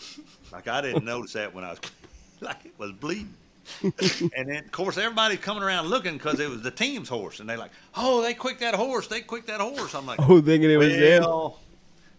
[0.52, 1.80] Like I didn't notice that when I was,
[2.40, 3.34] like it was bleeding.
[3.82, 7.48] and then, of course, everybody's coming around looking because it was the team's horse, and
[7.50, 9.92] they're like, oh, they quick that horse, they quick that horse.
[9.94, 11.22] I'm like, Oh, thinking it was them.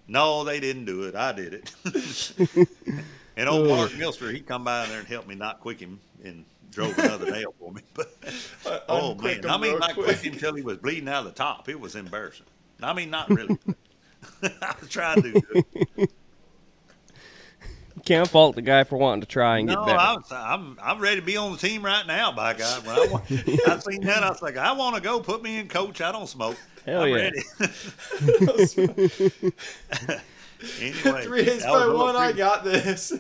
[0.08, 1.16] No, they didn't do it.
[1.16, 1.74] I did it.
[3.38, 6.46] and old Mark Milster, he come by there and helped me not quick him and
[6.72, 7.82] drove another nail for me.
[7.94, 10.18] But oh man, I mean, not quick.
[10.18, 11.68] him until he was bleeding out of the top.
[11.70, 12.46] It was embarrassing.
[12.82, 13.58] I mean, not really.
[14.44, 15.42] I was trying to.
[18.06, 20.00] Can't fault the guy for wanting to try and No, get better.
[20.00, 22.32] I was, I'm I'm ready to be on the team right now.
[22.32, 25.20] By God, when I, I seen that, I was like, I want to go.
[25.20, 26.00] Put me in, coach.
[26.00, 26.56] I don't smoke.
[26.88, 27.16] Hell I'm yeah.
[27.16, 27.42] ready.
[30.80, 33.12] anyway, three eighths by a little one, I got this.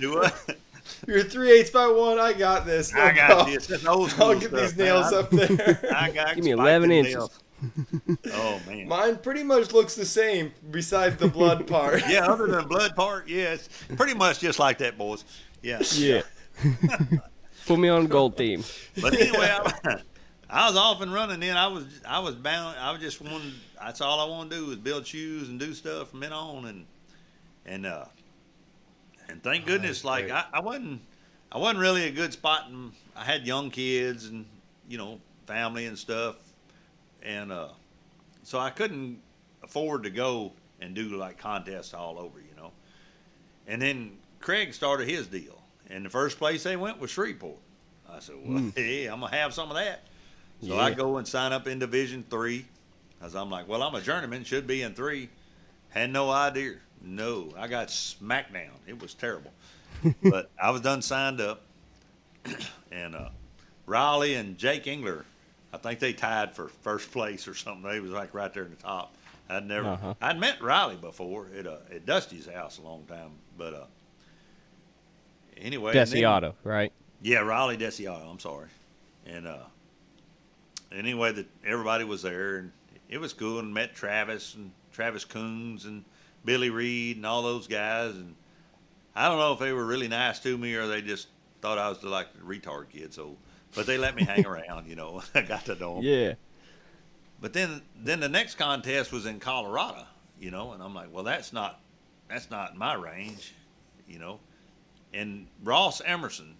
[0.00, 0.56] Do what?
[1.06, 2.92] You're three eighths by one, I got this.
[2.92, 3.54] No I got problem.
[3.54, 3.66] this.
[3.66, 5.20] That's old school I'll get stuff, these nails man.
[5.20, 5.80] up there.
[5.96, 7.14] I got Give me 11 inches.
[7.14, 7.40] nails.
[8.34, 8.86] Oh man.
[8.86, 12.02] Mine pretty much looks the same, besides the blood part.
[12.10, 15.24] yeah, other than the blood part, yeah, it's pretty much just like that, boys.
[15.62, 15.80] Yeah.
[15.94, 16.20] yeah.
[17.66, 18.64] Put me on the gold team.
[19.00, 20.02] But anyway, I,
[20.50, 21.40] I was off and running.
[21.40, 22.78] Then I was I was bound.
[22.78, 23.52] I was just wanted.
[23.78, 26.64] That's all I want to do is build shoes and do stuff from then on,
[26.66, 26.86] and
[27.66, 28.06] and uh
[29.28, 30.30] and thank goodness, like.
[30.30, 31.02] I, I wasn't
[31.52, 32.68] I wasn't really a good spot.
[32.68, 34.46] And I had young kids and
[34.88, 36.36] you know family and stuff,
[37.22, 37.68] and uh
[38.42, 39.20] so I couldn't
[39.62, 42.72] afford to go and do like contests all over, you know.
[43.66, 47.58] And then Craig started his deal, and the first place they went was Shreveport.
[48.10, 50.04] I said, "Well, hey, I'm gonna have some of that."
[50.62, 52.66] So I go and sign up in Division Three,
[53.22, 55.28] as I'm like, "Well, I'm a journeyman, should be in three.
[55.90, 56.74] Had no idea.
[57.00, 58.72] No, I got smacked down.
[58.86, 59.52] It was terrible,
[60.22, 61.62] but I was done signed up,
[62.92, 63.28] and uh,
[63.86, 65.24] Riley and Jake Engler,
[65.72, 67.88] I think they tied for first place or something.
[67.88, 69.14] They was like right there in the top.
[69.48, 70.14] I'd never, Uh-huh.
[70.20, 73.84] I'd met Riley before at uh, at Dusty's house a long time, but uh,
[75.56, 76.92] anyway, Desiato, right?
[77.22, 78.28] yeah, Riley Desiato.
[78.30, 78.68] I'm sorry.
[79.26, 79.58] And uh,
[80.92, 82.72] anyway, that everybody was there, and
[83.08, 83.58] it was cool.
[83.58, 86.04] And met Travis and Travis Coons and
[86.44, 88.14] Billy Reed and all those guys.
[88.14, 88.34] And
[89.14, 91.28] I don't know if they were really nice to me or they just
[91.60, 93.12] thought I was the, like the retard kid.
[93.12, 93.36] So,
[93.74, 94.88] but they let me hang around.
[94.88, 96.02] You know, I got to know 'em.
[96.02, 96.34] Yeah.
[97.40, 100.04] But then, then the next contest was in Colorado,
[100.40, 101.80] you know, and I'm like, well, that's not,
[102.28, 103.54] that's not my range,
[104.08, 104.40] you know.
[105.14, 106.56] And Ross Emerson,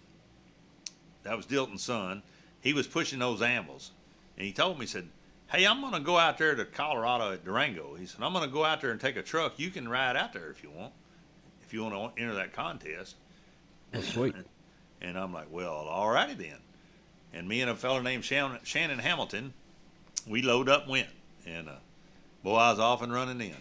[1.23, 2.23] that was Dilton's son,
[2.61, 3.91] he was pushing those anvils,
[4.39, 5.07] and he told me, he said,
[5.51, 7.93] hey, I'm going to go out there to Colorado at Durango.
[7.95, 9.59] He said, I'm going to go out there and take a truck.
[9.59, 10.93] You can ride out there if you want,
[11.61, 13.15] if you want to enter that contest.
[14.01, 14.35] Sweet.
[15.01, 16.57] And I'm like, well, all righty then.
[17.33, 19.53] And me and a fellow named Shannon, Shannon Hamilton,
[20.27, 21.07] we load up and went.
[21.45, 21.73] And uh,
[22.43, 23.55] boy, I was off and running then.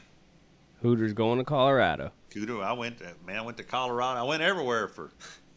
[0.82, 2.12] Hooters going to Colorado.
[2.30, 4.20] Cooter, I went to, man, I went to Colorado.
[4.20, 5.10] I went everywhere for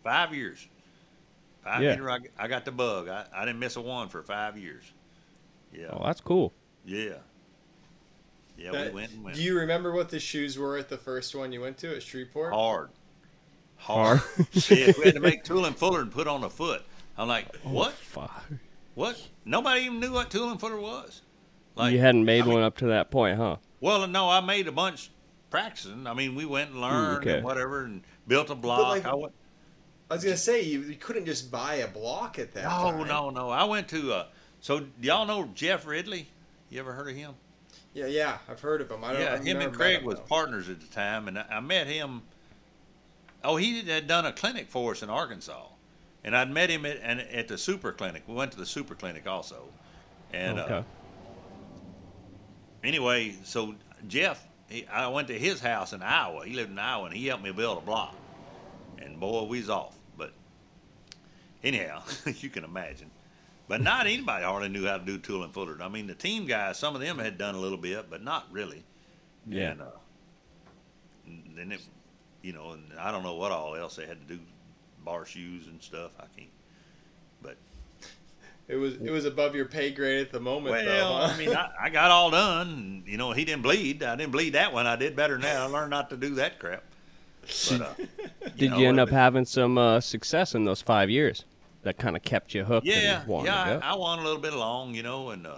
[0.04, 0.68] five years.
[1.64, 1.96] Five Yeah.
[1.96, 2.08] years,
[2.40, 3.08] I, I got the bug.
[3.08, 4.84] I, I didn't miss a one for five years.
[5.74, 5.88] Yeah.
[5.92, 6.54] Oh, that's cool.
[6.86, 7.16] Yeah.
[8.58, 9.36] Yeah, we That- went and went.
[9.38, 12.04] Do you remember what the shoes were at the first one you went to at
[12.04, 12.54] Shreveport?
[12.54, 12.90] Hard.
[13.78, 14.22] Hard.
[14.70, 16.84] yeah, we had to make Tool and Fuller and put on a foot.
[17.18, 17.94] I'm like, what?
[17.94, 18.44] Fuck.
[18.94, 19.20] What?
[19.46, 21.22] Nobody even knew what Tool and Fuller was.
[21.76, 23.56] Like, you hadn't made I mean- one up to that point, huh?
[23.80, 25.10] Well, no, I made a bunch
[25.50, 26.06] practicing.
[26.06, 27.38] I mean, we went and learned okay.
[27.38, 28.88] and whatever, and built a block.
[28.90, 29.34] like- I went.
[30.10, 33.08] I was gonna say you, you couldn't just buy a block at that No, time.
[33.08, 33.50] no, no.
[33.50, 34.12] I went to.
[34.14, 34.26] Uh,
[34.62, 36.28] so do y'all know Jeff Ridley?
[36.70, 37.34] You ever heard of him?
[37.94, 39.04] Yeah, yeah, I've heard of him.
[39.04, 39.22] I don't.
[39.22, 40.22] yeah, I've him and Craig him, was though.
[40.22, 42.22] partners at the time, and I, I met him.
[43.44, 45.66] Oh, he had done a clinic for us in Arkansas,
[46.24, 48.24] and I'd met him at and at the super clinic.
[48.28, 49.68] We went to the super clinic also,
[50.32, 50.74] and okay.
[50.76, 50.84] uh,
[52.84, 53.76] anyway, so
[54.08, 56.46] Jeff, he, I went to his house in Iowa.
[56.46, 58.16] He lived in Iowa, and he helped me build a block.
[59.00, 59.98] And boy, we was off.
[60.18, 60.32] But
[61.64, 63.10] anyhow, you can imagine.
[63.68, 65.78] But not anybody hardly knew how to do tool and fuller.
[65.82, 68.48] I mean, the team guys, some of them had done a little bit, but not
[68.52, 68.84] really.
[69.48, 69.72] yeah.
[69.72, 69.86] And, uh,
[71.26, 71.82] and then it,
[72.42, 74.42] you know, and I don't know what all else they had to do,
[75.06, 76.12] bar shoes and stuff.
[76.20, 76.50] I can't.
[77.42, 77.56] But
[78.68, 81.28] It was it was above your pay grade at the moment, Well, though.
[81.28, 81.34] Huh?
[81.34, 82.68] I mean, I, I got all done.
[82.68, 84.04] And, you know, he didn't bleed.
[84.04, 84.86] I didn't bleed that one.
[84.88, 85.58] I did better than that.
[85.62, 86.84] I learned not to do that crap.
[87.70, 87.94] But, uh,
[88.58, 91.46] Did know, you end up it- having some uh, success in those five years?
[91.84, 92.86] That kind of kept you hooked.
[92.86, 93.80] Yeah, and yeah.
[93.82, 95.56] I, I won a little bit along, you know, and uh,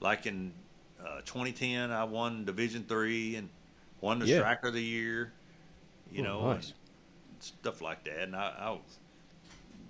[0.00, 0.52] like in
[1.00, 3.48] uh, 2010, I won Division Three and
[4.00, 4.38] won the Yeah.
[4.38, 5.32] Striker of the Year.
[6.10, 6.66] You Oh, know, nice.
[7.32, 8.22] and stuff like that.
[8.24, 8.78] And I, I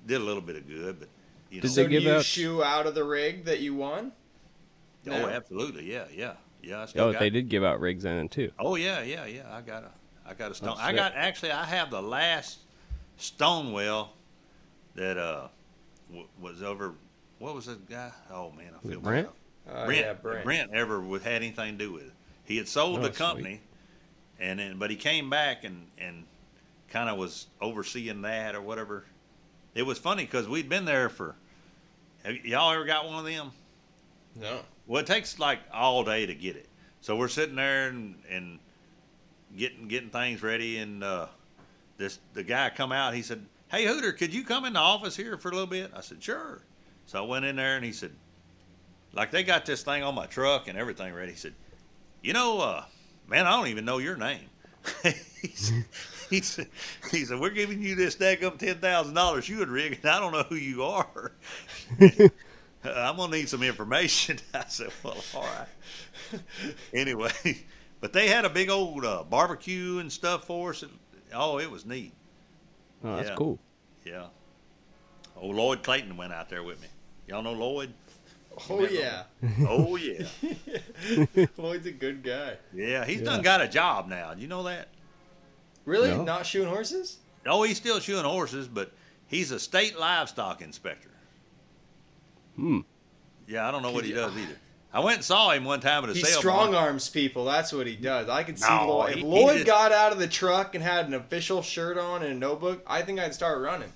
[0.06, 1.08] did a little bit of good, but
[1.50, 3.60] you know, Did so they do give you out- shoe out of the rig that
[3.60, 4.12] you won?
[5.06, 5.28] oh, No.
[5.28, 6.82] absolutely, yeah, yeah, yeah.
[6.82, 8.50] I still Oh, got they did give out rigs then too.
[8.58, 9.42] Oh yeah, yeah, yeah.
[9.50, 9.90] I got a,
[10.26, 10.68] I got a stone.
[10.76, 10.96] That's I sick.
[10.96, 12.58] got actually, I have the last
[13.16, 14.12] Stonewell
[14.94, 15.48] that uh
[16.10, 16.94] w- was over.
[17.38, 18.10] What was that guy?
[18.30, 19.28] Oh man, I feel it Brent?
[19.66, 19.76] bad.
[19.76, 20.44] Uh, Brent, yeah, Brent.
[20.44, 22.12] Brent ever would- had anything to do with it.
[22.44, 23.16] He had sold Oh, the sweet.
[23.16, 23.60] company,
[24.38, 26.24] and then but he came back and and
[26.90, 29.04] kind of was overseeing that or whatever.
[29.74, 31.34] It was funny because we'd been there for.
[32.24, 33.50] Have y'all ever got one of them?
[34.36, 34.60] No.
[34.86, 36.68] Well, it takes like all day to get it.
[37.00, 38.58] So we're sitting there and, and
[39.56, 41.26] getting getting things ready, and uh,
[41.98, 43.14] this the guy come out.
[43.14, 45.90] He said, "Hey Hooter, could you come in the office here for a little bit?"
[45.94, 46.62] I said, "Sure."
[47.06, 48.12] So I went in there, and he said,
[49.12, 51.54] "Like they got this thing on my truck and everything ready." He said,
[52.22, 52.84] "You know, uh,
[53.26, 54.48] man, I don't even know your name."
[55.02, 55.84] he, said,
[56.30, 56.68] he said,
[57.10, 60.32] "He said we're giving you this ten thousand dollars you would rig, and I don't
[60.32, 61.32] know who you are."
[62.84, 64.38] Uh, I'm gonna need some information.
[64.54, 66.42] I said, well, all right.
[66.92, 67.32] anyway,
[68.00, 70.84] but they had a big old uh, barbecue and stuff for us.
[71.32, 72.12] Oh, it was neat.
[73.04, 73.34] Oh, that's Yeah.
[73.36, 73.58] cool.
[74.04, 74.26] Yeah.
[75.36, 76.88] Oh, Lloyd Clayton went out there with me.
[77.28, 77.92] Y'all know Lloyd?
[78.70, 79.24] Oh yeah.
[79.68, 80.26] Oh yeah,
[81.56, 82.56] Lloyd's a good guy.
[82.72, 83.04] yeah.
[83.04, 83.24] He's Yeah.
[83.24, 84.32] done got a job now.
[84.32, 84.88] You know that?
[85.84, 86.10] Really?
[86.10, 86.22] No.
[86.22, 87.18] Not shoeing horses?
[87.44, 88.92] No, he's still shoeing horses, but
[89.26, 91.10] he's a state livestock inspector.
[92.56, 92.80] Hmm.
[93.48, 94.16] Yeah, I don't know what he Yeah.
[94.26, 94.56] does either.
[94.94, 96.38] I went and saw him one time at a He sale.
[96.38, 96.84] strong barn.
[96.86, 97.44] arms people.
[97.44, 98.28] That's what he does.
[98.28, 99.08] I could see No, Lloyd.
[99.10, 101.98] If he- he Lloyd just- got out of the truck and had an official shirt
[101.98, 103.92] on and a notebook, I think I'd start running.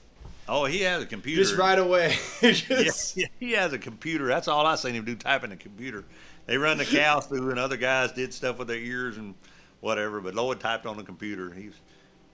[0.49, 1.41] Oh, he has a computer.
[1.43, 2.17] Just right away.
[2.41, 4.27] Just, Yeah, he has a computer.
[4.27, 6.05] That's all I seen him do, typing a computer.
[6.47, 9.35] They run the cows through, and other guys did stuff with their ears and
[9.81, 10.21] whatever.
[10.21, 11.53] But Lloyd typed on the computer.
[11.53, 11.75] He's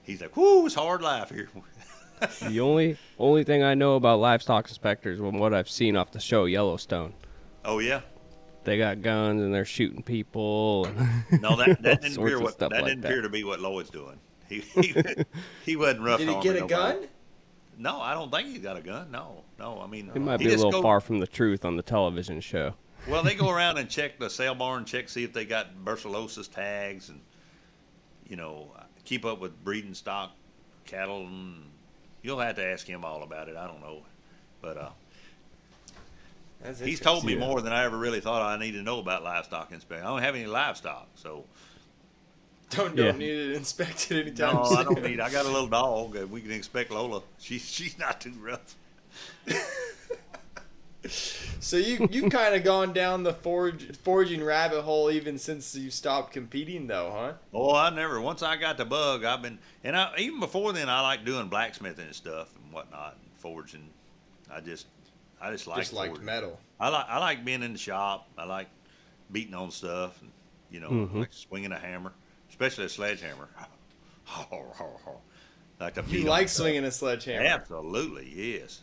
[0.05, 1.49] he's like, "Whoo, it's hard life here."
[2.49, 6.21] The only only thing I know about livestock inspectors from what I've seen off the
[6.21, 7.13] show Yellowstone.
[7.65, 8.01] oh yeah,
[8.65, 10.87] They got guns and they're shooting people.
[10.87, 10.99] And
[11.43, 13.09] no, that, that didn't appear what that like didn't that.
[13.11, 14.19] appear to be what Lloyd's doing.
[14.49, 14.95] He he,
[15.65, 16.19] he wasn't rough.
[16.19, 17.07] did he get a gun?
[17.77, 19.11] No, I don't think he's got a gun.
[19.11, 19.81] No, no.
[19.81, 21.77] I mean, It might he be a just little go- far from the truth on
[21.77, 22.75] the television show.
[23.09, 26.51] Well, they go around and check the sale barn, check see if they got brucellosis
[26.51, 27.21] tags, and
[28.29, 28.71] you know,
[29.05, 30.33] keep up with breeding stock
[30.87, 31.27] cattle.
[31.27, 31.65] And
[32.23, 33.57] you'll have to ask him all about it.
[33.57, 34.05] I don't know,
[34.63, 34.89] but uh,
[36.65, 37.41] That's he's told me Yeah.
[37.41, 40.05] more than I ever really thought I needed to know about livestock inspection.
[40.07, 41.45] I don't have any livestock, so
[42.71, 45.21] Don't don't need it inspected anytime no, I don't need.
[45.21, 46.17] I got a little dog.
[46.17, 47.23] and We can inspect Lola.
[47.39, 48.75] She she's not too rough.
[51.61, 55.91] So you you kind of gone down the forge, forging rabbit hole even since you
[55.91, 57.33] stopped competing, though, huh?
[57.53, 58.21] Oh, I never.
[58.23, 61.49] Once I got the bug, I've been, and I even before then, I like doing
[61.49, 63.91] blacksmithing and stuff and whatnot, and forging.
[64.51, 64.87] I just,
[65.45, 66.59] I just like Just like metal.
[66.81, 68.29] I like, I like being in the shop.
[68.39, 68.69] I like
[69.31, 70.31] beating on stuff, and
[70.71, 71.15] you know, Mhm.
[71.21, 72.13] like swinging a hammer,
[72.49, 73.49] especially a sledgehammer.
[75.81, 76.63] like to You beat like on stuff.
[76.65, 77.45] swinging a sledgehammer.
[77.47, 78.81] Absolutely, yes,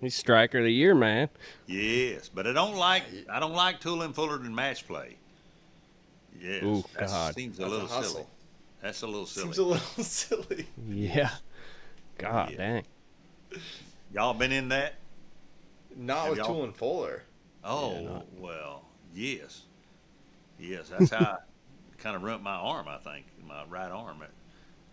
[0.00, 1.28] He's striker of the year, man.
[1.66, 2.28] yes.
[2.32, 5.16] But I don't like, I don't like Tool and Fullerton match play.
[6.40, 7.34] Yes, Ooh, that God.
[7.34, 8.24] seems a That's a little silly.
[8.80, 9.44] That's a little silly.
[9.44, 10.66] Seems a little silly.
[10.88, 11.30] Yeah.
[12.16, 12.56] God Yeah.
[12.56, 13.60] dang.
[14.14, 14.94] Y'all been in that?
[15.96, 17.22] Not Have with y'all- Tool and Fuller.
[17.64, 18.84] Oh, Yeah, not- well,
[19.14, 19.62] yes.
[20.58, 23.26] Yes, that's how I kind of ruined my arm, I think.
[23.46, 24.30] My right arm it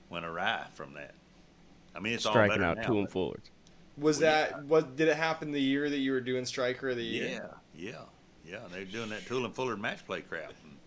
[0.09, 1.13] went awry from that.
[1.95, 3.49] I mean, it's all Striking better out now, two and but- forwards.
[3.97, 6.97] Was Well, that what did it happen the year that you were doing Striker of
[6.97, 7.49] the Yeah, Year?
[7.75, 8.01] yeah, yeah.
[8.45, 8.59] Yeah.
[8.71, 10.51] They're doing that Tool and Fuller match play crap.
[10.63, 10.77] And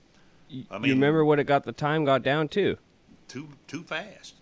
[0.49, 2.77] You, I you remember what it got the time got down to?
[3.27, 4.35] Too, too fast.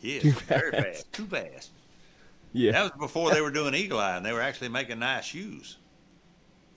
[0.00, 0.84] Yes, Too very fast.
[0.86, 1.12] fast.
[1.12, 1.70] Too fast.
[2.52, 2.72] Yeah.
[2.72, 5.76] That was before they were doing Eagle Eye, and they were actually making nice shoes.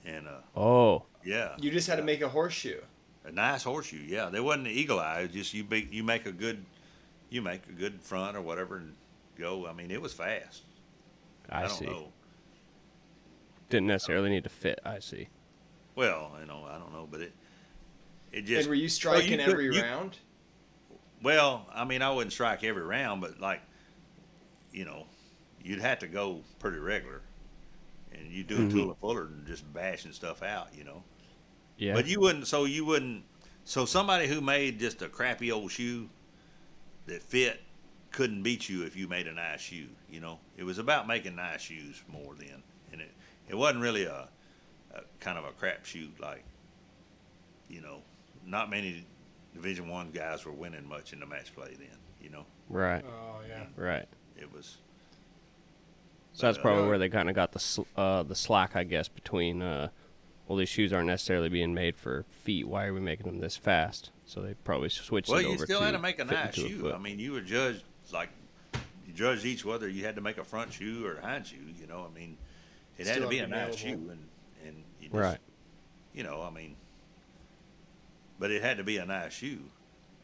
[0.05, 1.03] And uh, Oh.
[1.24, 2.82] yeah, You just had to make a horseshoe.
[3.26, 4.30] A nice horseshoe, yeah.
[4.30, 5.19] They wasn't the eagle eye.
[5.21, 6.65] It was just you be, you make a good
[7.30, 8.93] you make a good front or whatever and
[9.39, 9.65] go.
[9.65, 10.63] I mean, it was fast.
[11.49, 11.86] I, don't see.
[11.86, 12.09] know.
[13.69, 14.80] Didn't necessarily need to fit.
[14.86, 15.30] I see.
[15.95, 17.32] Well, you know, I don't know, but it
[18.34, 20.17] it just and were you striking could- every you- round?
[21.24, 23.61] well, I mean, I wouldn't strike every round, but like,
[24.74, 25.05] you know,
[25.64, 27.22] you'd have to go pretty regular,
[28.14, 28.70] and you do a mm-hmm.
[28.70, 31.03] tool and fuller and just bashing stuff out, you know.
[31.78, 31.93] Yeah.
[31.93, 32.47] But you wouldn't.
[32.47, 33.24] So you wouldn't.
[33.66, 36.09] So somebody who made just a crappy old shoe
[37.07, 37.61] that fit
[38.11, 39.88] couldn't beat you if you made a nice shoe.
[40.09, 42.61] You know, it was about making nice shoes more then,
[42.91, 43.11] and it
[43.47, 44.28] it wasn't really a,
[44.93, 46.43] a kind of a crap shoe like.
[47.70, 48.01] You know,
[48.45, 49.03] not many
[49.55, 51.97] Division One guys were winning much in the match play then.
[52.22, 53.03] You know, right.
[53.05, 53.66] Oh yeah.
[53.76, 54.07] Right.
[54.38, 54.78] it was.
[56.34, 59.07] So that's probably where they kind of got the sl- uh, the slack, I guess,
[59.07, 59.89] between uh,
[60.47, 62.67] well, these shoes aren't necessarily being made for feet.
[62.67, 64.09] Why are we making them this fast?
[64.25, 65.38] So they probably switched over.
[65.38, 66.79] Well, it you over still to had to make a nice shoe.
[66.81, 66.95] foot.
[66.95, 68.29] I mean, you were judged like
[69.07, 71.57] you judged each whether you had to make a front shoe or a hind shoe.
[71.79, 72.38] You know, I mean,
[72.97, 74.27] it had to be a had to be nice shoe, and
[74.65, 75.39] and you just, right.
[76.15, 76.75] You know, I mean,
[78.39, 79.59] but it had to be a nice shoe.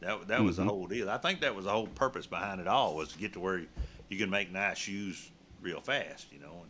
[0.00, 0.68] That that was the Mhm.
[0.68, 1.08] whole deal.
[1.08, 3.58] I think that was the whole purpose behind it all was to get to where
[3.58, 3.68] you,
[4.08, 5.30] you can make nice shoes
[5.62, 6.26] real fast.
[6.32, 6.62] You know,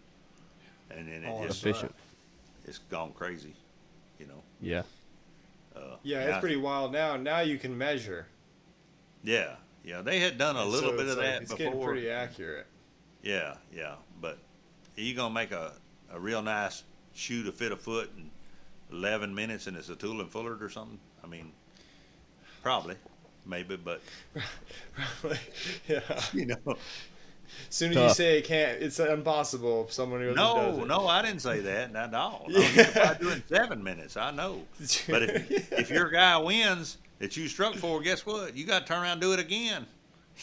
[0.91, 1.95] and and then All it just efficient.
[2.66, 3.55] it's gone crazy.
[4.18, 4.43] You know.
[4.61, 4.82] Yeah.
[5.74, 7.16] Uh, Yeah, now- it's pretty wild now.
[7.16, 8.26] Now you can measure.
[9.22, 10.01] Yeah, yeah.
[10.03, 11.66] They had done a And little so bit of like, that It's before.
[11.72, 12.66] getting pretty accurate.
[13.22, 13.95] Yeah, yeah.
[14.20, 14.38] But
[14.97, 15.72] are you gonna make a,
[16.12, 16.82] a real nice
[17.14, 18.30] shoe to fit a foot in
[18.91, 20.99] eleven minutes and it's a tool and fuller or something?
[21.22, 21.53] I mean,
[22.62, 22.97] probably,
[23.47, 24.01] maybe, but
[24.95, 25.38] probably,
[25.88, 26.20] yeah.
[26.32, 26.76] you know,
[27.68, 29.84] As soon as you say it can't, it's impossible.
[29.86, 30.86] If someone who does no, it.
[30.88, 32.46] no, I didn't say that, not at all.
[32.48, 32.68] No, Yeah.
[32.68, 34.16] you could probably do it in seven minutes.
[34.16, 34.62] I know,
[35.09, 38.57] but if, if your guy wins that you struck for, guess what?
[38.57, 39.86] You got to turn around and do it again.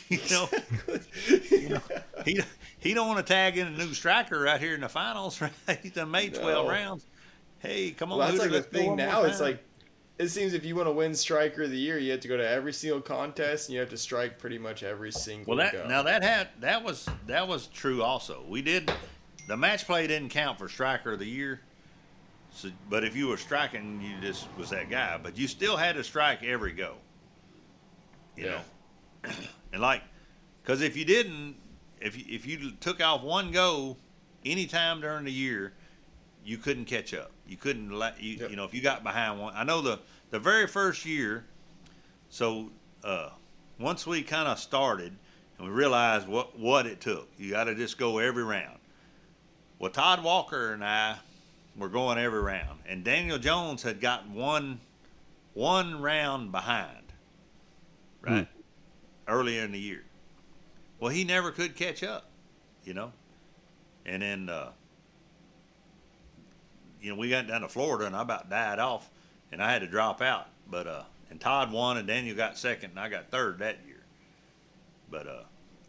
[0.10, 1.80] You know,
[2.24, 2.40] he
[2.80, 5.42] he don't want to tag in a new striker right here in the finals.
[5.68, 5.80] Right?
[5.82, 6.72] He's done made twelve No.
[6.72, 7.06] rounds.
[7.60, 9.24] Hey, come on, Well, that's Hooter, like the thing now.
[9.24, 9.64] It's like
[10.20, 12.38] it seems if you want to win striker of the year, you have to go
[12.38, 15.56] to every single contest and you have to strike pretty much every single.
[15.56, 15.88] Well, that go.
[15.88, 18.44] now that had that was that was true also.
[18.48, 18.92] We did
[19.48, 21.62] the match play didn't count for striker of the year.
[22.50, 25.20] So, but if you were striking, you just was that guy.
[25.22, 26.96] But you still had to strike every go.
[28.36, 28.62] You Yeah.
[29.24, 29.32] know,
[29.74, 30.02] and like,
[30.64, 31.58] because if you didn't,
[32.02, 33.98] if you, if you took off one go,
[34.44, 35.74] anytime during the year,
[36.44, 37.32] you couldn't catch up.
[37.48, 38.50] You couldn't let you Yep.
[38.50, 39.54] you know if you got behind one.
[39.56, 40.00] I know the
[40.32, 41.46] the very first year.
[42.30, 42.72] So
[43.04, 43.30] uh,
[43.80, 45.14] once we kind of started
[45.58, 48.80] and we realized what what it took, you got to just go every round.
[49.80, 51.18] Well, Todd Walker and I
[51.78, 54.80] were going every round, and Daniel Jones had got one
[55.54, 57.14] one round behind,
[58.22, 58.48] right,
[59.28, 60.04] earlier in the year.
[61.00, 62.30] Well, he never could catch up,
[62.84, 63.14] you know,
[64.06, 64.50] and then.
[64.50, 64.72] Uh,
[67.02, 69.10] you know, we got down to Florida and I about died off
[69.52, 70.48] and I had to drop out.
[70.70, 74.02] But uh and Todd won and Daniel got second and I got third that year.
[75.10, 75.44] But uh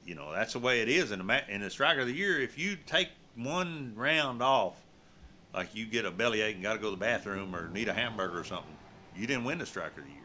[0.04, 2.14] you know, that's the way it is in the ma- in the striker of the
[2.14, 2.40] year.
[2.40, 4.74] If you take one round off,
[5.54, 7.92] like you get a bellyache and got to go to the bathroom or need a
[7.92, 8.74] hamburger or something,
[9.16, 10.22] you didn't win the striker of the year.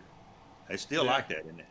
[0.70, 1.12] They still Yeah.
[1.12, 1.66] like that, isn't it?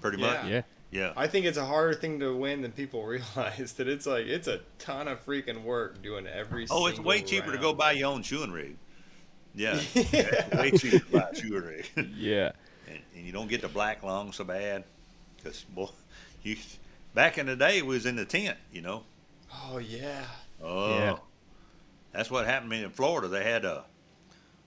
[0.00, 0.26] Pretty Yeah.
[0.26, 0.46] much.
[0.46, 0.62] Yeah.
[0.90, 1.12] Yeah.
[1.16, 3.72] I think it's a harder thing to win than people realize.
[3.74, 6.66] That it's like it's a ton of freaking work doing every.
[6.70, 8.76] Oh, it's way cheaper to go buy your own shoeing rig.
[9.54, 9.80] Yeah.
[9.94, 10.02] Yeah.
[10.12, 11.86] It's way cheaper to buy a shoeing rig.
[12.16, 12.52] Yeah.
[12.88, 14.84] and, and you don't get the black lung so bad
[15.36, 15.88] because boy
[16.42, 16.56] you
[17.14, 19.02] back in the day we was in the tent you know
[19.70, 20.24] Oh yeah.
[20.62, 21.16] oh Yeah.
[22.12, 23.84] that's what happened to me in florida they had a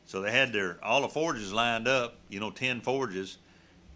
[0.06, 3.38] so they had their all the forges lined up you know 10 forges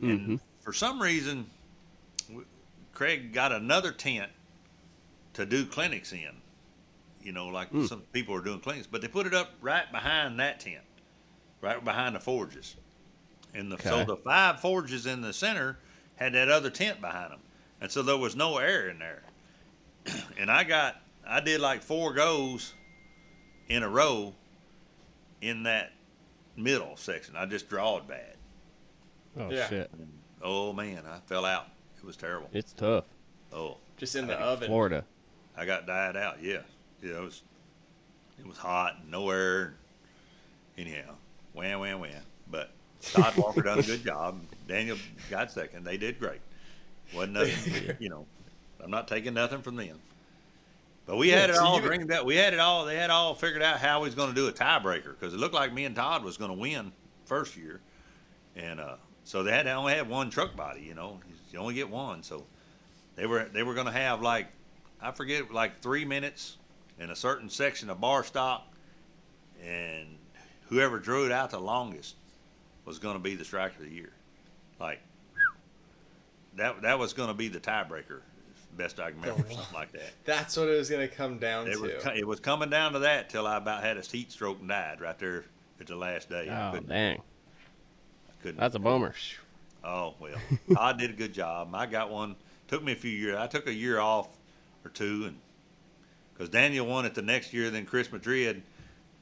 [0.01, 0.39] and Mhm.
[0.61, 1.49] for some reason w-
[2.95, 4.31] craig got another tent
[5.33, 6.41] to do clinics in
[7.21, 7.87] you know like Mm.
[7.87, 10.83] some people are doing clinics but they put it up right behind that tent
[11.61, 12.75] right behind the forges
[13.53, 15.77] and the, so the five forges in the center
[16.17, 17.39] had that other tent behind them,
[17.79, 19.23] and so there was no air in there.
[20.37, 22.73] and I got, I did like four goes
[23.69, 24.33] in a row
[25.41, 25.93] in that
[26.57, 27.35] middle section.
[27.37, 28.35] I just drawed bad.
[29.39, 29.69] Oh Yeah.
[29.69, 29.89] shit.
[29.93, 30.09] And,
[30.41, 31.67] oh man, I fell out.
[32.05, 32.49] It was terrible.
[32.53, 33.05] It's tough.
[33.51, 34.67] Oh, Just in the Hey, oven.
[34.67, 35.03] Florida.
[35.57, 36.37] I got died out.
[36.39, 36.59] Yeah,
[37.01, 37.13] yeah.
[37.17, 37.41] It was,
[38.37, 39.73] it was hot, no air.
[40.77, 41.15] Anyhow,
[41.53, 42.21] wham, wham, wham.
[42.51, 42.69] But
[43.01, 44.39] Todd Walker done a good job.
[44.67, 44.97] Daniel
[45.31, 45.83] got second.
[45.83, 46.41] They did great.
[47.15, 48.27] Wasn't nothing, you know.
[48.83, 49.97] I'm not taking nothing from them.
[51.07, 52.23] But we Yeah, had it so all you- dreamed out.
[52.27, 52.85] We had it all.
[52.85, 55.37] They had all figured out how we was going to do a tiebreaker because it
[55.39, 56.91] looked like me and Todd was going to win
[57.25, 57.81] first year,
[58.55, 60.81] and uh, so they had to only had one truck body.
[60.81, 61.19] You know,
[61.55, 62.21] you only get one.
[62.21, 62.45] So
[63.15, 64.47] they were they were going to have like
[65.01, 66.57] I forget like three minutes
[66.99, 68.67] in a certain section of bar stock,
[69.65, 70.17] and
[70.67, 72.15] whoever drew it out the longest
[72.83, 74.11] was going to be the striker of the year.
[74.79, 74.99] Like
[76.57, 78.19] that that was going to be the tiebreaker.
[78.75, 80.11] best I can remember, oh, something like that.
[80.25, 81.81] That's what it was going to come down It to.
[81.81, 84.67] was it was coming down to that till I about had a heat stroke and
[84.67, 85.45] died right there
[85.79, 86.49] at the last day.
[86.49, 87.21] Oh couldn't, dang,
[88.27, 89.13] I couldn't that's a bummer.
[89.85, 90.37] Oh well,
[90.73, 91.73] Todd did a good job.
[91.73, 92.35] I got one.
[92.67, 93.37] Took me a few years.
[93.37, 94.27] I took a year off
[94.83, 95.37] or two, and
[96.33, 98.63] because Daniel won it the next year, then Chris Madrid,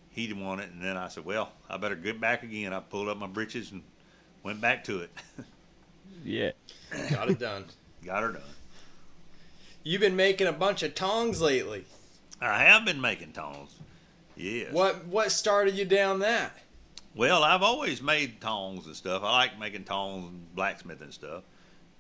[0.10, 2.74] he won it, and then I said, well, I better get back again.
[2.74, 3.84] I pulled up my britches and
[4.44, 5.12] went back to it.
[6.24, 6.52] Yeah.
[7.10, 7.66] Got it done.
[8.06, 8.42] got her done.
[9.84, 11.84] You've been making a bunch of tongs lately.
[12.40, 13.76] I have been making tongs.
[14.38, 14.72] Yes.
[14.72, 16.58] What what started you down that?
[17.16, 19.22] Well, I've always made tongs and stuff.
[19.24, 21.44] I like making tongs and blacksmithing stuff.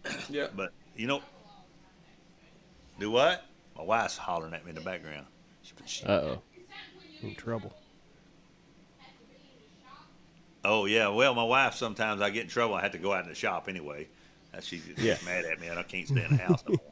[0.29, 0.47] Yeah.
[0.55, 1.21] But you know,
[2.99, 3.45] do what?
[3.77, 5.25] My wife's hollering at me in the background.
[6.05, 6.41] Uh oh.
[7.21, 7.73] In trouble.
[10.65, 12.75] Oh yeah, well, my wife sometimes I get in trouble.
[12.75, 14.07] I have to go out in the shop anyway.
[14.53, 15.17] Uh, She gets Yeah.
[15.25, 16.91] mad at me, and I can't stay in the house no more.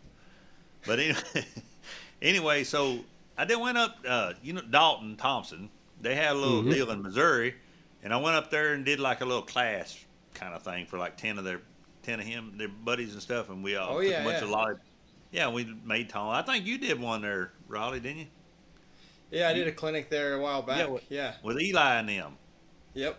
[0.86, 1.19] But anyway,
[2.22, 2.99] anyway, so
[3.38, 3.97] I then went up.
[4.07, 5.69] Uh, you know, Dalton Thompson.
[6.01, 6.72] They had a little Mhm.
[6.74, 7.55] deal in Missouri,
[8.04, 9.97] and I went up there and did like a little class
[10.34, 11.62] kind of thing for like ten of their
[12.04, 14.38] ten of him their buddies and stuff, and we all Oh, took yeah, a bunch
[14.39, 14.43] yeah.
[14.43, 14.76] of lolly.
[15.32, 16.36] Yeah, we made tongs.
[16.38, 18.28] I think you did one there, Raleigh, didn't you?
[19.32, 20.80] Yeah, I did a clinic there a while back.
[20.80, 21.36] Yeah, what- Yeah.
[21.41, 22.38] With Eli and them.
[22.95, 23.18] Yep.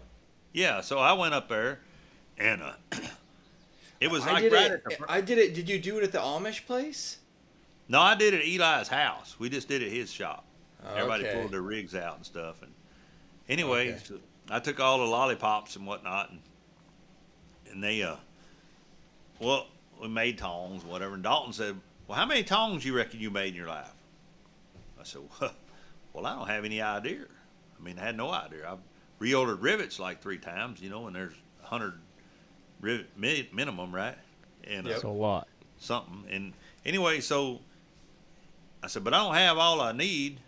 [0.52, 1.80] Yeah, so I went up there,
[2.36, 2.72] and uh,
[4.00, 4.84] it was I like did right it.
[4.84, 5.54] the I did it.
[5.54, 7.16] Did you do it at the Amish place?
[7.88, 9.36] No, I did it at Eli's house.
[9.38, 10.44] We just did it at his shop.
[10.94, 11.38] Everybody Okay.
[11.38, 12.60] pulled their rigs out and stuff.
[12.62, 12.72] And
[13.48, 14.00] anyway, Okay.
[14.04, 14.18] so
[14.52, 16.40] I took all the lollipops and whatnot, and
[17.70, 18.16] and they uh,
[19.40, 19.66] well,
[20.00, 21.14] we made tongs, whatever.
[21.14, 23.92] And Dalton said, "Well, how many tongs you reckon you made in your life?"
[25.00, 25.22] I said,
[26.12, 27.24] "Well, I don't have any idea.
[27.78, 28.70] I mean, I had no idea.
[28.70, 28.78] I've
[29.20, 31.94] reordered rivets like three times, you know, and there's a hundred
[32.80, 34.16] rivet mi- minimum, right?
[34.64, 34.90] And uh.
[34.90, 35.48] That's a lot.
[35.78, 36.24] something.
[36.30, 36.52] And
[36.84, 37.60] anyway, so
[38.82, 40.40] I said, but I don't have all I need.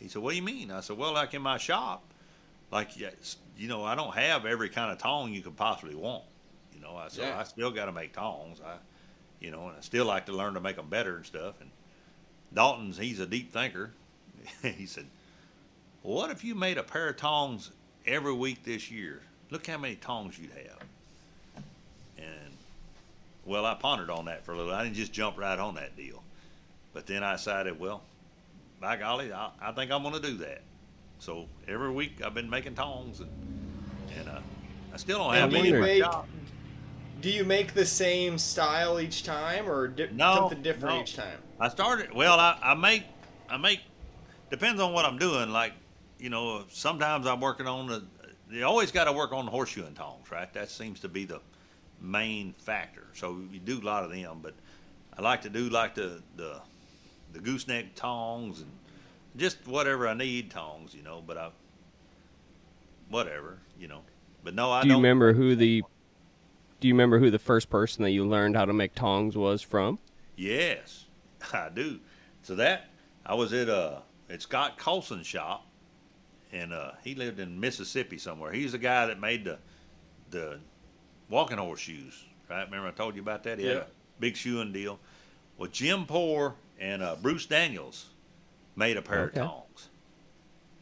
[0.00, 0.70] He said, what do you mean?
[0.70, 2.02] I said, well, like in my shop,
[2.74, 2.90] like
[3.56, 6.24] you know, I don't have every kind of tong you could possibly want.
[6.74, 7.38] You know, I said, Yeah.
[7.38, 8.60] I still got to make tongs.
[8.60, 8.74] I,
[9.40, 11.60] you know, and I still like to learn to make them better and stuff.
[11.60, 11.70] And
[12.52, 13.92] Dalton's, he's a deep thinker.
[14.62, 15.06] he said,
[16.02, 17.70] well, what if you made a pair of tongs
[18.06, 19.22] every week this year?
[19.50, 21.64] Look how many tongs you'd have.
[22.18, 22.52] And
[23.44, 24.74] well, I pondered on that for a little.
[24.74, 26.22] I didn't just jump right on that deal.
[26.92, 28.02] But then I decided, well,
[28.80, 30.62] by golly, I, I think I'm going to do that.
[31.18, 33.30] So every week I've been making tongs, and
[34.18, 34.40] and uh,
[34.92, 35.68] I still don't have And do any.
[35.70, 36.04] you make
[37.20, 41.02] do you make the same style each time or di- No, something different no.
[41.02, 41.38] each time?
[41.58, 42.12] I started.
[42.12, 43.04] Well, I, I make
[43.48, 43.80] I make
[44.50, 45.50] depends on what I'm doing.
[45.50, 45.72] Like
[46.18, 48.04] you know, sometimes I'm working on the.
[48.50, 50.52] You always got to work on the horseshoeing tongs, right?
[50.52, 51.40] That seems to be the
[52.00, 53.04] main factor.
[53.14, 54.54] So you do a lot of them, but
[55.16, 56.60] I like to do like the the
[57.32, 58.70] the gooseneck tongs and
[59.36, 61.22] just whatever I need tongs, you know.
[61.26, 61.50] But I
[63.08, 64.00] whatever, you know.
[64.42, 65.02] But no, I Do you don't.
[65.02, 65.82] remember who the
[66.80, 69.62] Do you remember who the first person that you learned how to make tongs was
[69.62, 69.98] from?
[70.36, 71.04] Yes,
[71.52, 72.00] I do.
[72.42, 72.88] So that
[73.24, 75.66] I was at uh at Scott Colson's shop,
[76.52, 78.52] and uh, he lived in Mississippi somewhere.
[78.52, 79.58] He's the guy that made the
[80.30, 80.58] the
[81.28, 82.64] walking horse shoes, right?
[82.64, 83.58] Remember I told you about that?
[83.58, 83.82] He had Yeah.
[83.82, 83.86] a
[84.20, 84.98] big shoeing deal.
[85.56, 88.06] Well, Jim Poor and uh, Bruce Daniels
[88.76, 89.40] made a pair Okay.
[89.40, 89.88] of tongs,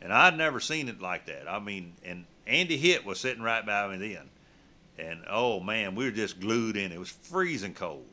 [0.01, 1.49] and I'd never seen it like that.
[1.49, 4.30] I mean, and Andy Hitt was sitting right by me then,
[4.99, 6.93] and oh man, we were just glued in.
[6.93, 8.07] It was freezing cold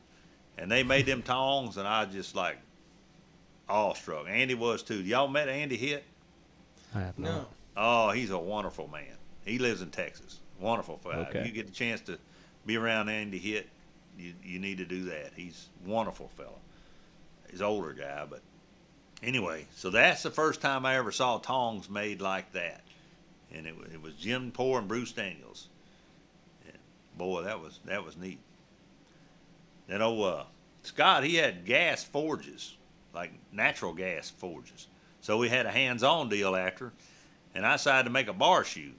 [0.58, 2.58] and they made them tongs, and I just like
[3.68, 4.26] awestruck.
[4.28, 5.02] Andy was too.
[5.02, 6.04] Y'all met Andy Hitt?
[6.94, 7.46] I have No.
[7.76, 9.16] Oh, he's a wonderful man.
[9.44, 10.40] He lives in Texas.
[10.58, 11.26] Wonderful fellow.
[11.30, 11.38] Okay.
[11.38, 12.18] If you get the chance to
[12.66, 13.68] be around Andy Hitt,
[14.18, 15.30] you you need to do that.
[15.34, 16.58] He's a wonderful fellow.
[17.50, 18.42] He's an older guy, but
[19.22, 22.82] anyway, so that's the first time I ever saw tongs made like that,
[23.52, 25.68] and it it was Jim Poor and Bruce Daniels.
[26.66, 26.78] And
[27.16, 28.38] boy, that was that was neat.
[29.88, 30.44] Then old uh,
[30.82, 32.76] Scott, he had gas forges,
[33.14, 34.86] like natural gas forges.
[35.20, 36.92] So we had a hands-on deal after,
[37.54, 38.92] and I decided to make a bar shoe.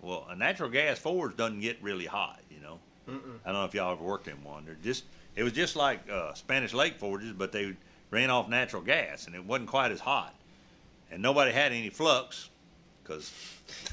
[0.00, 2.78] Well, a natural gas forge doesn't get really hot, you know.
[3.08, 3.38] Mm-mm.
[3.44, 4.64] I don't know if y'all ever worked in one.
[4.64, 5.04] They're just
[5.34, 7.74] it was just like uh, Spanish Lake forges, but they
[8.10, 10.34] ran off natural gas, and it wasn't quite as hot.
[11.10, 12.50] And nobody had any flux,
[13.02, 13.32] because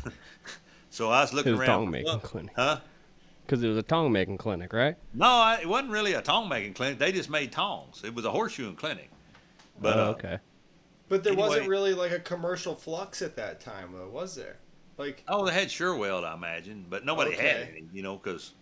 [0.90, 1.68] so I was It looking was around.
[1.70, 2.54] tong making clinic.
[2.56, 2.80] Huh?
[3.46, 4.96] Because it was a tong making clinic, right?
[5.14, 6.98] No, I, it wasn't really a tong making clinic.
[6.98, 8.02] They just made tongs.
[8.04, 9.10] It was a horseshoeing clinic.
[9.80, 10.40] But oh, uh, okay.
[11.08, 14.58] But there wasn't really like a commercial flux at that time, though, was there?
[14.98, 18.54] Like, Oh, they had Sherweld, I imagine, but nobody had any, you know, because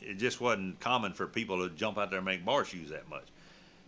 [0.00, 3.08] it just wasn't common for people to jump out there and make bar shoes that
[3.08, 3.26] much.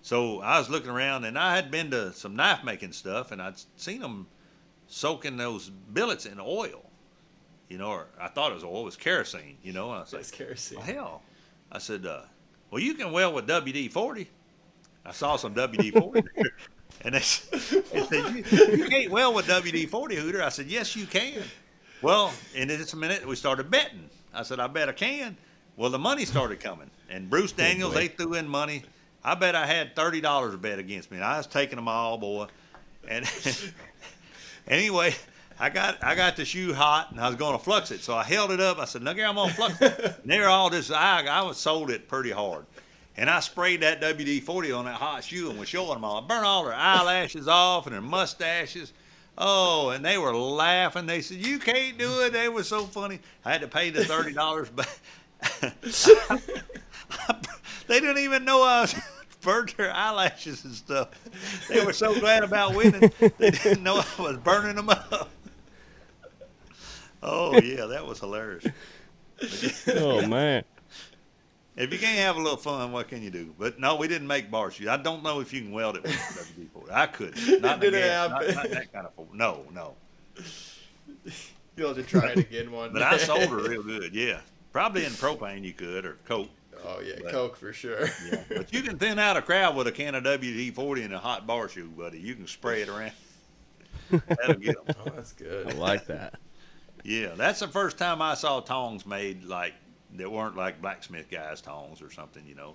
[0.02, 3.40] So I was looking around, and I had been to some knife making stuff, and
[3.40, 4.26] I'd seen them
[4.88, 6.84] soaking those billets in oil.
[7.68, 9.56] You know, or I thought it was oil, it was kerosene.
[9.62, 10.78] You know, and I was like, That's kerosene.
[10.78, 11.22] well, hell.
[11.70, 12.22] I said, uh,
[12.70, 14.28] well, you can weld with WD 40.
[15.06, 16.22] I saw some WD 40.
[17.04, 20.42] And they, they said, you, you can't weld with WD 40, Hooter.
[20.42, 21.42] I said, yes, you can.
[22.00, 24.08] Well, in just a minute, we started betting.
[24.32, 25.36] I said, I bet I can.
[25.76, 26.90] Well, the money started coming.
[27.08, 28.84] And Bruce Daniels, they threw in money.
[29.24, 31.18] I bet I had $30 to bet against me.
[31.18, 32.48] And I was taking them all, boy.
[33.08, 33.30] And
[34.68, 35.14] anyway,
[35.58, 38.14] I got I got the shoe hot and I was going to flux it, so
[38.14, 38.78] I held it up.
[38.78, 41.42] I said, "Look here, I'm gonna flux it." and they were all just I I
[41.42, 42.64] was sold it pretty hard,
[43.16, 46.22] and I sprayed that WD forty on that hot shoe and was showing them all.
[46.22, 48.92] I burned all their eyelashes off and their mustaches.
[49.38, 51.06] Oh, and they were laughing.
[51.06, 53.20] They said, "You can't do it." They were so funny.
[53.44, 54.88] I had to pay the thirty dollars back.
[57.86, 58.94] they didn't even know I uh, was
[59.40, 61.08] burnt their eyelashes and stuff.
[61.68, 63.10] They were so glad about winning.
[63.38, 65.30] They didn't know I was burning them up.
[67.22, 68.66] Oh yeah, that was hilarious.
[69.94, 70.64] Oh man.
[71.74, 73.54] If you can't have a little fun, what can you do?
[73.58, 74.88] But no, we didn't make bar shoes.
[74.88, 76.92] I don't know if you can weld it with WD forty.
[76.92, 77.62] I couldn't.
[77.62, 79.34] Not, Didn't gas, not, not that kind of.
[79.34, 79.94] No, no.
[81.76, 83.04] You'll have to try it again one But day.
[83.06, 84.14] I sold her real good.
[84.14, 84.40] Yeah,
[84.72, 86.50] probably in propane you could or coke.
[86.84, 88.06] Oh yeah, But- Coke for sure.
[88.30, 91.14] Yeah, but you can thin out a crowd with a can of WD forty and
[91.14, 92.18] a hot bar shoe, buddy.
[92.18, 93.12] You can spray it around.
[94.10, 94.96] That'll get them.
[95.06, 95.68] Oh, that's good.
[95.68, 96.34] I like that.
[97.04, 99.74] Yeah, that's the first time I saw tongs made like
[100.16, 102.74] that weren't like blacksmith guys' tongs or something, you know.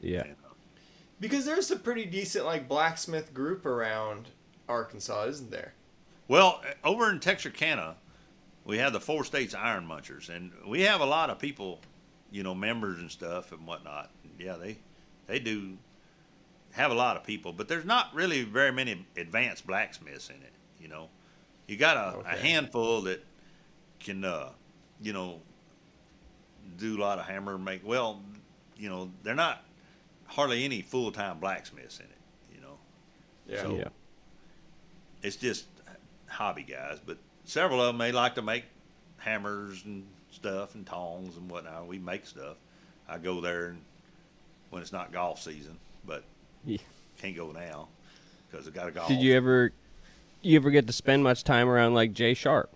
[0.00, 0.20] Yeah.
[0.22, 0.54] And, uh,
[1.18, 4.28] Because there's a pretty decent like blacksmith group around
[4.68, 5.74] Arkansas, isn't there?
[6.28, 7.96] Well, over in Texarkana,
[8.64, 11.80] we have the Four States Iron Munchers, and we have a lot of people,
[12.30, 14.10] you know, members and stuff and whatnot.
[14.38, 14.78] Yeah, they
[15.26, 15.76] they do
[16.72, 20.52] have a lot of people, but there's not really very many advanced blacksmiths in it.
[20.80, 21.08] You know,
[21.66, 23.24] you got a, a handful that
[23.98, 24.50] can, uh,
[25.02, 25.40] you know,
[26.78, 27.84] do a lot of hammer make.
[27.86, 28.22] Well,
[28.76, 29.64] you know, they're not
[30.26, 32.54] hardly any full time blacksmiths in it.
[32.54, 32.78] You know,
[33.48, 33.62] Yeah.
[33.62, 33.88] So- Yeah.
[35.22, 35.66] it's just
[36.28, 38.64] hobby guys, but several of them may like to make
[39.18, 40.06] hammers and
[40.40, 41.86] stuff and tongs and whatnot.
[41.86, 42.56] We make stuff.
[43.08, 43.80] I go there and
[44.70, 45.76] when it's not golf season,
[46.06, 46.24] but
[46.64, 46.78] Yeah.
[47.20, 47.88] can't go now
[48.50, 49.08] because I got to golf.
[49.08, 49.72] Did you ever
[50.42, 52.70] you ever get to spend much time around like Jay Sharp?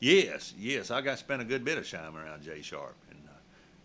[0.00, 3.18] Yes, yes, I got to spend a good bit of time around Jay Sharp, and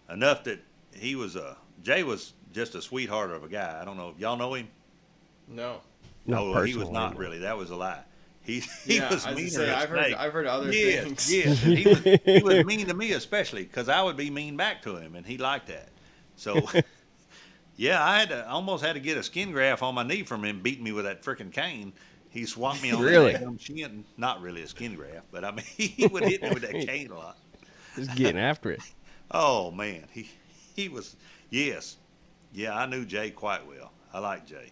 [0.09, 0.59] uh, enough that
[0.93, 3.79] he was a Jay was just a sweetheart of a guy.
[3.81, 4.67] I don't know if y'all know him.
[5.47, 5.81] No.
[6.25, 7.39] Not no, he was not really.
[7.39, 7.99] That was a lie.
[8.43, 10.13] He he yeah, was I was meaner gonna say, than a I've heard.
[10.13, 11.33] I've heard other yes, things.
[11.33, 14.57] Yes, and he was, he was mean to me especially because I would be mean
[14.57, 15.89] back to him, and he liked that.
[16.35, 16.61] So,
[17.77, 20.43] yeah, I had to almost had to get a skin graft on my knee from
[20.43, 21.93] him beating me with that freaking cane.
[22.29, 23.33] He swapped me on Really?
[23.33, 24.03] the damn shin.
[24.17, 27.11] Not really a skin graft, but I mean he would hit me with that cane
[27.11, 27.37] a lot.
[27.95, 28.81] Just getting after it.
[29.31, 30.29] Oh man, he
[30.75, 31.15] he was
[31.49, 31.97] yes,
[32.51, 32.75] yeah.
[32.75, 33.91] I knew Jay quite well.
[34.11, 34.71] I like Jay.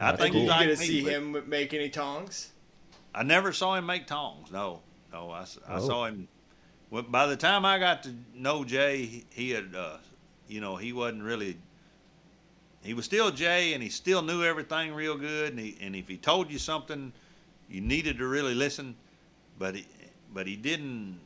[0.00, 0.58] I That's think Did he you cool.
[0.58, 2.50] get liked to see but- him make any tongs?
[3.14, 4.50] I never saw him make tongs.
[4.50, 4.80] No,
[5.12, 5.30] no.
[5.30, 5.86] I Oh.
[5.86, 6.28] saw him.
[6.90, 9.96] Well, by the time I got to know Jay, he, he had, uh,
[10.48, 11.56] you know, he wasn't really.
[12.82, 15.50] He was still Jay, and he still knew everything real good.
[15.52, 17.12] And, he, and if he told you something,
[17.70, 18.96] you needed to really listen.
[19.58, 19.86] But he,
[20.34, 21.18] but he didn't.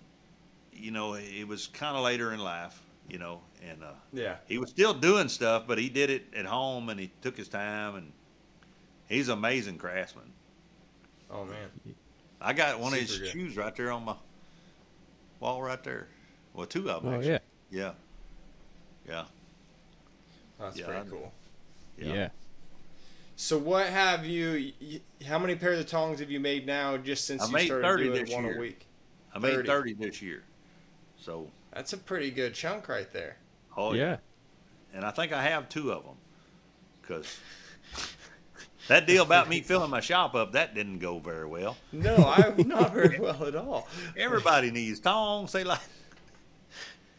[0.73, 2.81] You know, it was kind of later in life.
[3.09, 4.37] You know, and uh, Yeah.
[4.49, 7.47] he was still doing stuff, but he did it at home, and he took his
[7.49, 8.13] time, and
[9.09, 10.33] he's an amazing craftsman.
[11.31, 11.95] Oh man.
[12.41, 13.29] I got one of his good.
[13.31, 14.15] shoes right there on my
[15.41, 16.09] wall right there.
[16.55, 17.13] Well, two of them.
[17.13, 17.33] Oh actually.
[17.33, 17.39] yeah.
[17.71, 17.93] Yeah.
[19.09, 19.25] Yeah.
[20.59, 21.33] That's Yeah, pretty I'm- cool.
[21.99, 22.29] Yeah.
[23.37, 24.73] So what have you?
[24.81, 26.97] y- How many pairs of tongs have you made now?
[26.97, 28.57] Just since I you made started 30 doing this one year.
[28.57, 28.87] a week.
[29.35, 29.69] I made 30.
[29.69, 30.43] 30 this year.
[31.21, 33.37] So, That's a pretty good chunk right there.
[33.77, 34.03] oh yeah.
[34.03, 34.17] yeah.
[34.95, 36.17] And I think I have two of them.
[37.03, 37.39] Because
[38.89, 41.77] that deal about me filling my shop up, that didn't go very well.
[41.93, 43.89] No, I'm not very well at all.
[44.17, 45.53] Everybody needs tongs.
[45.53, 45.81] They like,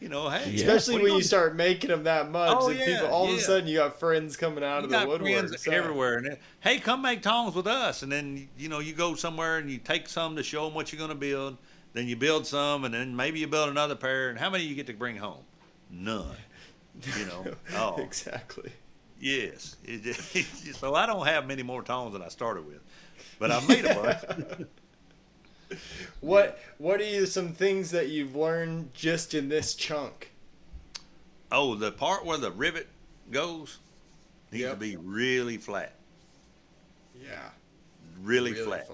[0.00, 0.50] you know, hey.
[0.50, 0.64] Yeah.
[0.66, 3.36] Especially when are you gonna start making them that much, Oh, yeah, people all of
[3.36, 5.30] a sudden you got friends coming out you of the got woodwork.
[5.32, 8.02] friends so- everywhere, and they- hey, come make tongs with us.
[8.02, 10.92] And then you know you go somewhere and you take some to show them what
[10.92, 11.56] you're going to build.
[11.94, 14.28] Then you build some, and then maybe you build another pair.
[14.30, 15.42] And how many you get to bring home?
[15.90, 16.36] None.
[17.18, 17.46] You know.
[17.74, 18.70] Oh, exactly.
[19.20, 19.76] Yes.
[19.84, 22.80] It just- so I don't have many more tones than I started with,
[23.38, 24.68] but I made a bunch.
[26.20, 30.30] What What are you, some things that you've learned just in this chunk?
[31.50, 32.86] oh, the part where the rivet
[33.30, 33.78] goes.
[34.52, 34.72] Needs Yep.
[34.74, 35.92] to be really flat,
[37.22, 37.50] Yeah.
[38.22, 38.86] really, flat.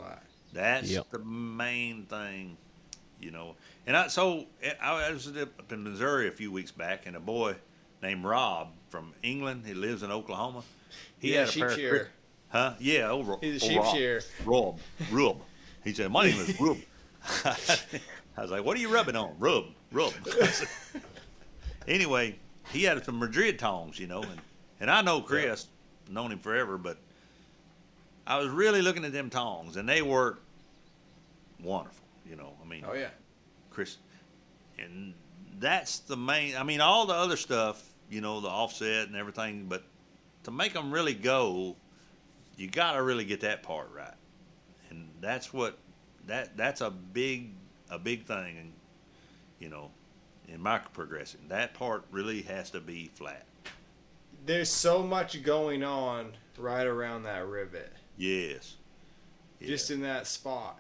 [0.53, 1.11] That's Yep.
[1.11, 2.57] the main thing,
[3.21, 3.55] you know.
[3.87, 4.47] And I so
[4.81, 7.55] I was up in Missouri a few weeks back, and a boy
[8.03, 9.65] named Rob from England.
[9.67, 10.63] He lives in Oklahoma.
[11.19, 12.09] He yeah, had a sheep pair of shearer.
[12.49, 12.75] Huh?
[12.79, 13.39] Yeah, over.
[13.41, 13.97] He's a sheep Rob.
[13.97, 14.21] shearer.
[14.45, 14.79] Rob.
[15.11, 15.41] Rub.
[15.83, 16.77] He said, "My name is Rub."
[18.37, 19.65] I was like, "What are you rubbing on?" Rub.
[19.91, 20.13] Rub.
[21.89, 22.39] anyway,
[22.71, 24.41] he had some Madrid tongs, you know, and
[24.79, 25.67] and I know Chris,
[26.09, 26.97] known him forever, but
[28.29, 30.39] I was really looking at them tongs, and they were
[31.61, 32.05] wonderful.
[32.31, 33.09] You know, I mean, Oh yeah.
[33.71, 33.97] Chris,
[34.79, 35.15] and
[35.59, 36.55] that's the main.
[36.55, 37.85] I mean, all the other stuff,
[38.15, 39.83] you know, the offset and everything, but
[40.45, 41.75] to make them really go,
[42.57, 44.15] you got to really get that part right,
[44.91, 45.77] and that's what
[46.29, 47.51] that that's a big
[47.91, 48.73] a big thing, and
[49.59, 49.91] you know,
[50.47, 53.45] in micro progressing, that part really has to be flat.
[54.47, 58.77] There's so much going on right around that rivet, Yes.
[59.59, 59.69] Yeah.
[59.69, 60.79] just in that spot.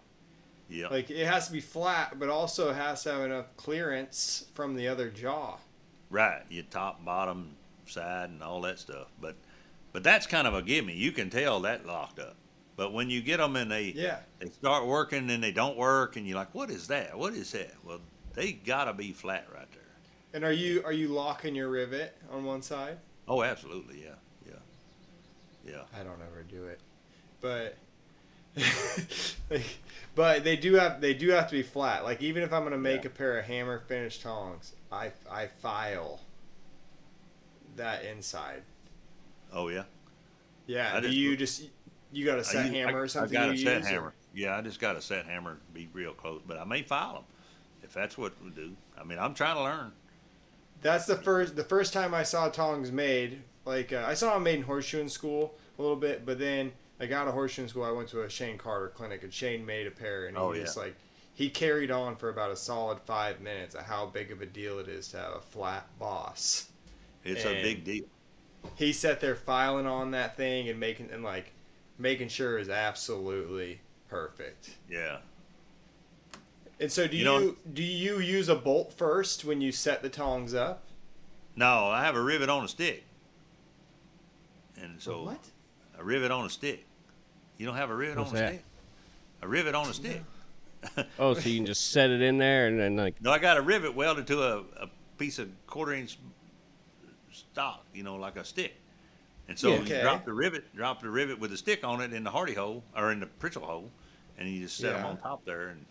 [0.68, 0.86] yeah.
[0.88, 4.86] Like it has to be flat, but also has to have enough clearance from the
[4.86, 5.56] other jaw.
[6.14, 9.08] Right, your top, bottom, side, and all that stuff.
[9.20, 9.34] But,
[9.92, 10.92] but that's kind of a gimme.
[10.92, 12.36] You can tell that locked up.
[12.76, 14.18] But when you get them and they Yeah.
[14.38, 17.18] they start working and they don't work, and you're like, "What is that?
[17.18, 17.98] What is that?" Well,
[18.32, 19.80] they gotta be flat right there.
[20.34, 22.98] And are you are you locking your rivet on one side?
[23.26, 24.14] Oh, absolutely, yeah,
[24.46, 25.82] yeah, yeah.
[25.98, 26.80] I don't ever do it,
[27.40, 27.76] but
[30.14, 32.04] but they do have they do have to be flat.
[32.04, 33.08] Like even if I'm gonna make Yeah.
[33.08, 36.20] a pair of hammer finish tongs, I I file
[37.76, 38.62] that inside.
[39.52, 39.84] Oh yeah.
[40.66, 40.92] Yeah.
[40.94, 41.62] I do just- you just
[42.12, 43.36] you got a set I, hammer I, or something?
[43.36, 44.14] I got a set use, or- hammer.
[44.34, 45.58] Yeah, I just got a set hammer.
[45.72, 47.22] Be real close, but I may file them
[47.82, 48.72] if that's what we do.
[48.98, 49.92] I mean, I'm trying to learn.
[50.82, 53.42] That's the first the first time I saw tongs made.
[53.64, 57.06] Like uh, I saw them made in horseshoeing school a little bit, but then I
[57.06, 57.84] got a Horseshoe school.
[57.84, 60.54] I went to a Shane Carter clinic, and Shane made a pair, and he Oh,
[60.54, 60.84] just yeah.
[60.84, 60.94] like
[61.34, 64.78] he carried on for about a solid five minutes of how big of a deal
[64.78, 66.68] it is to have a flat boss.
[67.24, 68.04] It's And- a big deal.
[68.76, 71.52] He sat there filing on that thing and making and like
[71.98, 74.70] making sure it's absolutely perfect.
[74.88, 75.18] Yeah.
[76.80, 80.02] And so, do you, You know- do you use a bolt first when you set
[80.02, 80.84] the tongs up?
[81.56, 83.04] No, I have a rivet on a stick.
[84.76, 85.38] And so what?
[86.04, 86.84] A rivet on a stick.
[87.56, 88.48] You don't have a rivet What's on a that?
[88.50, 88.64] stick?
[89.40, 90.22] A rivet on a stick.
[91.18, 93.56] Oh, so you can just set it in there and then like No, I got
[93.56, 96.18] a rivet welded to a, a piece of quarter inch
[97.32, 98.74] stock, you know, like a stick.
[99.48, 99.80] And so Yeah.
[99.80, 102.52] you drop the rivet, drop the rivet with the stick on it in the hardy
[102.52, 103.90] hole or in the Pritchel hole,
[104.36, 105.86] and you just set them on top there, and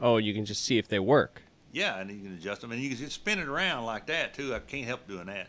[0.00, 1.42] oh, you can just see if they work.
[1.70, 4.34] yeah, and you can adjust them, and you can just spin it around like that
[4.34, 4.52] too.
[4.56, 5.48] I can't help doing that.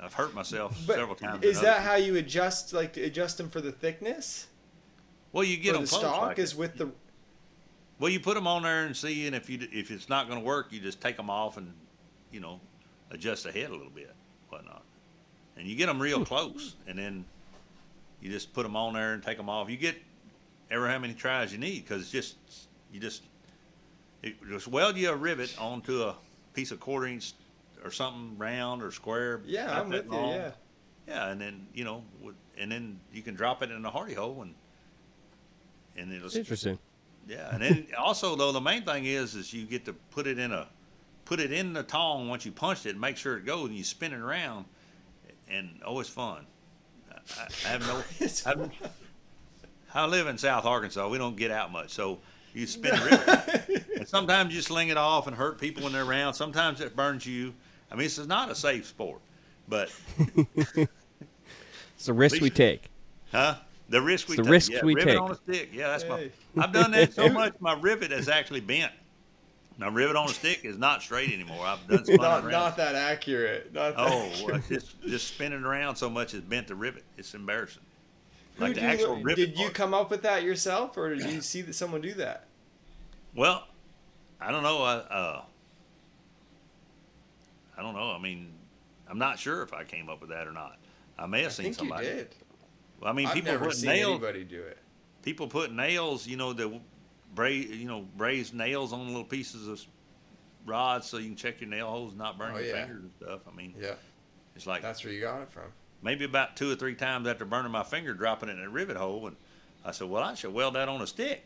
[0.00, 1.44] I've hurt myself But several times.
[1.44, 4.48] is that how you adjust like adjust them for the thickness?
[5.32, 6.58] Well, you get for them the stock like is that.
[6.58, 6.90] with the
[7.98, 10.38] Well, you put them on there and see, and if you if it's not going
[10.38, 11.72] to work, you just take them off and
[12.30, 12.60] you know
[13.10, 14.14] adjust the head a little bit,
[14.48, 14.82] whatnot,
[15.56, 17.24] and you get them real close, and then
[18.20, 19.70] you just put them on there and take them off.
[19.70, 19.96] You get
[20.70, 22.36] ever how many tries you need because just
[22.92, 23.22] you just
[24.22, 26.14] it, just weld you a rivet onto a
[26.54, 27.32] piece of quarter inch
[27.84, 29.42] or something round or square.
[29.44, 29.78] yeah.
[29.80, 30.26] I'm that with you.
[30.26, 30.50] Yeah.
[31.06, 32.02] Yeah, and then you know,
[32.56, 34.54] and then you can drop it in a hardy hole and
[35.96, 36.78] and it'll Interesting.
[37.28, 40.38] yeah, and then also though the main thing is is you get to put it
[40.38, 40.66] in a
[41.26, 43.84] put it in the tong once you punched it, make sure it goes, and you
[43.84, 44.64] spin it around,
[45.48, 46.46] and oh, it's fun.
[47.38, 48.02] I, I have no.
[49.94, 51.08] I, I live in South Arkansas.
[51.08, 52.18] We don't get out much, so
[52.54, 56.04] you spin the river, and sometimes you sling it off and hurt people when they're
[56.04, 56.34] around.
[56.34, 57.52] Sometimes it burns you.
[57.94, 59.20] I mean, this is not a safe sport,
[59.68, 59.88] but
[61.96, 62.90] It's the risk we take.
[63.30, 63.54] Huh?
[63.88, 64.50] The risk we the take.
[64.50, 65.20] risk yeah, we rivet take.
[65.22, 65.68] on a stick.
[65.72, 66.32] Yeah, that's Hey.
[66.56, 66.64] my.
[66.64, 67.54] I've done that so much.
[67.60, 68.90] My rivet has actually bent.
[69.78, 71.64] My rivet on a stick is not straight anymore.
[71.64, 72.50] I've done spun not around.
[72.50, 73.72] not that accurate.
[73.72, 74.44] Not that oh, accurate.
[74.50, 77.04] well, just just spinning around so much has bent the rivet.
[77.16, 77.82] It's embarrassing.
[78.56, 79.36] Who Like the do you- rivet.
[79.54, 82.46] Did you come up with that yourself, or did you see that someone do that?
[83.36, 83.68] Well,
[84.40, 84.82] I don't know.
[84.82, 85.42] I, uh,
[87.76, 88.10] I don't know.
[88.12, 88.52] I mean,
[89.08, 90.78] I'm not sure if I came up with that or not.
[91.18, 92.06] I may have I seen think somebody.
[92.06, 92.34] you did.
[93.00, 94.10] Well, I mean, I've people never put seen nails.
[94.12, 94.78] anybody do it.
[95.22, 96.80] people put nails, you know, the
[97.34, 99.80] braze, you know, brazed nails on little pieces of
[100.66, 102.84] rods so you can check your nail holes and not burn Oh, your yeah.
[102.86, 103.40] fingers and stuff.
[103.52, 103.94] I mean, Yeah,
[104.56, 105.64] it's like that's where you got it from.
[106.02, 108.96] maybe about two or three times after burning my finger, dropping it in a rivet
[108.96, 109.36] hole, and
[109.84, 111.44] I said, well, I should weld that on a stick.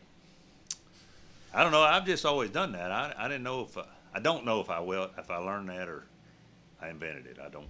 [1.53, 1.81] I don't know.
[1.81, 2.91] I've just always done that.
[2.91, 3.83] I, I didn't know if I,
[4.13, 6.03] I don't know if I weld if I learned that or
[6.81, 7.37] I invented it.
[7.43, 7.67] I don't.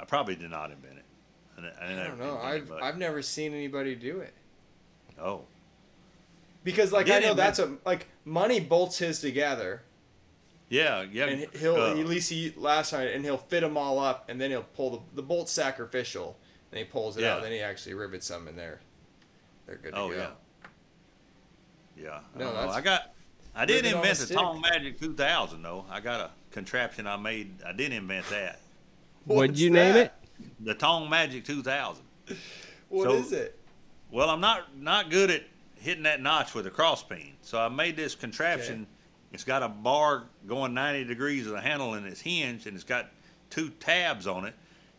[0.00, 1.04] I probably did not invent it.
[1.56, 2.38] And, and I don't know.
[2.38, 4.32] I've but- I've never seen anybody do it.
[5.20, 5.42] oh
[6.64, 9.82] Because like I did know invent- that's a like money bolts his together,
[10.68, 11.26] yeah yeah.
[11.26, 14.40] and he'll uh, at least he last night, and he'll fit them all up, and
[14.40, 16.38] then he'll pull the the bolt's sacrificial,
[16.70, 17.32] and he pulls it Yeah.
[17.32, 18.80] out, and then he actually rivets them in there.
[19.66, 20.16] They're good to Oh go.
[20.16, 20.30] yeah.
[21.96, 22.20] Yeah.
[22.36, 23.12] No, that's- I got.
[23.54, 24.36] I did Rivet on a invent the stick.
[24.36, 25.84] Tong Magic 2000 though.
[25.90, 27.50] I got a contraption I made.
[27.66, 28.60] I did invent that.
[29.24, 30.12] What'd What's you name it?
[30.60, 32.02] The Tong Magic 2000.
[32.88, 33.58] What So- is it?
[34.10, 35.44] Well, I'm not not good at
[35.76, 38.86] hitting that notch with a cross peen, so I made this contraption.
[39.32, 42.84] It's got a bar going 90 degrees of the handle, and it's hinged, and it's
[42.84, 43.08] got
[43.48, 44.54] two tabs on it.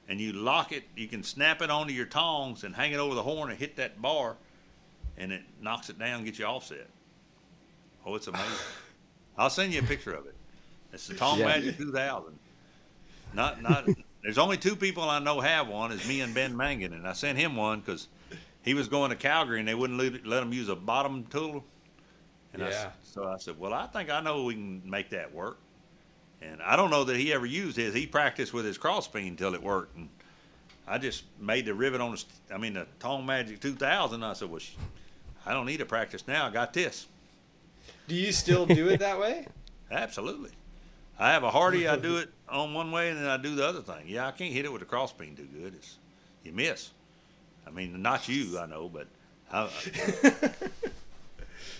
[0.09, 0.83] And you lock it.
[0.97, 3.75] You can snap it onto your tongs and hang it over the horn and hit
[3.75, 4.35] that bar,
[5.17, 6.87] and it knocks it down, and get you offset.
[8.05, 8.47] Oh, it's amazing.
[9.37, 10.35] I'll send you a picture of it.
[10.91, 11.45] It's the Tong Yeah.
[11.47, 12.37] Magic 2000.
[13.33, 13.87] Not not.
[14.21, 15.91] There's only two people I know have one.
[15.91, 18.07] Is me and Ben Mangan, and I sent him one because
[18.61, 21.63] he was going to Calgary and they wouldn't let, let him use a bottom tool.
[22.53, 22.91] And I Yeah.
[23.03, 25.57] so I said, well, I think I know we can make that work.
[26.41, 27.93] And I don't know that he ever used his.
[27.93, 29.95] He practiced with his cross peen until it worked.
[29.95, 30.09] And
[30.87, 32.23] I just made the rivet on the,
[32.53, 34.23] I mean, the Tong Magic 2000.
[34.23, 34.61] I said, well,
[35.45, 36.45] I don't need to practice now.
[36.45, 37.07] I got this.
[38.07, 39.47] Do you still do it that way?
[39.91, 40.51] Absolutely.
[41.19, 41.87] I have a hardy.
[41.87, 44.05] I do it on one way, and then I do the other thing.
[44.07, 45.75] Yeah, I can't hit it with a crossbeam peen too good.
[45.75, 45.97] It's
[46.43, 46.89] you miss.
[47.65, 49.07] I mean, not you, I know, but
[49.51, 49.69] I,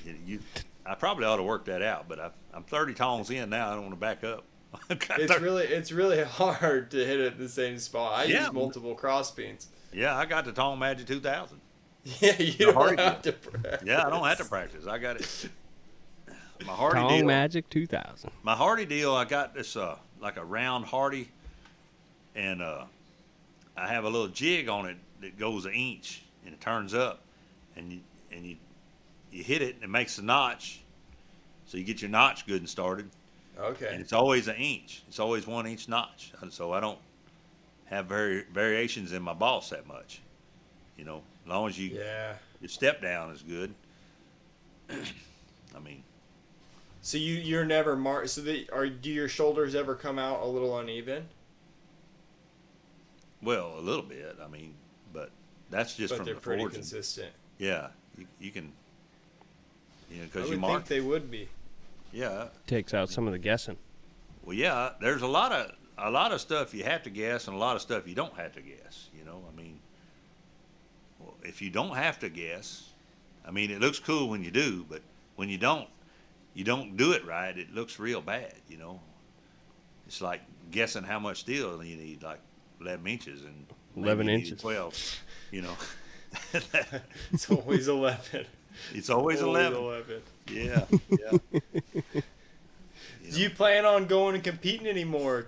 [0.05, 0.39] you, you,
[0.85, 2.07] I probably ought to work that out.
[2.07, 3.69] But I, I'm 30 tongs in now.
[3.69, 4.45] I don't want to back up.
[4.89, 8.13] It's 30 really it's really hard to hit it in the same spot.
[8.17, 8.45] I Yeah.
[8.45, 9.67] use multiple cross peens.
[9.93, 11.59] yeah, I got the Tong Magic 2000.
[12.19, 13.83] Yeah, you don't hard have to practice.
[13.87, 14.85] Yeah, I don't have to practice.
[14.87, 15.49] I got it.
[16.65, 17.25] My hardy Tong deal.
[17.27, 18.31] Magic 2000.
[18.43, 21.30] my hardy deal i got this uh like a round hardy
[22.35, 22.85] and uh
[23.75, 27.21] i have a little jig on it that goes an inch and it turns up
[27.75, 27.99] and you
[28.31, 28.55] and you
[29.31, 30.81] you hit it and it makes a notch
[31.65, 33.09] so you get your notch good and started
[33.57, 33.85] Okay.
[33.85, 34.01] and Okay.
[34.01, 36.99] it's always an inch it's always one inch notch so i don't
[37.85, 40.21] have vari- variations in my boss that much
[40.97, 42.35] you know as long as you Yeah.
[42.61, 43.73] your step down is good
[44.89, 46.03] i mean
[47.05, 48.25] So you you're never mar.
[48.27, 51.27] So the are do your shoulders ever come out a little uneven?
[53.41, 54.38] Well, a little bit.
[54.41, 54.73] I mean,
[55.11, 55.30] but
[55.69, 56.75] that's just but from they're the pretty forging.
[56.80, 57.30] consistent.
[57.57, 58.71] Yeah, you, you can,
[60.09, 60.71] you know, because you mark.
[60.71, 61.49] I think they would be.
[62.13, 63.75] yeah, Takes out some of the guessing.
[64.45, 64.91] well, yeah.
[65.01, 67.75] There's a lot of a lot of stuff you have to guess, and a lot
[67.75, 69.09] of stuff you don't have to guess.
[69.17, 69.77] You know, I mean,
[71.19, 72.89] well, if you don't have to guess,
[73.45, 75.01] I mean, it looks cool when you do, but
[75.35, 75.88] when you don't,
[76.53, 77.57] you don't do it right.
[77.57, 78.53] It looks real bad.
[78.69, 78.99] You know,
[80.07, 82.39] it's like guessing how much steel you need, like
[82.81, 83.65] 11 inches and
[83.95, 84.61] 11 inches.
[84.61, 85.19] 12.
[85.51, 85.73] You know.
[87.31, 88.45] It's always eleven.
[88.93, 89.77] It's always Always 11.
[89.77, 90.21] eleven.
[90.51, 91.38] Yeah, yeah.
[93.23, 95.47] You Do you plan on going and competing anymore?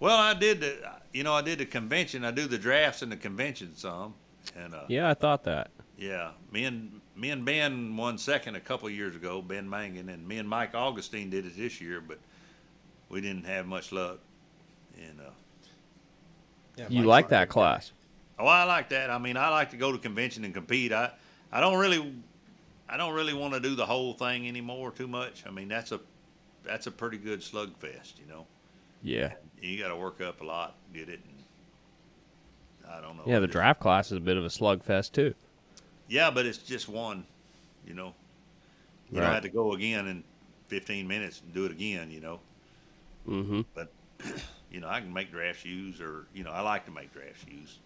[0.00, 0.78] Well, I did the,
[1.12, 2.24] you know, I did the convention.
[2.24, 4.14] I do the drafts and the convention some,
[4.56, 5.70] and uh, Yeah, I thought that.
[5.98, 9.40] yeah, me and me and Ben won second a couple years ago.
[9.42, 12.18] Ben Mangan and me and Mike Augustine did it this year, but
[13.08, 14.18] we didn't have much luck.
[15.00, 15.30] And uh,
[16.76, 17.92] Yeah, You Mike's like that class?
[18.38, 19.10] oh, I like that.
[19.10, 20.92] I mean, I like to go to convention and compete.
[20.92, 21.10] I
[21.52, 22.12] I don't really,
[22.88, 25.44] I don't really want to do the whole thing anymore too much.
[25.46, 26.00] I mean, that's a
[26.64, 28.46] that's a pretty good slugfest, you know.
[29.02, 29.34] Yeah.
[29.60, 31.20] you got to work up a lot, get it.
[32.84, 33.22] And I don't know.
[33.26, 35.34] Yeah, the Just- draft class is a bit of a slugfest too.
[36.08, 37.26] Yeah, but it's just one.
[37.86, 38.14] You know,
[39.10, 40.24] you don't have to go again in
[40.68, 42.10] 15 minutes and do it again.
[42.10, 42.40] You know,
[43.28, 43.62] Mm-hmm.
[43.74, 43.90] but
[44.70, 47.48] you know I can make draft shoes, or you know I like to make draft
[47.48, 47.78] shoes.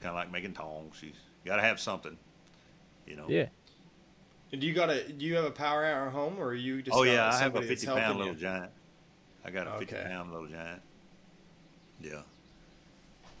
[0.00, 1.02] Kind of like making tongs.
[1.02, 1.12] You
[1.46, 2.16] got to have something.
[3.06, 3.26] You know.
[3.28, 3.46] Yeah.
[4.52, 6.54] And do you got a do you have a power hour at home or are
[6.54, 8.38] you just Oh yeah, I have a 50 pound little you?
[8.40, 8.70] giant.
[9.44, 10.82] I got a 50 pound little giant.
[12.00, 12.22] Yeah.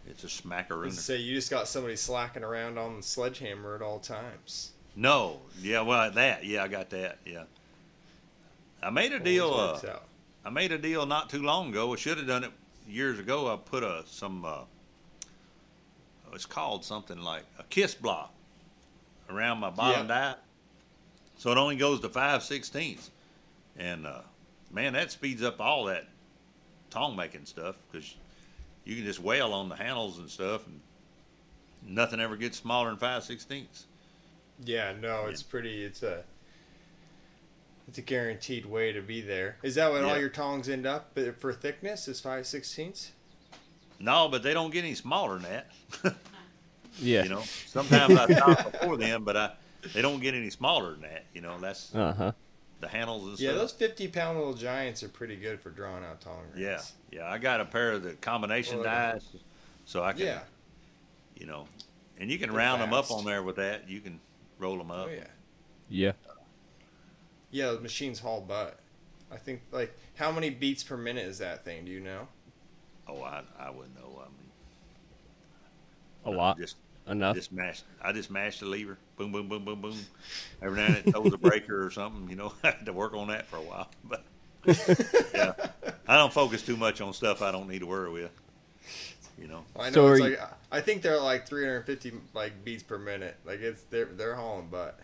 [0.06, 0.92] It's a smackaroo.
[0.92, 4.72] say you just got somebody slacking around on the sledgehammer at all times.
[4.96, 7.44] No, yeah, well, that, yeah, I got that, yeah.
[8.82, 9.52] I made a deal.
[9.52, 9.80] Uh.
[10.44, 11.92] I made a deal not too long ago.
[11.92, 12.50] I should have done it
[12.86, 13.52] years ago.
[13.52, 14.44] I put a some.
[14.44, 14.60] Uh,
[16.34, 18.32] it's called something like a kiss block
[19.30, 20.34] around my bottom die,
[21.38, 23.10] so it only goes to five sixteenths,
[23.78, 24.20] and uh,
[24.70, 26.06] man, that speeds up all that
[26.90, 28.14] tong making stuff because
[28.84, 30.80] you can just wail on the handles and stuff, and
[31.86, 33.86] nothing ever gets smaller than five sixteenths.
[34.64, 35.84] Yeah, no, it's pretty.
[35.84, 36.22] It's a
[37.88, 39.56] it's a guaranteed way to be there.
[39.62, 42.08] Is that what all your tongs end up for thickness?
[42.08, 43.12] Is five sixteenths?
[44.00, 45.42] No, but they don't get any smaller than
[46.02, 46.14] that.
[47.00, 47.24] Yeah.
[47.24, 49.50] You know, sometimes I stop before them, but I
[49.92, 51.24] they don't get any smaller than that.
[51.34, 52.32] You know, that's Uh huh.
[52.80, 53.60] the handles and Yeah, stuff.
[53.62, 56.92] those 50 pound little giants are pretty good for drawing out tong Yeah, rings.
[57.14, 57.30] Yeah.
[57.30, 59.36] I got a pair of the combination Well, dies,
[59.84, 60.40] so I can, Yeah.
[61.34, 61.66] you know,
[62.18, 63.88] and you can They're round them up on there with that.
[63.88, 64.20] You can
[64.58, 65.08] roll them up.
[65.08, 65.26] Oh, yeah.
[65.88, 66.12] Yeah.
[67.50, 68.78] Yeah, the machines haul butt.
[69.30, 71.84] I think, like, how many beats per minute is that thing?
[71.84, 72.28] Do you know?
[73.06, 74.20] Oh, I, I wouldn't know.
[74.22, 74.52] I mean,
[76.24, 76.58] A I lot.
[76.58, 76.76] Just,
[77.06, 77.36] Enough.
[77.36, 77.82] just mash.
[78.00, 78.98] I just mash the lever.
[79.16, 80.10] Boom, boom, boom, boom, boom.
[80.62, 82.28] Every now and then it throws a breaker or something.
[82.30, 83.90] You know, I had to work on that for a while.
[84.04, 84.24] But
[85.34, 85.52] yeah,
[86.06, 88.30] I don't focus too much on stuff I don't need to worry with.
[89.40, 89.64] You know.
[89.78, 92.98] I know So it's are you- like I think they're like 350 like beats per
[92.98, 93.36] minute.
[93.44, 94.98] Like it's they're they're hauling butt.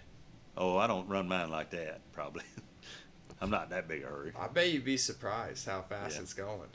[0.57, 2.01] Oh, I don't run mine like that.
[2.12, 2.43] Probably.
[3.41, 4.32] I'm not in that big a hurry.
[4.39, 6.23] I bet you'd be surprised how fast Yeah.
[6.23, 6.69] it's going.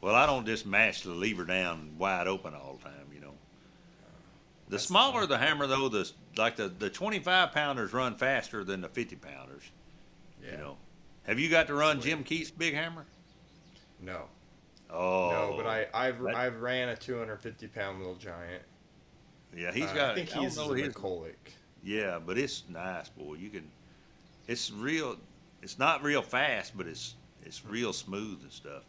[0.00, 3.32] Well, I don't just mash the lever down wide open all the time, you know.
[4.66, 5.28] The That's smaller fine.
[5.28, 9.62] the hammer, though, the like the the 25 pounders run faster than the 50 pounders.
[10.44, 10.52] Yeah.
[10.52, 10.76] You know.
[11.28, 13.04] Have you got to run Jim Keith's big hammer?
[14.00, 14.24] No.
[14.90, 18.62] Oh, No, but I I've that- I've ran a 250 pound little giant.
[19.54, 20.10] yeah, he's Uh, got.
[20.12, 20.94] I think I he's don't a know his.
[21.84, 23.34] Yeah, but it's nice, boy.
[23.34, 23.70] You can.
[24.46, 25.18] It's real.
[25.62, 27.14] It's not real fast, but it's
[27.44, 28.84] it's real smooth and stuff.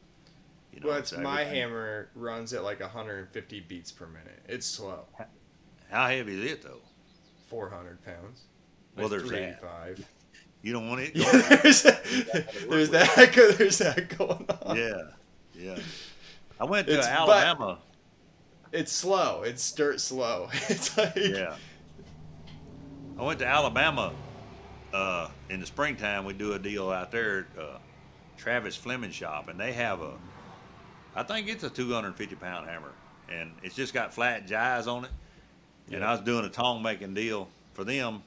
[0.72, 4.40] You know, But my hammer runs at like 150 beats per minute.
[4.48, 5.06] It's slow.
[5.90, 6.82] How heavy is it though?
[7.50, 8.44] 400 pounds.
[8.96, 9.62] Well, there's that.
[10.62, 10.64] 385.
[10.64, 11.16] You don't want it.
[11.16, 11.84] Yeah, there's,
[12.70, 13.56] there's that.
[13.58, 14.76] There's that going on.
[14.78, 15.02] yeah,
[15.56, 15.78] yeah.
[16.60, 17.80] I went to It's- Alabama.
[18.72, 19.42] It's slow.
[19.44, 20.48] It's dirt slow.
[20.70, 21.56] It's like Yeah.
[23.18, 24.14] I went to Alabama
[24.94, 26.24] uh, in the springtime.
[26.24, 27.78] We do a deal out there at uh,
[28.38, 30.12] Travis Fleming shop, and they have a,
[31.16, 32.92] I think it's a 250 pound hammer,
[33.30, 35.12] and it's just got flat dies on it.
[35.92, 38.22] And I was doing a tong making deal for them,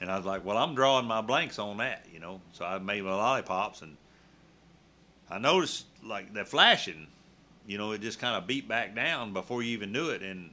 [0.00, 2.40] and I was like, well, I'm drawing my blanks on that, you know.
[2.52, 3.96] So I made my lollipops, and
[5.30, 7.06] I noticed like they're flashing,
[7.66, 10.50] you know, it just kind of beat back down before you even knew it, and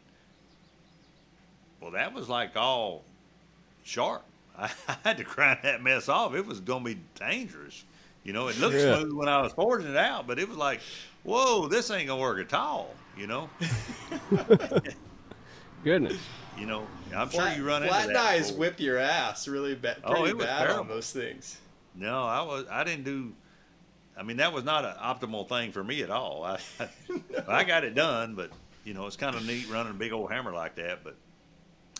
[1.80, 3.04] well, that was like all
[3.84, 4.24] sharp.
[4.58, 4.70] I
[5.04, 6.34] had to grind that mess off.
[6.34, 7.84] It was going to be dangerous.
[8.24, 8.96] You know, it looked Yeah.
[8.98, 10.82] smooth when I was forging it out, but it was like,
[11.24, 12.96] whoa, this ain't going to work at all.
[13.18, 13.50] You know,
[15.86, 16.18] Goodness.
[16.58, 16.86] you know,
[17.16, 18.14] I'm flat, sure you run into flat that.
[18.14, 18.60] dies before.
[18.60, 19.98] whip your ass really bad.
[20.04, 21.58] Oh, Pretty it was bad on those things.
[21.96, 22.66] No, I was.
[22.70, 23.32] I didn't do.
[24.18, 26.44] I mean, that was not an optimal thing for me at all.
[26.44, 26.60] I,
[27.48, 28.50] I got it done, but
[28.84, 31.04] you know, it's kind of neat running a big old hammer like that.
[31.04, 31.16] But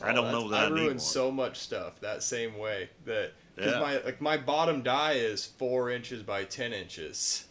[0.02, 1.00] I Oh, don't that's- know that I, I need ruined one.
[1.00, 2.90] so much stuff that same way.
[3.06, 3.80] That because Yeah.
[3.80, 7.46] my like my bottom die is four inches by ten inches.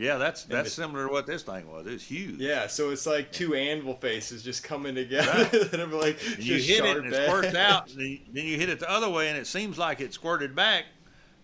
[0.00, 1.86] Yeah, that's And that's it- similar to what this thing was.
[1.86, 2.40] It's huge.
[2.40, 5.30] Yeah, so it's like two anvil faces just coming together.
[5.52, 5.72] Right.
[5.74, 7.88] and I'm like, And you hit it and it squirts out.
[7.94, 10.56] Then you, then you hit it the other way and it seems like it squirted
[10.56, 10.84] back,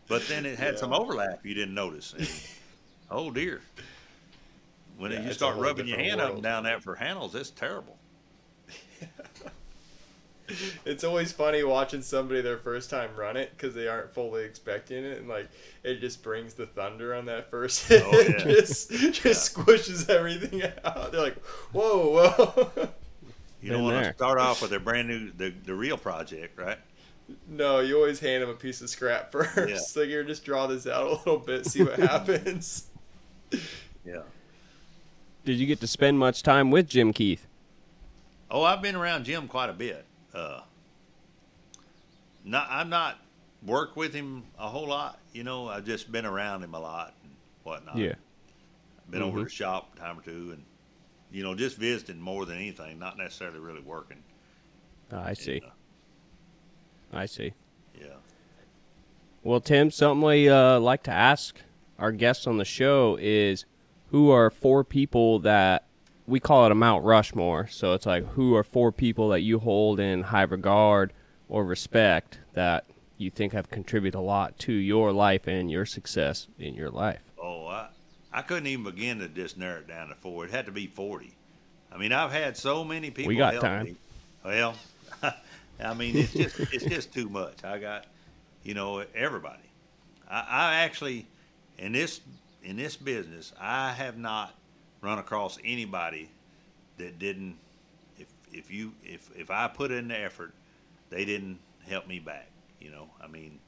[0.09, 0.81] but then it had Yeah.
[0.81, 2.15] some overlap you didn't notice.
[2.17, 2.29] And,
[3.11, 3.61] oh dear!
[4.97, 7.96] When Yeah, you start rubbing your hand up and down that for handles, it's terrible.
[10.85, 15.05] It's always funny watching somebody their first time run it because they aren't fully expecting
[15.05, 15.49] it, and like
[15.83, 18.05] it just brings the thunder on that first oh, hit.
[18.07, 18.39] Oh, yeah.
[18.55, 21.13] just just squishes everything out.
[21.13, 22.89] They're like, whoa, whoa.
[23.63, 24.13] You Been don't want there.
[24.13, 26.79] to start off with a brand new the, the real project, right?
[27.49, 29.57] no, you always hand them a piece of scrap first.
[29.57, 30.03] Yeah.
[30.03, 32.87] Like you're just draw this out a little bit, see what happens.
[34.05, 34.23] Yeah.
[35.45, 37.47] Did you get to spend much time with Jim Keith?
[38.51, 40.06] Oh, I've been around Jim quite a bit.
[40.37, 40.61] Uh,
[42.45, 43.19] not, I'm not
[43.65, 45.19] worked with him a whole lot.
[45.33, 47.33] You know, I've just been around him a lot and
[47.65, 47.97] whatnot.
[47.97, 48.15] Yeah.
[49.11, 49.49] Been over to Mhm.
[49.49, 50.65] the shop a time or two and,
[51.33, 54.23] you know, just visiting more than anything, not necessarily really working.
[55.11, 55.61] Ah, I see.
[55.65, 55.71] Yeah.
[57.13, 57.53] I see.
[57.99, 58.17] Yeah.
[59.43, 61.57] Well, Tim, something we uh, like to ask
[61.99, 63.65] our guests on the show is
[64.11, 65.86] who are four people that
[66.27, 67.69] we call it a Mount Rushmore.
[67.69, 71.13] So it's like who are four people that you hold in high regard
[71.49, 72.85] or respect that
[73.19, 77.21] you think have contributed a lot to your life and your success in your life.
[77.41, 77.89] Oh, I,
[78.33, 80.45] I couldn't even begin to just narrow it down to four.
[80.45, 81.33] It had to be 40.
[81.93, 83.85] I mean, I've had so many people We got help time.
[83.85, 83.97] me.
[84.45, 84.75] Well,
[85.83, 87.65] I mean, it's just it's just too much.
[87.65, 88.07] I got,
[88.63, 89.63] you know, everybody.
[90.29, 91.27] I, I actually,
[91.79, 92.21] in this
[92.63, 94.55] in this business, I have not
[95.07, 96.29] run across anybody
[96.99, 97.57] that didn't.
[98.19, 100.53] If if you if if I put in the effort,
[101.11, 101.59] they didn't
[101.89, 102.49] help me back.
[102.81, 103.61] You know, I mean,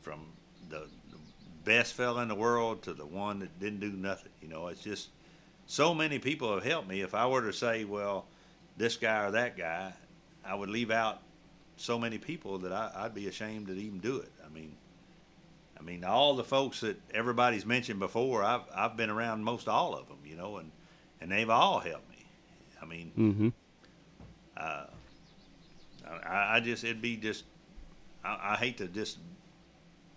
[0.00, 0.26] from
[0.68, 1.18] the, the
[1.64, 4.32] best fella in the world to the one that didn't do nothing.
[4.42, 5.08] You know, it's just
[5.66, 7.00] so many people have helped me.
[7.00, 8.26] If I were to say, well,
[8.76, 9.92] this guy or that guy,
[10.44, 11.22] I would leave out
[11.76, 14.32] so many people that I, I'd be ashamed to even do it.
[14.44, 14.76] I mean,
[15.78, 19.94] I mean, all the folks that everybody's mentioned before, I've I've been around most all
[19.94, 20.70] of them, you know, and
[21.20, 22.24] and they've all helped me.
[22.82, 23.48] I mean, Mm-hmm.
[24.56, 24.86] uh,
[26.24, 27.44] I, I just it'd be just
[28.24, 29.18] I, I hate to just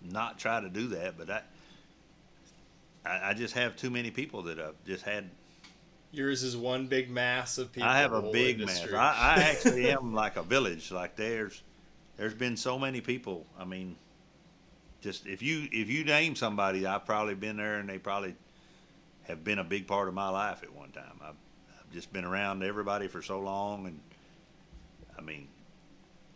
[0.02, 1.42] not try to do that, but I,
[3.04, 5.30] I I just have too many people that I've just had.
[6.12, 7.88] Yours is one big mass of people.
[7.88, 8.78] I have a whole big mass.
[8.78, 8.96] industry.
[8.98, 10.90] I, I actually am like a village.
[10.90, 11.62] Like there's
[12.16, 13.46] there's been so many people.
[13.58, 13.96] I mean,
[15.00, 18.34] just if you if you name somebody, I've probably been there, and they probably
[19.30, 21.18] have been a big part of my life at one time.
[21.22, 21.34] I've,
[21.78, 24.00] I've just been around everybody for so long, and
[25.18, 25.48] I mean,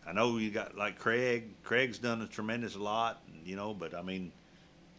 [0.06, 1.44] I know you got like Craig.
[1.62, 3.74] Craig's done a tremendous lot, you know.
[3.74, 4.32] But I mean,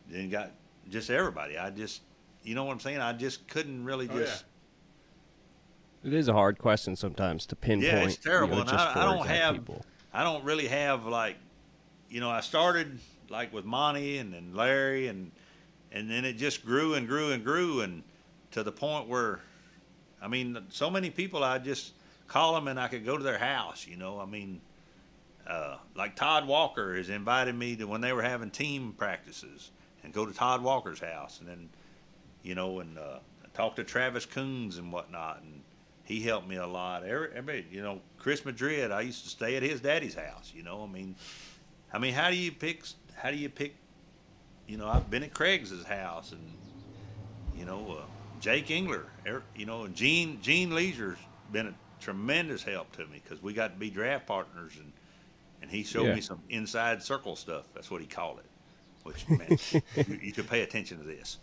[0.10, 0.52] then got
[0.90, 1.58] just everybody.
[1.58, 2.02] I just,
[2.44, 3.00] you know what I'm saying?
[3.00, 4.46] I just couldn't really Oh, just.
[6.04, 7.92] It is a hard question sometimes to pinpoint.
[7.92, 9.84] Yeah, it's terrible, You know, and I- I don't have- people.
[10.14, 11.36] I don't really have like,
[12.10, 13.00] you know, I started
[13.30, 15.32] like with Monty and then Larry and
[15.96, 18.04] and then it just grew and grew and grew and
[18.52, 19.40] to the point where,
[20.22, 21.94] I mean, so many people I just
[22.28, 23.88] call them and I could go to their house.
[23.88, 24.60] You know, I mean,
[25.48, 29.72] uh, like Todd Walker has invited me to when they were having team practices
[30.04, 31.70] and go to Todd Walker's house and then,
[32.44, 33.20] you know, and uh,
[33.54, 35.62] talk to Travis Coons and whatnot and
[36.04, 37.04] he helped me a lot.
[37.04, 40.52] Every, everybody, you know, Chris Madrid, I used to stay at his daddy's house.
[40.54, 41.16] You know, I mean,
[41.92, 42.84] I mean, how do you pick?
[43.16, 43.76] How do you pick?
[44.68, 46.42] You know, I've been at Craig's house, and
[47.58, 48.04] you know, uh,
[48.40, 51.18] Jake Engler, er- you know, and Gene Gene Leisure's
[51.52, 54.92] been a tremendous help to me because we got to be draft partners, and
[55.62, 56.16] and he showed Yeah.
[56.16, 57.66] me some inside circle stuff.
[57.74, 58.46] That's what he called it.
[59.04, 59.58] Which man,
[60.08, 61.38] you, you should pay attention to this.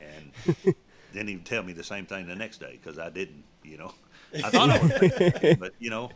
[0.00, 0.64] And
[1.12, 3.94] then he'd tell me the same thing the next day because I didn't, you know.
[4.42, 6.10] I thought I was, but you know,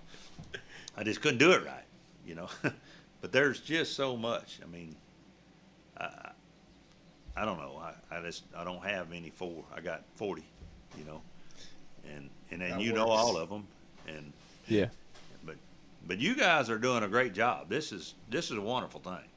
[0.97, 1.85] I just couldn't do it right,
[2.27, 2.49] you know.
[3.21, 4.61] but there's just so much.
[4.63, 4.95] I mean,
[7.39, 7.81] I don't know.
[7.81, 9.65] I, I just I don't have any four.
[9.75, 10.45] I got forty,
[10.99, 11.23] you know,
[12.05, 13.67] and and then That you know all of them,
[14.09, 14.33] and
[14.67, 14.87] Yeah.
[15.45, 15.57] but
[16.07, 17.69] but you guys are doing a great job.
[17.69, 19.29] This is this is a wonderful thing.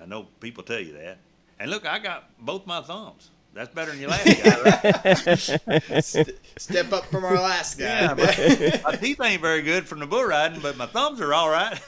[0.00, 1.18] I know people tell you that.
[1.58, 3.30] And look, I got both my thumbs.
[3.54, 6.04] That's better than your last guy, right?
[6.04, 8.02] St- step up from our last guy.
[8.02, 11.32] Yeah, my, my teeth ain't very good from the bull riding, but my thumbs are
[11.32, 11.80] all right.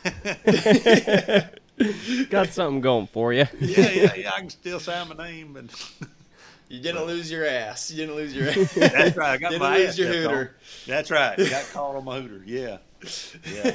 [2.30, 3.46] Got something going for you.
[3.60, 4.30] yeah, yeah, yeah.
[4.34, 6.08] I can still sign my name, but
[6.68, 7.90] you didn't lose your ass.
[7.90, 8.74] You didn't lose your ass.
[8.74, 9.30] that's right.
[9.30, 10.32] I got didn't my lose ass your stepped on.
[10.34, 10.56] hooter.
[10.86, 11.36] That's right.
[11.38, 12.42] Got caught on my hooter.
[12.44, 12.78] Yeah,
[13.52, 13.74] yeah.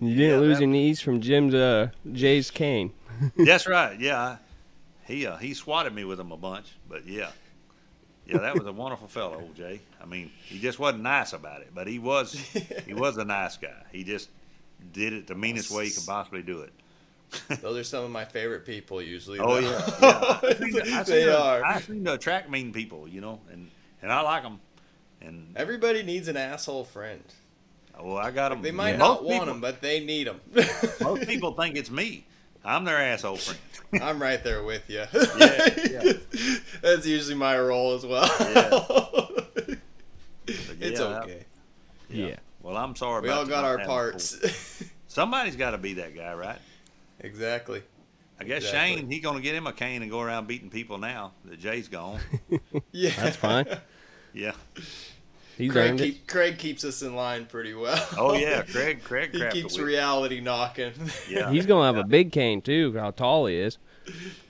[0.00, 2.92] You didn't Yeah, lose that- your knees from Jim's uh, Jay's cane.
[3.36, 3.98] That's right.
[3.98, 4.36] Yeah,
[5.06, 7.30] he uh, he swatted me with him a bunch, but yeah,
[8.26, 9.80] yeah, that was a wonderful fellow, old Jay.
[10.02, 12.32] I mean, he just wasn't nice about it, but he was
[12.86, 13.84] he was a nice guy.
[13.90, 14.28] He just
[14.92, 16.72] did it the meanest way he could possibly do it.
[17.60, 19.38] Those are some of my favorite people usually.
[19.38, 19.68] Oh yeah,
[20.02, 20.38] yeah.
[20.42, 21.64] I seem to- I seem they to- are.
[21.64, 23.70] I seem to attract mean people, you know, and
[24.02, 24.60] and I like them.
[25.20, 27.22] And Everybody needs an asshole friend.
[28.00, 28.62] well, I got them.
[28.62, 28.96] They might Yeah.
[28.98, 30.40] not most want people, them, but they need them.
[31.00, 32.26] Most people think it's me.
[32.64, 34.02] I'm their asshole friend.
[34.02, 35.04] I'm right there with you.
[35.38, 36.12] Yeah, yeah.
[36.82, 38.28] That's usually my role as well.
[38.38, 39.78] But
[40.46, 41.44] it's yeah, okay.
[42.10, 42.36] Yeah.
[42.62, 43.22] Well, I'm sorry.
[43.22, 44.82] We about all got our parts.
[45.08, 46.58] Somebody's got to be that guy, right?
[47.20, 47.82] Exactly.
[48.38, 48.96] I guess Exactly.
[48.96, 51.88] Shane, he's gonna get him a cane and go around beating people now that Jay's
[51.88, 52.20] gone.
[52.92, 53.66] Yeah, That's fine.
[54.34, 54.52] Yeah.
[55.56, 58.06] He's Craig, keep, Craig keeps us in line pretty well.
[58.18, 59.02] Oh yeah, Craig.
[59.02, 60.92] Craig he keeps reality knocking.
[61.30, 61.50] Yeah.
[61.50, 62.94] He's gonna have a big cane too.
[62.98, 63.78] How tall he is.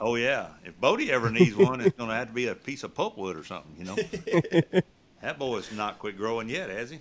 [0.01, 0.49] Oh yeah.
[0.65, 3.45] If Bodie ever needs one, it's gonna have to be a piece of pulpwood or
[3.45, 3.77] something.
[3.79, 4.81] You know.
[5.23, 6.99] that boy's not quit growing yet, has he?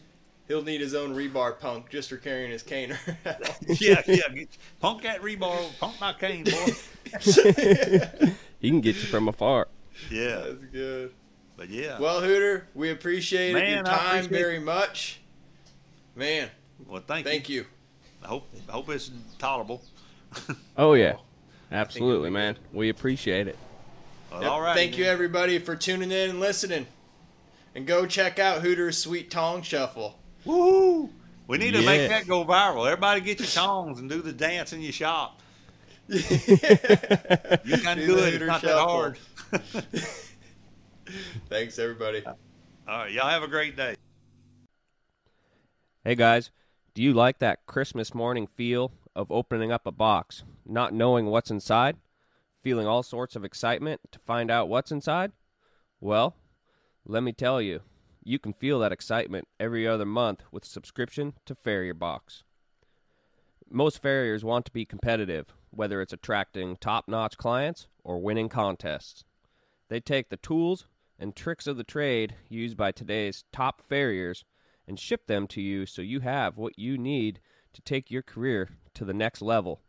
[0.48, 3.18] He'll need his own rebar punk just for carrying his cane around.
[3.80, 4.30] yeah, yeah.
[4.34, 4.50] Get,
[4.80, 8.32] punk that rebar, punk my cane, boy.
[8.60, 9.68] He can get you from afar.
[10.12, 10.38] Yeah.
[10.38, 11.12] That's good.
[11.58, 12.00] But yeah.
[12.00, 15.22] Well, Hooter, we appreciate Man, your time appreciate- very much.
[16.16, 16.50] Man,
[16.88, 17.62] well, thank, thank you.
[17.62, 17.66] you.
[18.24, 19.82] I hope I hope it's tolerable.
[20.78, 21.16] Oh yeah,
[21.72, 22.58] absolutely, man.
[22.74, 23.58] We appreciate it.
[24.32, 24.76] Well, Yep, all right.
[24.76, 26.88] Thank you, everybody, for tuning in and listening.
[27.74, 30.18] And go check out Hooter's Sweet Tongue Shuffle.
[30.46, 31.10] Woo!
[31.48, 31.86] We need to Yeah.
[31.86, 32.86] make that go viral.
[32.86, 35.42] Everybody get your tongs and do the dance in your shop.
[36.08, 36.22] You
[37.80, 38.34] can Do do, it.
[38.34, 39.18] It's Hooter not that hard.
[41.50, 42.24] Thanks, everybody.
[42.26, 42.36] All
[42.88, 43.12] right.
[43.12, 43.96] Y'all have a great day.
[46.04, 46.52] Hey guys,
[46.94, 51.50] do you like that Christmas morning feel of opening up a box, not knowing what's
[51.50, 51.98] inside,
[52.62, 55.32] feeling all sorts of excitement to find out what's inside?
[56.00, 56.36] Well,
[57.06, 57.82] let me tell you,
[58.26, 62.42] you can feel that excitement every other month with subscription to FarrierBox.
[63.70, 69.24] Most farriers want to be competitive, whether it's attracting top notch clients or winning contests.
[69.90, 70.88] They take the tools
[71.20, 74.44] and tricks of the trade used by today's top farriers
[74.88, 77.40] and ship them to you so you have what you need
[77.74, 79.82] to take your career to the next level.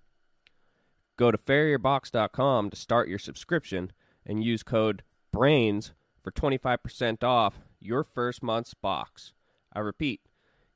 [1.16, 3.92] Go to farrierbox.com to start your subscription
[4.26, 5.02] and use code
[5.32, 5.92] BRAINS
[6.22, 9.32] for 25% off your first month's box.
[9.72, 10.20] I repeat,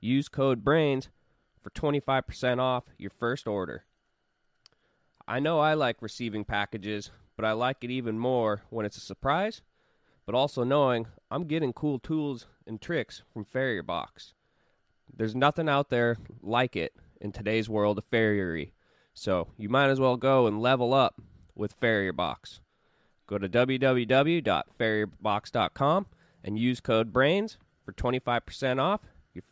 [0.01, 1.09] use code BRAINS
[1.63, 3.85] for 25% off your first order.
[5.27, 9.01] I know I like receiving packages, but I like it even more when it's a
[9.01, 9.63] surprise,
[10.27, 14.33] but also knowing I'm getting cool tools and tricks from FarrierBox.
[15.17, 18.73] There's nothing out there like it in today's world of farriery,
[19.15, 21.21] so you might as well go and level up
[21.55, 22.61] with FarrierBox.
[23.27, 26.07] Go to www.farrierbox.com
[26.45, 29.01] and use code BRAINS for 25% off
[29.35, 29.49] your first